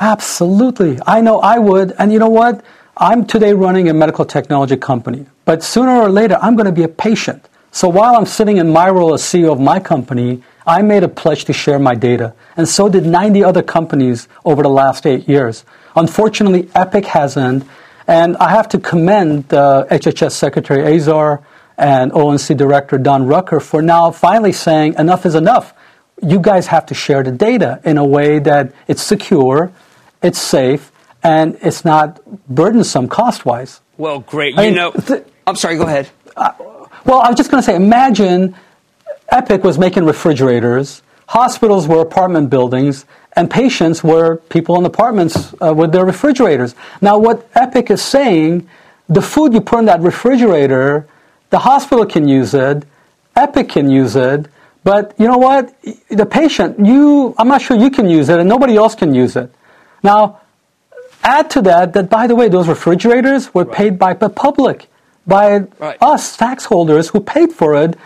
Absolutely. 0.00 0.98
I 1.06 1.20
know 1.20 1.38
I 1.38 1.60
would. 1.60 1.92
And 1.96 2.12
you 2.12 2.18
know 2.18 2.28
what? 2.28 2.64
I'm 2.96 3.24
today 3.24 3.52
running 3.52 3.88
a 3.88 3.94
medical 3.94 4.24
technology 4.24 4.76
company, 4.76 5.26
but 5.44 5.62
sooner 5.62 5.92
or 5.92 6.08
later, 6.08 6.36
I'm 6.42 6.56
going 6.56 6.66
to 6.66 6.72
be 6.72 6.82
a 6.82 6.88
patient. 6.88 7.48
So 7.70 7.88
while 7.88 8.16
I'm 8.16 8.26
sitting 8.26 8.56
in 8.56 8.72
my 8.72 8.90
role 8.90 9.14
as 9.14 9.22
CEO 9.22 9.52
of 9.52 9.60
my 9.60 9.78
company, 9.78 10.42
I 10.66 10.82
made 10.82 11.04
a 11.04 11.08
pledge 11.08 11.44
to 11.44 11.52
share 11.52 11.78
my 11.78 11.94
data, 11.94 12.34
and 12.56 12.68
so 12.68 12.88
did 12.88 13.06
90 13.06 13.44
other 13.44 13.62
companies 13.62 14.26
over 14.44 14.64
the 14.64 14.70
last 14.70 15.06
eight 15.06 15.28
years. 15.28 15.64
Unfortunately, 15.94 16.68
Epic 16.74 17.04
hasn't, 17.04 17.62
and 18.08 18.38
I 18.38 18.48
have 18.50 18.68
to 18.70 18.78
commend 18.80 19.52
uh, 19.52 19.84
HHS 19.90 20.32
Secretary 20.32 20.96
Azar 20.96 21.42
and 21.76 22.10
ONC 22.12 22.56
Director 22.56 22.98
Don 22.98 23.26
Rucker 23.26 23.60
for 23.60 23.82
now 23.82 24.10
finally 24.10 24.52
saying 24.52 24.94
enough 24.98 25.26
is 25.26 25.34
enough. 25.34 25.74
You 26.20 26.40
guys 26.40 26.66
have 26.68 26.86
to 26.86 26.94
share 26.94 27.22
the 27.22 27.30
data 27.30 27.80
in 27.84 27.98
a 27.98 28.04
way 28.04 28.40
that 28.40 28.72
it's 28.88 29.02
secure, 29.02 29.70
it's 30.22 30.40
safe, 30.40 30.90
and 31.22 31.56
it's 31.60 31.84
not 31.84 32.20
burdensome 32.48 33.08
cost 33.08 33.44
wise. 33.44 33.80
Well, 33.98 34.20
great. 34.20 34.58
I 34.58 34.62
you 34.62 34.68
mean, 34.68 34.76
know, 34.76 34.90
th- 34.92 35.24
I'm 35.46 35.54
sorry, 35.54 35.76
go 35.76 35.84
ahead. 35.84 36.08
Uh, 36.36 36.52
well, 37.04 37.20
I 37.20 37.28
was 37.28 37.36
just 37.36 37.50
going 37.50 37.62
to 37.62 37.66
say 37.66 37.76
imagine 37.76 38.56
Epic 39.28 39.62
was 39.62 39.78
making 39.78 40.06
refrigerators, 40.06 41.02
hospitals 41.28 41.86
were 41.86 42.00
apartment 42.00 42.48
buildings, 42.48 43.04
and 43.38 43.48
patients 43.48 44.02
were 44.02 44.38
people 44.48 44.76
in 44.80 44.84
apartments 44.84 45.54
uh, 45.60 45.72
with 45.72 45.92
their 45.92 46.04
refrigerators. 46.04 46.74
Now, 47.00 47.18
what 47.18 47.48
Epic 47.54 47.88
is 47.88 48.02
saying, 48.02 48.68
the 49.08 49.22
food 49.22 49.54
you 49.54 49.60
put 49.60 49.78
in 49.78 49.84
that 49.84 50.00
refrigerator, 50.00 51.06
the 51.50 51.60
hospital 51.60 52.04
can 52.04 52.26
use 52.26 52.52
it, 52.52 52.82
Epic 53.36 53.68
can 53.68 53.88
use 53.88 54.16
it, 54.16 54.46
but 54.82 55.14
you 55.20 55.28
know 55.28 55.38
what? 55.38 55.72
The 56.08 56.26
patient, 56.26 56.84
you, 56.84 57.32
I'm 57.38 57.46
not 57.46 57.62
sure 57.62 57.76
you 57.76 57.90
can 57.90 58.10
use 58.10 58.28
it, 58.28 58.40
and 58.40 58.48
nobody 58.48 58.76
else 58.76 58.96
can 58.96 59.14
use 59.14 59.36
it. 59.36 59.54
Now, 60.02 60.40
add 61.22 61.48
to 61.50 61.62
that 61.62 61.92
that, 61.92 62.10
by 62.10 62.26
the 62.26 62.34
way, 62.34 62.48
those 62.48 62.66
refrigerators 62.66 63.54
were 63.54 63.62
right. 63.62 63.76
paid 63.76 63.98
by 64.00 64.14
the 64.14 64.30
public, 64.30 64.88
by 65.28 65.58
right. 65.78 65.96
us, 66.02 66.36
tax 66.36 66.64
holders, 66.64 67.10
who 67.10 67.20
paid 67.20 67.52
for 67.52 67.76
it. 67.76 67.96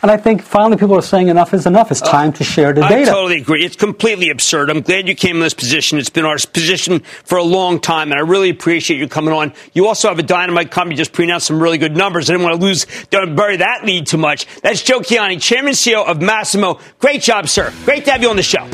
And 0.00 0.12
I 0.12 0.16
think 0.16 0.42
finally 0.42 0.76
people 0.76 0.94
are 0.96 1.02
saying 1.02 1.26
enough 1.28 1.52
is 1.52 1.66
enough. 1.66 1.90
It's 1.90 2.02
uh, 2.02 2.10
time 2.10 2.28
uh, 2.28 2.34
to 2.34 2.44
share 2.44 2.72
the 2.72 2.82
data. 2.82 2.94
I 2.94 3.04
totally 3.04 3.40
agree. 3.40 3.64
It's 3.64 3.74
completely 3.74 4.30
absurd. 4.30 4.70
I'm 4.70 4.82
glad 4.82 5.08
you 5.08 5.16
came 5.16 5.36
in 5.36 5.42
this 5.42 5.54
position. 5.54 5.98
It's 5.98 6.08
been 6.08 6.24
our 6.24 6.36
position 6.52 7.00
for 7.24 7.36
a 7.36 7.42
long 7.42 7.80
time, 7.80 8.12
and 8.12 8.18
I 8.18 8.22
really 8.22 8.50
appreciate 8.50 8.98
you 8.98 9.08
coming 9.08 9.34
on. 9.34 9.52
You 9.72 9.88
also 9.88 10.08
have 10.08 10.18
a 10.20 10.22
dynamite 10.22 10.70
company 10.70 10.94
just 10.94 11.12
pre-announced 11.12 11.48
some 11.48 11.60
really 11.60 11.78
good 11.78 11.96
numbers. 11.96 12.30
I 12.30 12.34
didn't 12.34 12.44
want 12.44 12.60
to 12.60 12.64
lose, 12.64 12.86
don't 13.10 13.34
bury 13.34 13.56
that 13.56 13.84
lead 13.84 14.06
too 14.06 14.18
much. 14.18 14.46
That's 14.60 14.82
Joe 14.82 15.00
Kiani, 15.00 15.42
Chairman 15.42 15.72
CEO 15.72 16.06
of 16.06 16.18
Masimo. 16.18 16.80
Great 17.00 17.22
job, 17.22 17.48
sir. 17.48 17.72
Great 17.84 18.04
to 18.04 18.12
have 18.12 18.22
you 18.22 18.30
on 18.30 18.36
the 18.36 18.42
show. 18.42 18.66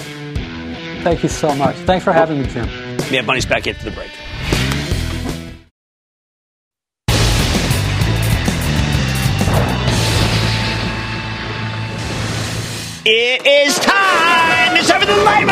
Thank 1.02 1.22
you 1.22 1.28
so 1.30 1.54
much. 1.54 1.76
Thanks 1.76 2.04
for 2.04 2.12
having 2.12 2.42
me, 2.42 2.48
Jim. 2.48 2.68
Yeah, 3.10 3.22
Money's 3.22 3.46
back 3.46 3.66
into 3.66 3.84
the 3.84 3.90
break. 3.92 4.10
It 13.06 13.46
is 13.46 13.78
time. 13.80 14.76
It's 14.78 14.88
time 14.88 14.98
for 14.98 15.06
the 15.06 15.16
light. 15.24 15.44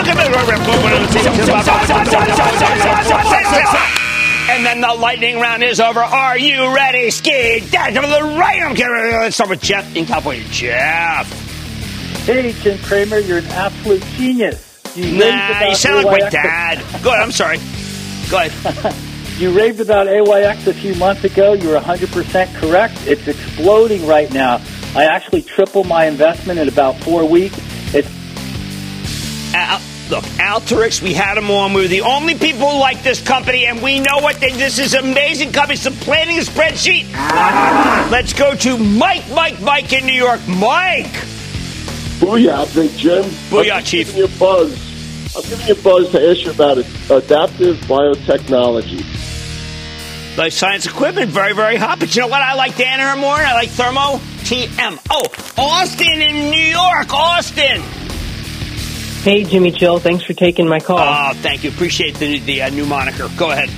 And 4.48 4.64
then 4.64 4.80
the 4.80 4.94
lightning 4.94 5.38
round 5.38 5.62
is 5.62 5.78
over. 5.78 6.00
Are 6.00 6.38
you 6.38 6.74
ready? 6.74 7.11
Ski 7.11 7.61
dash 7.70 7.94
over 7.94 8.07
the 8.07 8.22
right. 8.38 8.74
Let's 9.20 9.34
start 9.34 9.50
with 9.50 9.61
Jeff 9.61 9.94
in 9.94 10.07
California. 10.07 10.44
Jeff. 10.50 11.30
Hey, 12.24 12.53
Jim 12.53 12.78
Cramer, 12.78 13.18
you're 13.18 13.38
an 13.38 13.46
absolute 13.48 14.03
genius. 14.16 14.80
You 14.96 15.18
nah, 15.18 15.68
you 15.68 15.74
sound 15.74 16.07
like 16.07 16.22
my 16.22 16.30
dad. 16.30 16.78
Go 17.03 17.11
ahead. 17.11 17.22
I'm 17.22 17.32
sorry. 17.32 17.59
Go 18.30 18.38
ahead. 18.38 18.96
you 19.38 19.50
raved 19.50 19.80
about 19.80 20.07
AYX 20.07 20.68
a 20.68 20.72
few 20.72 20.94
months 20.94 21.24
ago. 21.24 21.53
You 21.53 21.68
were 21.68 21.80
100% 21.80 22.55
correct. 22.55 23.07
It's 23.07 23.28
exploding 23.28 24.07
right 24.07 24.32
now. 24.32 24.59
I 24.95 25.05
actually 25.05 25.40
tripled 25.43 25.86
my 25.88 26.05
investment 26.05 26.59
in 26.59 26.68
about 26.68 26.97
four 26.99 27.26
weeks. 27.26 27.57
It's 27.95 28.09
Al, 29.55 29.80
look, 30.11 30.24
Alteryx, 30.36 31.01
we 31.01 31.14
had 31.14 31.36
them 31.36 31.51
on. 31.51 31.72
We 31.72 31.82
were 31.82 31.88
the 31.88 32.03
only 32.03 32.34
people 32.34 32.70
who 32.70 32.78
like 32.78 33.03
this 33.03 33.22
company, 33.22 33.64
and 33.64 33.82
we 33.82 34.01
know 34.01 34.18
what 34.18 34.36
they, 34.36 34.53
this 34.53 34.78
is 34.78 34.93
amazing 34.93 35.53
company. 35.53 35.76
Supplanting 35.76 36.38
a 36.38 36.43
spreadsheet. 36.43 37.11
Let's 38.11 38.34
go 38.34 38.55
to 38.55 38.76
Mike, 38.76 39.28
Mike, 39.30 39.61
Mike 39.62 39.93
in 39.95 40.05
New 40.05 40.12
York. 40.12 40.40
Mike. 40.47 41.07
Booyah, 42.20 42.72
Big 42.74 42.90
Jim. 42.99 43.24
Booyah, 43.49 43.64
chief. 43.64 43.74
I'm 43.74 43.84
Chief. 43.84 44.07
Giving 44.09 44.20
you 44.20 44.24
a 44.26 44.38
buzz. 44.38 45.36
I'm 45.36 45.43
giving 45.49 45.66
you 45.68 45.72
a 45.72 45.82
buzz 45.82 46.11
to 46.11 46.30
ask 46.30 46.45
you 46.45 46.51
about 46.51 46.78
adaptive 46.78 47.76
biotechnology. 47.86 49.07
Life 50.36 50.53
science 50.53 50.84
equipment, 50.86 51.30
very, 51.30 51.55
very 51.55 51.76
hot. 51.76 51.99
But 51.99 52.14
you 52.14 52.22
know 52.22 52.28
what? 52.28 52.43
I 52.43 52.55
like 52.55 52.72
Danaher 52.72 53.18
more. 53.18 53.34
I 53.34 53.55
like 53.55 53.70
Thermo 53.70 54.20
TM. 54.45 54.99
Oh, 55.11 55.26
Austin 55.57 56.22
in 56.22 56.51
New 56.51 56.59
York. 56.59 57.12
Austin. 57.12 57.82
Hey, 59.22 59.45
Jimmy 59.45 59.70
Chill. 59.70 60.01
Thanks 60.01 60.24
for 60.24 60.32
taking 60.32 60.66
my 60.66 60.80
call. 60.80 60.99
Oh, 60.99 61.32
thank 61.34 61.62
you. 61.62 61.70
Appreciate 61.70 62.16
the, 62.16 62.40
the 62.40 62.62
uh, 62.62 62.70
new 62.70 62.84
moniker. 62.84 63.28
Go 63.36 63.53
ahead. 63.53 63.70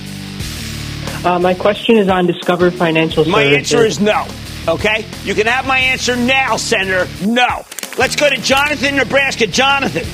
Uh, 1.24 1.38
my 1.38 1.54
question 1.54 1.98
is 1.98 2.08
on 2.08 2.26
Discover 2.26 2.70
Financial 2.70 3.24
Services. 3.24 3.32
My 3.32 3.42
answer 3.42 3.84
is 3.84 4.00
no. 4.00 4.26
Okay? 4.66 5.04
You 5.24 5.34
can 5.34 5.46
have 5.46 5.66
my 5.66 5.78
answer 5.78 6.16
now, 6.16 6.56
Senator. 6.56 7.06
No. 7.26 7.64
Let's 7.98 8.16
go 8.16 8.30
to 8.30 8.36
Jonathan, 8.36 8.96
Nebraska. 8.96 9.46
Jonathan. 9.46 10.04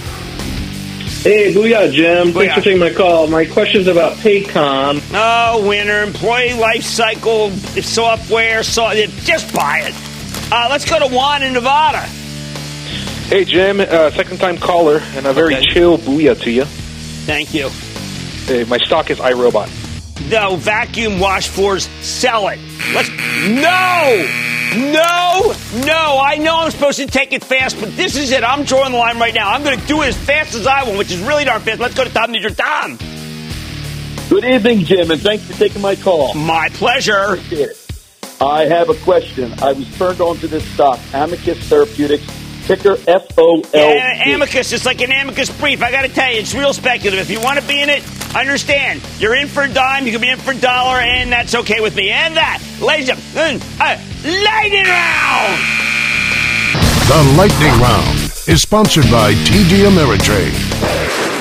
Hey, 1.23 1.53
booyah, 1.53 1.93
Jim. 1.93 2.29
Booyah. 2.29 2.35
Thanks 2.35 2.55
for 2.55 2.61
taking 2.63 2.81
my 2.81 2.93
call. 2.93 3.27
My 3.29 3.45
question 3.45 3.83
is 3.83 3.87
about 3.87 4.17
Paycom. 4.17 5.01
Oh, 5.15 5.69
winner, 5.69 6.03
employee 6.03 6.55
life 6.55 6.83
cycle 6.83 7.51
software. 7.51 8.63
So, 8.63 8.93
just 9.23 9.55
buy 9.55 9.83
it. 9.85 10.10
Uh, 10.53 10.67
let's 10.69 10.85
go 10.85 10.99
to 10.99 11.15
Juan 11.15 11.43
in 11.43 11.53
Nevada. 11.53 12.01
Hey, 13.29 13.45
Jim. 13.45 13.81
Uh, 13.81 14.11
second 14.11 14.39
time 14.39 14.59
caller, 14.59 15.01
and 15.15 15.27
a 15.27 15.33
very 15.33 15.55
okay. 15.55 15.65
chill 15.73 15.99
booyah 15.99 16.41
to 16.43 16.51
you. 16.51 16.65
Thank 16.65 17.55
you. 17.55 17.69
Hey, 18.47 18.65
my 18.65 18.79
stock 18.79 19.11
is 19.11 19.19
iRobot. 19.19 19.69
No, 20.29 20.57
vacuum 20.57 21.21
wash 21.21 21.49
floors, 21.49 21.85
sell 22.01 22.49
it. 22.49 22.59
Let's. 22.95 23.09
No! 23.49 24.47
No, 24.77 25.53
no, 25.85 26.21
I 26.23 26.39
know 26.41 26.61
I'm 26.61 26.71
supposed 26.71 26.99
to 26.99 27.07
take 27.07 27.33
it 27.33 27.43
fast, 27.43 27.81
but 27.81 27.97
this 27.97 28.17
is 28.17 28.31
it. 28.31 28.45
I'm 28.45 28.63
drawing 28.65 28.93
the 28.93 28.99
line 28.99 29.19
right 29.19 29.35
now. 29.35 29.51
I'm 29.53 29.65
going 29.65 29.79
to 29.79 29.87
do 29.87 30.03
it 30.03 30.09
as 30.09 30.17
fast 30.17 30.55
as 30.55 30.65
I 30.67 30.85
want, 30.85 30.97
which 30.97 31.11
is 31.11 31.19
really 31.21 31.45
darn 31.45 31.61
fast. 31.61 31.81
Let's 31.81 31.95
go 31.95 32.05
to 32.05 32.11
Tom 32.11 32.31
New 32.31 32.49
Tom. 32.51 32.99
Good 34.29 34.45
evening, 34.45 34.85
Jim, 34.85 35.11
and 35.11 35.21
thanks 35.21 35.45
for 35.45 35.55
taking 35.55 35.83
my 35.83 35.97
call. 35.97 36.35
My 36.35 36.69
pleasure. 36.69 37.37
Appreciate 38.41 38.67
it. 38.67 38.73
I 38.73 38.77
have 38.77 38.89
a 38.89 38.95
question. 39.05 39.53
I 39.61 39.73
was 39.73 39.99
turned 39.99 40.21
on 40.21 40.37
to 40.39 40.49
this 40.49 40.65
stock, 40.73 40.99
Amicus 41.13 41.59
Therapeutics 41.69 42.27
ticker 42.65 42.97
F 43.09 43.27
O 43.39 43.63
L. 43.75 43.95
Yeah, 43.95 44.35
amicus. 44.35 44.73
It's 44.73 44.87
like 44.87 45.01
an 45.01 45.11
amicus 45.11 45.51
brief. 45.59 45.83
I 45.83 45.91
got 45.91 46.03
to 46.03 46.09
tell 46.09 46.33
you, 46.33 46.39
it's 46.39 46.55
real 46.55 46.73
speculative. 46.73 47.19
If 47.19 47.31
you 47.31 47.41
want 47.41 47.59
to 47.59 47.67
be 47.67 47.83
in 47.83 47.91
it, 47.91 48.05
understand. 48.35 49.03
You're 49.19 49.35
in 49.35 49.49
for 49.49 49.65
a 49.65 49.73
dime. 49.73 50.07
You 50.07 50.13
can 50.13 50.21
be 50.21 50.31
in 50.31 50.39
for 50.39 50.53
a 50.53 50.59
dollar, 50.59 51.01
and 51.01 51.33
that's 51.33 51.55
okay 51.55 51.81
with 51.81 51.97
me. 51.97 52.11
And 52.11 52.37
that, 52.37 52.63
ladies 52.81 53.09
and 53.09 53.19
gentlemen, 53.19 53.61
uh, 53.81 53.99
lightning 54.25 54.87
round. 54.87 55.61
The 57.09 57.35
lightning 57.37 57.81
round 57.81 58.19
is 58.47 58.63
sponsored 58.63 59.11
by 59.11 59.33
TD 59.33 59.89
Ameritrade. 59.89 61.40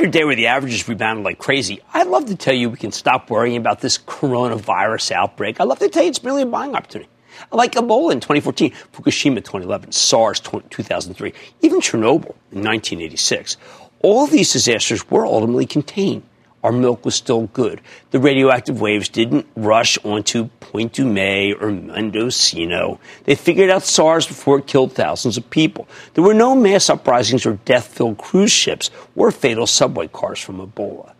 After 0.00 0.08
a 0.08 0.12
day 0.12 0.24
where 0.24 0.34
the 0.34 0.46
averages 0.46 0.88
rebounded 0.88 1.26
like 1.26 1.36
crazy, 1.36 1.82
I'd 1.92 2.06
love 2.06 2.24
to 2.28 2.34
tell 2.34 2.54
you 2.54 2.70
we 2.70 2.78
can 2.78 2.90
stop 2.90 3.28
worrying 3.28 3.58
about 3.58 3.82
this 3.82 3.98
coronavirus 3.98 5.12
outbreak. 5.12 5.60
I'd 5.60 5.68
love 5.68 5.78
to 5.80 5.90
tell 5.90 6.02
you 6.02 6.08
it's 6.08 6.22
merely 6.24 6.40
a 6.40 6.46
buying 6.46 6.74
opportunity. 6.74 7.10
Like 7.52 7.72
Ebola 7.72 8.12
in 8.12 8.20
2014, 8.20 8.72
Fukushima 8.94 9.44
2011, 9.44 9.92
SARS 9.92 10.40
2003, 10.40 11.34
even 11.60 11.80
Chernobyl 11.82 12.34
in 12.50 12.64
1986. 12.64 13.58
All 14.02 14.26
these 14.26 14.50
disasters 14.50 15.06
were 15.10 15.26
ultimately 15.26 15.66
contained 15.66 16.22
our 16.62 16.72
milk 16.72 17.04
was 17.04 17.14
still 17.14 17.46
good. 17.48 17.80
The 18.10 18.20
radioactive 18.20 18.80
waves 18.80 19.08
didn't 19.08 19.46
rush 19.56 19.98
onto 20.04 20.48
Point 20.60 20.92
Dume 20.92 21.60
or 21.60 21.70
Mendocino. 21.70 23.00
They 23.24 23.34
figured 23.34 23.70
out 23.70 23.82
SARS 23.82 24.26
before 24.26 24.58
it 24.58 24.66
killed 24.66 24.92
thousands 24.92 25.36
of 25.36 25.48
people. 25.50 25.88
There 26.14 26.24
were 26.24 26.34
no 26.34 26.54
mass 26.54 26.90
uprisings 26.90 27.46
or 27.46 27.54
death 27.64 27.86
filled 27.86 28.18
cruise 28.18 28.52
ships 28.52 28.90
or 29.16 29.30
fatal 29.30 29.66
subway 29.66 30.08
cars 30.08 30.38
from 30.38 30.58
Ebola. 30.58 31.14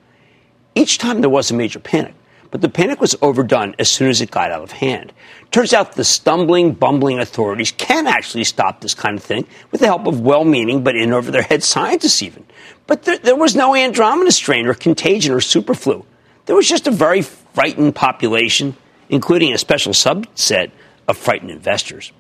Each 0.75 0.99
time 0.99 1.21
there 1.21 1.31
was 1.31 1.51
a 1.51 1.55
major 1.55 1.81
panic, 1.81 2.15
but 2.51 2.61
the 2.61 2.69
panic 2.69 3.01
was 3.01 3.17
overdone 3.23 3.75
as 3.79 3.91
soon 3.91 4.09
as 4.09 4.21
it 4.21 4.31
got 4.31 4.51
out 4.51 4.63
of 4.63 4.73
hand. 4.73 5.13
Turns 5.51 5.73
out 5.73 5.93
the 5.93 6.05
stumbling, 6.05 6.73
bumbling 6.75 7.19
authorities 7.19 7.73
can 7.73 8.07
actually 8.07 8.45
stop 8.45 8.81
this 8.81 8.95
kind 8.95 9.17
of 9.17 9.25
thing 9.25 9.47
with 9.73 9.81
the 9.81 9.87
help 9.87 10.07
of 10.07 10.21
well 10.21 10.45
meaning 10.45 10.85
but 10.85 10.97
in 10.97 11.13
over 11.13 11.31
their 11.31 11.43
head 11.43 11.63
scientists, 11.63 12.23
even. 12.23 12.45
But 12.91 13.05
there, 13.05 13.19
there 13.19 13.37
was 13.37 13.55
no 13.55 13.77
Andromeda 13.77 14.33
strain 14.33 14.67
or 14.67 14.75
contagion 14.75 15.33
or 15.33 15.39
superflu. 15.39 16.05
There 16.47 16.57
was 16.57 16.69
just 16.69 16.89
a 16.89 16.91
very 16.91 17.23
frightened 17.23 17.95
population, 17.95 18.77
including 19.09 19.53
a 19.53 19.59
special 19.59 19.93
subset 19.93 20.73
of 21.07 21.17
frightened 21.17 21.53
investors. 21.53 22.11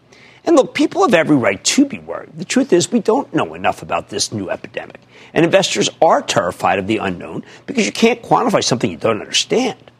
And 0.44 0.54
look, 0.54 0.72
people 0.72 1.02
have 1.02 1.12
every 1.12 1.34
right 1.34 1.62
to 1.64 1.86
be 1.86 1.98
worried. 1.98 2.30
The 2.36 2.44
truth 2.44 2.72
is, 2.72 2.92
we 2.92 3.00
don't 3.00 3.34
know 3.34 3.54
enough 3.54 3.82
about 3.82 4.10
this 4.10 4.30
new 4.30 4.48
epidemic. 4.48 5.00
And 5.34 5.44
investors 5.44 5.90
are 6.00 6.22
terrified 6.22 6.78
of 6.78 6.86
the 6.86 6.98
unknown 6.98 7.42
because 7.66 7.84
you 7.84 7.90
can't 7.90 8.22
quantify 8.22 8.62
something 8.62 8.88
you 8.88 8.96
don't 8.96 9.20
understand. 9.20 9.90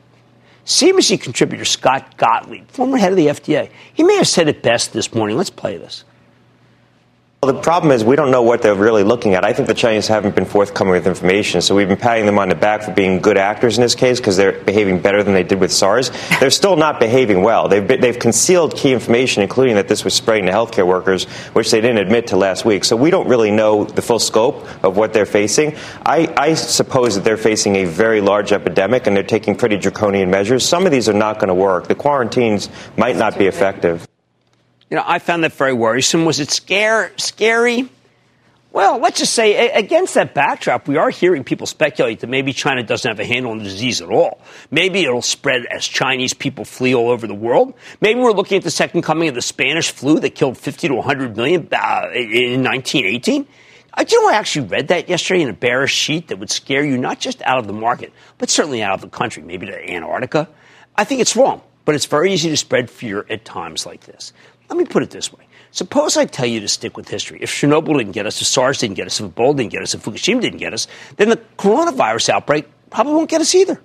CNBC 0.66 1.20
contributor 1.20 1.64
Scott 1.64 2.16
Gottlieb, 2.16 2.68
former 2.68 2.96
head 2.96 3.10
of 3.10 3.16
the 3.16 3.26
FDA, 3.26 3.70
he 3.92 4.04
may 4.04 4.18
have 4.18 4.28
said 4.28 4.46
it 4.46 4.62
best 4.62 4.92
this 4.92 5.12
morning. 5.12 5.36
Let's 5.36 5.50
play 5.50 5.78
this. 5.78 6.04
Well, 7.43 7.55
the 7.55 7.62
problem 7.62 7.91
is 7.91 8.05
we 8.05 8.16
don't 8.16 8.30
know 8.30 8.43
what 8.43 8.61
they're 8.61 8.74
really 8.74 9.03
looking 9.03 9.32
at. 9.32 9.47
I 9.47 9.55
think 9.55 9.66
the 9.66 9.72
Chinese 9.72 10.07
haven't 10.07 10.34
been 10.34 10.45
forthcoming 10.45 10.93
with 10.93 11.07
information, 11.07 11.62
so 11.62 11.74
we've 11.74 11.88
been 11.88 11.97
patting 11.97 12.26
them 12.26 12.38
on 12.38 12.51
the 12.51 12.55
back 12.55 12.82
for 12.82 12.93
being 12.93 13.18
good 13.18 13.38
actors 13.38 13.78
in 13.78 13.82
this 13.82 13.95
case 13.95 14.20
because 14.20 14.36
they're 14.36 14.61
behaving 14.61 15.01
better 15.01 15.22
than 15.22 15.32
they 15.32 15.43
did 15.43 15.59
with 15.59 15.72
SARS. 15.72 16.11
They're 16.38 16.51
still 16.51 16.76
not 16.76 17.01
behaving 17.01 17.41
well. 17.43 17.66
They've, 17.66 17.88
been, 17.88 18.03
they've 18.03 18.18
concealed 18.18 18.76
key 18.76 18.93
information, 18.93 19.43
including 19.43 19.76
that 19.76 19.88
this 19.88 20.05
was 20.05 20.12
spreading 20.12 20.45
to 20.45 20.53
healthcare 20.53 20.86
workers, 20.86 21.24
which 21.55 21.70
they 21.70 21.80
didn't 21.80 21.97
admit 21.97 22.26
to 22.26 22.36
last 22.36 22.66
week. 22.66 22.84
So 22.84 22.95
we 22.95 23.09
don't 23.09 23.26
really 23.26 23.51
know 23.51 23.84
the 23.84 24.03
full 24.03 24.18
scope 24.18 24.66
of 24.84 24.99
what 24.99 25.14
they're 25.14 25.24
facing. 25.24 25.76
I, 26.05 26.30
I 26.36 26.53
suppose 26.53 27.14
that 27.14 27.24
they're 27.24 27.38
facing 27.38 27.76
a 27.76 27.86
very 27.86 28.20
large 28.20 28.53
epidemic 28.53 29.07
and 29.07 29.16
they're 29.16 29.22
taking 29.22 29.57
pretty 29.57 29.78
draconian 29.78 30.28
measures. 30.28 30.68
Some 30.68 30.84
of 30.84 30.93
these 30.93 31.09
are 31.09 31.14
not 31.14 31.36
going 31.38 31.49
to 31.49 31.55
work. 31.55 31.88
The 31.88 31.95
quarantines 31.95 32.68
might 32.99 33.16
not 33.16 33.38
be 33.38 33.47
effective. 33.47 34.07
You 34.91 34.97
know, 34.97 35.05
I 35.07 35.20
found 35.20 35.45
that 35.45 35.53
very 35.53 35.72
worrisome. 35.72 36.24
Was 36.24 36.41
it 36.41 36.51
scare, 36.51 37.12
scary? 37.16 37.88
Well, 38.72 38.99
let's 38.99 39.18
just 39.18 39.34
say 39.34 39.70
against 39.70 40.14
that 40.14 40.32
backdrop, 40.32 40.86
we 40.86 40.97
are 40.97 41.11
hearing 41.11 41.43
people 41.43 41.66
speculate 41.66 42.20
that 42.20 42.28
maybe 42.28 42.53
China 42.53 42.84
doesn't 42.84 43.09
have 43.09 43.18
a 43.18 43.24
handle 43.24 43.51
on 43.51 43.59
the 43.59 43.64
disease 43.64 44.01
at 44.01 44.09
all. 44.09 44.41
Maybe 44.70 45.01
it'll 45.01 45.22
spread 45.22 45.66
as 45.66 45.84
Chinese 45.84 46.34
people 46.34 46.64
flee 46.64 46.95
all 46.95 47.11
over 47.11 47.26
the 47.26 47.34
world. 47.34 47.74
Maybe 48.01 48.20
we're 48.20 48.32
looking 48.32 48.59
at 48.59 48.62
the 48.64 48.70
second 48.70 49.03
coming 49.03 49.28
of 49.28 49.34
the 49.34 49.43
Spanish 49.43 49.91
flu 49.91 50.20
that 50.20 50.36
killed 50.36 50.57
50 50.57 50.88
to 50.88 50.95
100 50.95 51.36
million 51.36 51.68
uh, 51.72 52.11
in 52.14 52.62
1918. 52.62 53.47
Uh, 53.93 54.05
do 54.05 54.14
you 54.14 54.22
know, 54.22 54.28
I 54.28 54.34
actually 54.34 54.68
read 54.68 54.88
that 54.88 55.09
yesterday 55.09 55.43
in 55.43 55.49
a 55.49 55.53
bearish 55.53 55.93
sheet 55.93 56.28
that 56.28 56.38
would 56.38 56.51
scare 56.51 56.84
you 56.84 56.97
not 56.97 57.18
just 57.18 57.43
out 57.43 57.59
of 57.59 57.66
the 57.66 57.72
market, 57.72 58.12
but 58.38 58.51
certainly 58.51 58.84
out 58.84 58.95
of 58.95 59.01
the 59.01 59.09
country, 59.09 59.43
maybe 59.43 59.66
to 59.66 59.91
Antarctica. 59.91 60.49
I 60.97 61.03
think 61.03 61.20
it's 61.20 61.34
wrong, 61.34 61.61
but 61.84 61.97
it's 61.97 62.07
very 62.07 62.32
easy 62.32 62.51
to 62.51 62.57
spread 62.57 62.88
fear 62.88 63.26
at 63.28 63.45
times 63.45 63.84
like 63.84 64.05
this. 64.05 64.32
Let 64.70 64.78
me 64.78 64.84
put 64.84 65.02
it 65.02 65.10
this 65.10 65.32
way. 65.32 65.46
Suppose 65.72 66.16
I 66.16 66.24
tell 66.24 66.46
you 66.46 66.60
to 66.60 66.68
stick 66.68 66.96
with 66.96 67.08
history. 67.08 67.38
If 67.42 67.50
Chernobyl 67.50 67.98
didn't 67.98 68.12
get 68.12 68.26
us, 68.26 68.40
if 68.40 68.46
SARS 68.46 68.78
didn't 68.78 68.94
get 68.94 69.06
us, 69.06 69.20
if 69.20 69.26
Ebola 69.26 69.56
didn't 69.56 69.72
get 69.72 69.82
us, 69.82 69.94
if 69.94 70.04
Fukushima 70.04 70.40
didn't 70.40 70.58
get 70.58 70.72
us, 70.72 70.86
then 71.16 71.28
the 71.28 71.40
coronavirus 71.58 72.30
outbreak 72.30 72.66
probably 72.88 73.14
won't 73.14 73.28
get 73.28 73.40
us 73.40 73.54
either. 73.54 73.80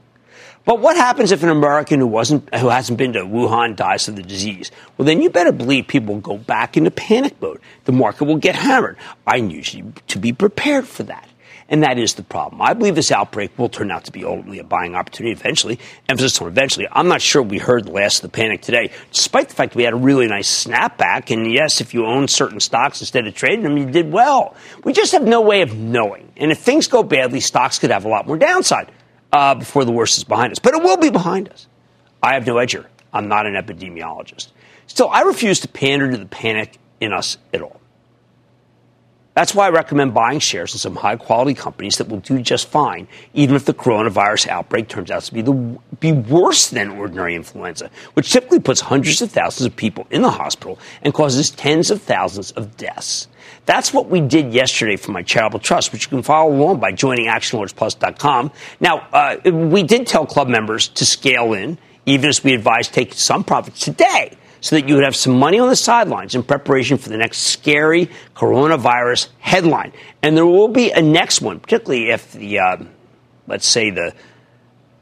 But 0.64 0.80
what 0.80 0.96
happens 0.96 1.32
if 1.32 1.44
an 1.44 1.50
American 1.50 2.00
who 2.00 2.08
wasn't 2.08 2.54
who 2.56 2.70
hasn't 2.70 2.98
been 2.98 3.14
to 3.14 3.20
Wuhan 3.20 3.76
dies 3.76 4.08
of 4.08 4.16
the 4.16 4.24
disease? 4.24 4.72
Well, 4.98 5.06
then 5.06 5.22
you 5.22 5.30
better 5.30 5.52
believe 5.52 5.88
people 5.88 6.16
will 6.16 6.22
go 6.22 6.38
back 6.38 6.76
into 6.76 6.90
panic 6.90 7.40
mode. 7.40 7.62
The 7.86 7.92
market 7.92 8.26
will 8.26 8.38
get 8.38 8.56
hammered. 8.56 8.98
I 9.28 9.42
need 9.42 9.74
you 9.74 9.94
to 10.08 10.18
be 10.18 10.34
prepared 10.34 10.88
for 10.88 11.04
that. 11.04 11.30
And 11.68 11.82
that 11.82 11.98
is 11.98 12.14
the 12.14 12.24
problem. 12.24 12.62
I 12.62 12.74
believe 12.74 12.94
this 12.94 13.12
outbreak 13.12 13.58
will 13.58 13.70
turn 13.70 13.90
out 13.90 14.06
to 14.06 14.12
be 14.12 14.24
ultimately 14.24 14.60
a 14.60 14.64
buying 14.64 14.94
opportunity 14.94 15.32
eventually. 15.32 15.80
Emphasis 16.08 16.40
on 16.40 16.48
eventually. 16.48 16.88
I'm 16.92 17.08
not 17.08 17.22
sure 17.22 17.42
we 17.42 17.58
heard 17.58 17.86
the 17.86 17.92
last 17.92 18.24
of 18.24 18.32
the 18.32 18.38
panic 18.38 18.62
today, 18.62 18.92
despite 19.12 19.50
the 19.50 19.56
fact 19.56 19.76
we 19.76 19.84
had 19.84 19.94
a 19.94 19.98
really 19.98 20.28
nice 20.28 20.66
snapback. 20.66 21.32
And 21.32 21.52
yes, 21.52 21.82
if 21.82 21.96
you 21.96 22.06
own 22.06 22.28
certain 22.28 22.60
stocks 22.60 23.02
instead 23.02 23.26
of 23.26 23.34
trading 23.34 23.64
them, 23.64 23.78
you 23.78 23.86
did 23.86 24.12
well. 24.12 24.56
We 24.84 24.94
just 24.94 25.12
have 25.14 25.24
no 25.24 25.42
way 25.42 25.64
of 25.64 25.76
knowing. 25.76 26.32
And 26.38 26.52
if 26.52 26.60
things 26.60 26.88
go 26.88 27.02
badly, 27.02 27.40
stocks 27.40 27.80
could 27.80 27.90
have 27.90 28.06
a 28.06 28.10
lot 28.10 28.28
more 28.28 28.38
downside 28.38 28.92
uh, 29.34 29.56
before 29.56 29.86
the 29.86 29.92
worst 29.92 30.18
is 30.20 30.24
behind 30.24 30.52
us. 30.52 30.60
But 30.60 30.76
it 30.76 30.84
will 30.84 30.98
be 30.98 31.10
behind 31.10 31.50
us. 31.50 31.68
I 32.22 32.36
have 32.36 32.46
no 32.46 32.60
edge 32.60 32.74
here. 32.74 32.86
I'm 33.12 33.28
not 33.28 33.48
an 33.48 33.56
epidemiologist. 33.56 34.50
Still, 34.86 35.10
I 35.10 35.22
refuse 35.22 35.62
to 35.62 35.68
pander 35.68 36.12
to 36.12 36.18
the 36.18 36.28
panic 36.28 36.78
in 37.00 37.12
us 37.12 37.38
at 37.54 37.64
all. 37.64 37.82
That's 39.36 39.54
why 39.54 39.66
I 39.66 39.70
recommend 39.70 40.14
buying 40.14 40.40
shares 40.40 40.74
in 40.74 40.80
some 40.80 40.96
high 40.96 41.18
quality 41.18 41.54
companies 41.54 41.98
that 41.98 42.08
will 42.08 42.22
do 42.22 42.42
just 42.42 42.70
fine, 42.70 43.06
even 43.34 43.58
if 43.58 43.66
the 43.66 43.74
coronavirus 43.74 44.48
outbreak 44.48 44.88
turns 44.88 45.12
out 45.12 45.24
to 45.24 45.34
be, 45.34 45.42
the, 45.42 45.78
be 46.00 46.14
worse 46.14 46.70
than 46.70 46.92
ordinary 46.92 47.36
influenza, 47.36 47.92
which 48.14 48.32
typically 48.32 48.62
puts 48.62 48.80
hundreds 48.80 49.22
of 49.22 49.30
thousands 49.30 49.68
of 49.68 49.76
people 49.76 50.08
in 50.10 50.22
the 50.22 50.30
hospital 50.30 50.80
and 51.02 51.14
causes 51.14 51.52
tens 51.52 51.92
of 51.92 52.02
thousands 52.02 52.52
of 52.52 52.78
deaths. 52.78 53.28
That's 53.66 53.94
what 53.94 54.08
we 54.08 54.22
did 54.22 54.54
yesterday 54.54 54.96
for 54.96 55.12
my 55.12 55.22
charitable 55.22 55.60
trust, 55.60 55.92
which 55.92 56.06
you 56.06 56.10
can 56.10 56.24
follow 56.24 56.56
along 56.56 56.80
by 56.80 56.94
joining 56.94 57.26
ActionAlertsPlus.com. 57.26 58.52
Now, 58.80 59.00
uh, 59.12 59.38
we 59.52 59.84
did 59.84 60.08
tell 60.08 60.26
club 60.26 60.48
members 60.48 60.88
to 60.88 61.06
scale 61.06 61.52
in, 61.52 61.78
even 62.06 62.30
as 62.30 62.42
we 62.42 62.54
advised 62.54 62.94
taking 62.94 63.16
some 63.16 63.44
profits 63.44 63.82
today 63.82 64.38
so 64.66 64.76
that 64.76 64.90
you 64.90 64.96
would 64.96 65.04
have 65.04 65.16
some 65.16 65.38
money 65.38 65.60
on 65.60 65.70
the 65.70 65.76
sidelines 65.76 66.34
in 66.34 66.42
preparation 66.42 66.98
for 66.98 67.10
the 67.10 67.18
next 67.18 67.38
scary 67.38 68.10
coronavirus 68.36 69.28
headline. 69.38 69.92
And 70.24 70.36
there 70.36 70.48
will 70.48 70.70
be 70.70 70.90
a 70.90 71.04
next 71.04 71.40
one, 71.40 71.60
particularly 71.60 72.10
if 72.10 72.32
the, 72.32 72.58
uh, 72.58 72.78
let's 73.46 73.68
say, 73.68 73.92
the 73.92 74.16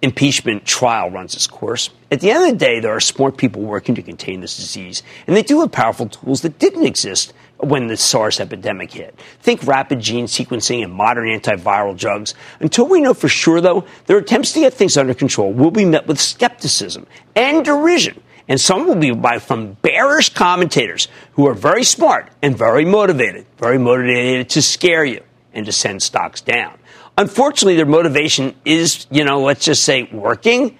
impeachment 0.01 0.65
trial 0.65 1.11
runs 1.11 1.33
its 1.33 1.47
course. 1.47 1.91
At 2.11 2.19
the 2.19 2.31
end 2.31 2.43
of 2.43 2.51
the 2.51 2.57
day, 2.57 2.81
there 2.81 2.91
are 2.93 2.99
smart 2.99 3.37
people 3.37 3.61
working 3.61 3.95
to 3.95 4.01
contain 4.01 4.41
this 4.41 4.57
disease, 4.57 5.01
and 5.27 5.35
they 5.37 5.43
do 5.43 5.61
have 5.61 5.71
powerful 5.71 6.09
tools 6.09 6.41
that 6.41 6.59
didn't 6.59 6.85
exist 6.85 7.31
when 7.55 7.87
the 7.87 7.95
SARS 7.95 8.41
epidemic 8.41 8.91
hit. 8.91 9.17
Think 9.39 9.65
rapid 9.65 10.01
gene 10.01 10.25
sequencing 10.25 10.83
and 10.83 10.91
modern 10.91 11.29
antiviral 11.29 11.97
drugs. 11.97 12.35
Until 12.59 12.89
we 12.89 12.99
know 12.99 13.13
for 13.13 13.29
sure, 13.29 13.61
though, 13.61 13.85
their 14.07 14.17
attempts 14.17 14.51
to 14.51 14.59
get 14.59 14.73
things 14.73 14.97
under 14.97 15.13
control 15.13 15.53
will 15.53 15.71
be 15.71 15.85
met 15.85 16.05
with 16.05 16.19
skepticism 16.19 17.07
and 17.33 17.63
derision 17.63 18.21
and 18.47 18.59
some 18.59 18.87
will 18.87 18.95
be 18.95 19.11
by 19.11 19.39
from 19.39 19.73
bearish 19.81 20.29
commentators 20.29 21.07
who 21.33 21.47
are 21.47 21.53
very 21.53 21.83
smart 21.83 22.29
and 22.41 22.57
very 22.57 22.85
motivated, 22.85 23.45
very 23.57 23.77
motivated 23.77 24.49
to 24.49 24.61
scare 24.61 25.05
you 25.05 25.21
and 25.53 25.65
to 25.65 25.71
send 25.71 26.01
stocks 26.01 26.41
down. 26.41 26.77
Unfortunately, 27.17 27.75
their 27.75 27.85
motivation 27.85 28.55
is, 28.65 29.05
you 29.11 29.23
know, 29.23 29.41
let's 29.41 29.65
just 29.65 29.83
say 29.83 30.09
working 30.11 30.77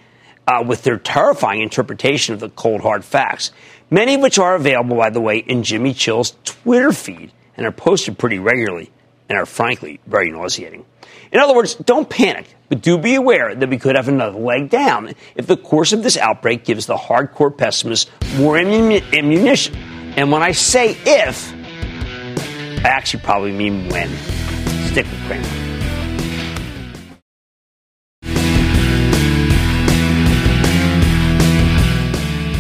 uh, 0.48 0.64
with 0.66 0.84
their 0.84 0.98
terrifying 0.98 1.62
interpretation 1.62 2.34
of 2.34 2.40
the 2.40 2.50
cold 2.50 2.82
hard 2.82 3.06
facts, 3.06 3.52
many 3.90 4.16
of 4.16 4.22
which 4.22 4.40
are 4.40 4.56
available, 4.56 4.98
by 4.98 5.10
the 5.10 5.22
way, 5.22 5.38
in 5.38 5.64
Jimmy 5.64 5.94
Chill's 5.94 6.36
Twitter 6.44 6.92
feed 6.92 7.32
and 7.56 7.66
are 7.66 7.72
posted 7.72 8.18
pretty 8.18 8.40
regularly 8.40 8.92
and 9.30 9.38
are 9.38 9.46
frankly 9.46 10.00
very 10.08 10.32
nauseating. 10.32 10.86
In 11.32 11.40
other 11.40 11.56
words, 11.56 11.76
don't 11.76 12.10
panic, 12.10 12.46
but 12.70 12.82
do 12.82 12.98
be 12.98 13.16
aware 13.16 13.56
that 13.56 13.70
we 13.70 13.78
could 13.78 13.96
have 13.96 14.08
another 14.08 14.38
leg 14.38 14.70
down 14.70 15.14
if 15.36 15.48
the 15.48 15.58
course 15.58 15.92
of 15.92 16.04
this 16.04 16.16
outbreak 16.18 16.64
gives 16.64 16.86
the 16.86 16.96
hardcore 16.96 17.56
pessimists 17.56 18.12
more 18.38 18.58
ammunition. 18.58 19.76
And 20.16 20.32
when 20.32 20.44
I 20.44 20.52
say 20.52 20.96
if, 21.06 21.52
I 22.86 22.90
actually 22.90 23.24
probably 23.24 23.52
mean 23.52 23.90
when. 23.90 24.10
Stick 24.92 25.08
with 25.10 25.26
Cramer. 25.26 25.63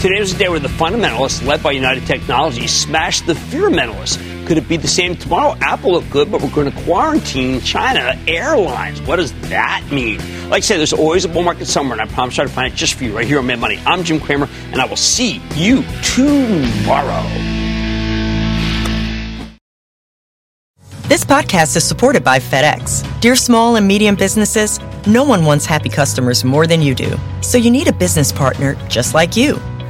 Today 0.04 0.20
was 0.20 0.34
a 0.34 0.38
day 0.38 0.49
where 0.49 0.60
the 0.60 0.68
fundamentalists, 0.68 1.47
led 1.47 1.64
by 1.64 1.72
United 1.72 2.06
Technologies, 2.06 2.72
smashed 2.74 3.26
the 3.26 3.36
fear 3.36 3.70
mentalists 3.70 4.18
could 4.45 4.58
it 4.58 4.68
be 4.68 4.76
the 4.76 4.86
same 4.86 5.16
tomorrow? 5.16 5.58
Apple 5.62 5.93
looked 5.93 6.10
good, 6.10 6.30
but 6.30 6.41
we're 6.41 6.49
going 6.49 6.70
to 6.70 6.84
quarantine 6.84 7.62
China 7.62 8.20
Airlines. 8.28 9.01
What 9.04 9.16
does 9.16 9.32
that 9.47 9.82
mean? 9.89 10.18
Like 10.49 10.58
I 10.58 10.60
said, 10.60 10.80
there's 10.80 10.91
always 10.91 11.24
a 11.24 11.30
bull 11.30 11.43
market 11.43 11.68
somewhere, 11.68 11.97
and 11.97 12.10
I 12.10 12.14
promise 12.14 12.38
I'll 12.38 12.49
find 12.49 12.74
it 12.74 12.76
just 12.76 12.95
for 12.95 13.06
you 13.06 13.16
right 13.16 13.26
here 13.26 13.39
on 13.39 13.47
Mad 13.47 13.60
Money. 13.60 13.80
I'm 13.86 14.04
Jim 14.04 14.20
Cramer, 14.20 14.49
and 14.74 14.82
I 14.82 14.86
will 14.86 14.97
see 14.97 15.41
you 15.56 15.86
tomorrow. 16.04 17.24
This 21.08 21.24
podcast 21.24 21.78
is 21.78 21.86
supported 21.86 22.26
by 22.26 22.39
FedEx. 22.39 23.22
Dear 23.22 23.38
small 23.38 23.78
and 23.78 23.88
medium 23.88 24.16
businesses, 24.16 24.78
no 25.08 25.24
one 25.24 25.45
wants 25.45 25.66
happy 25.66 25.88
customers 25.88 26.43
more 26.43 26.68
than 26.68 26.82
you 26.82 26.93
do. 26.93 27.18
So 27.41 27.58
you 27.58 27.72
need 27.72 27.88
a 27.88 27.93
business 27.93 28.34
partner 28.34 28.76
just 28.89 29.14
like 29.14 29.38
you 29.38 29.62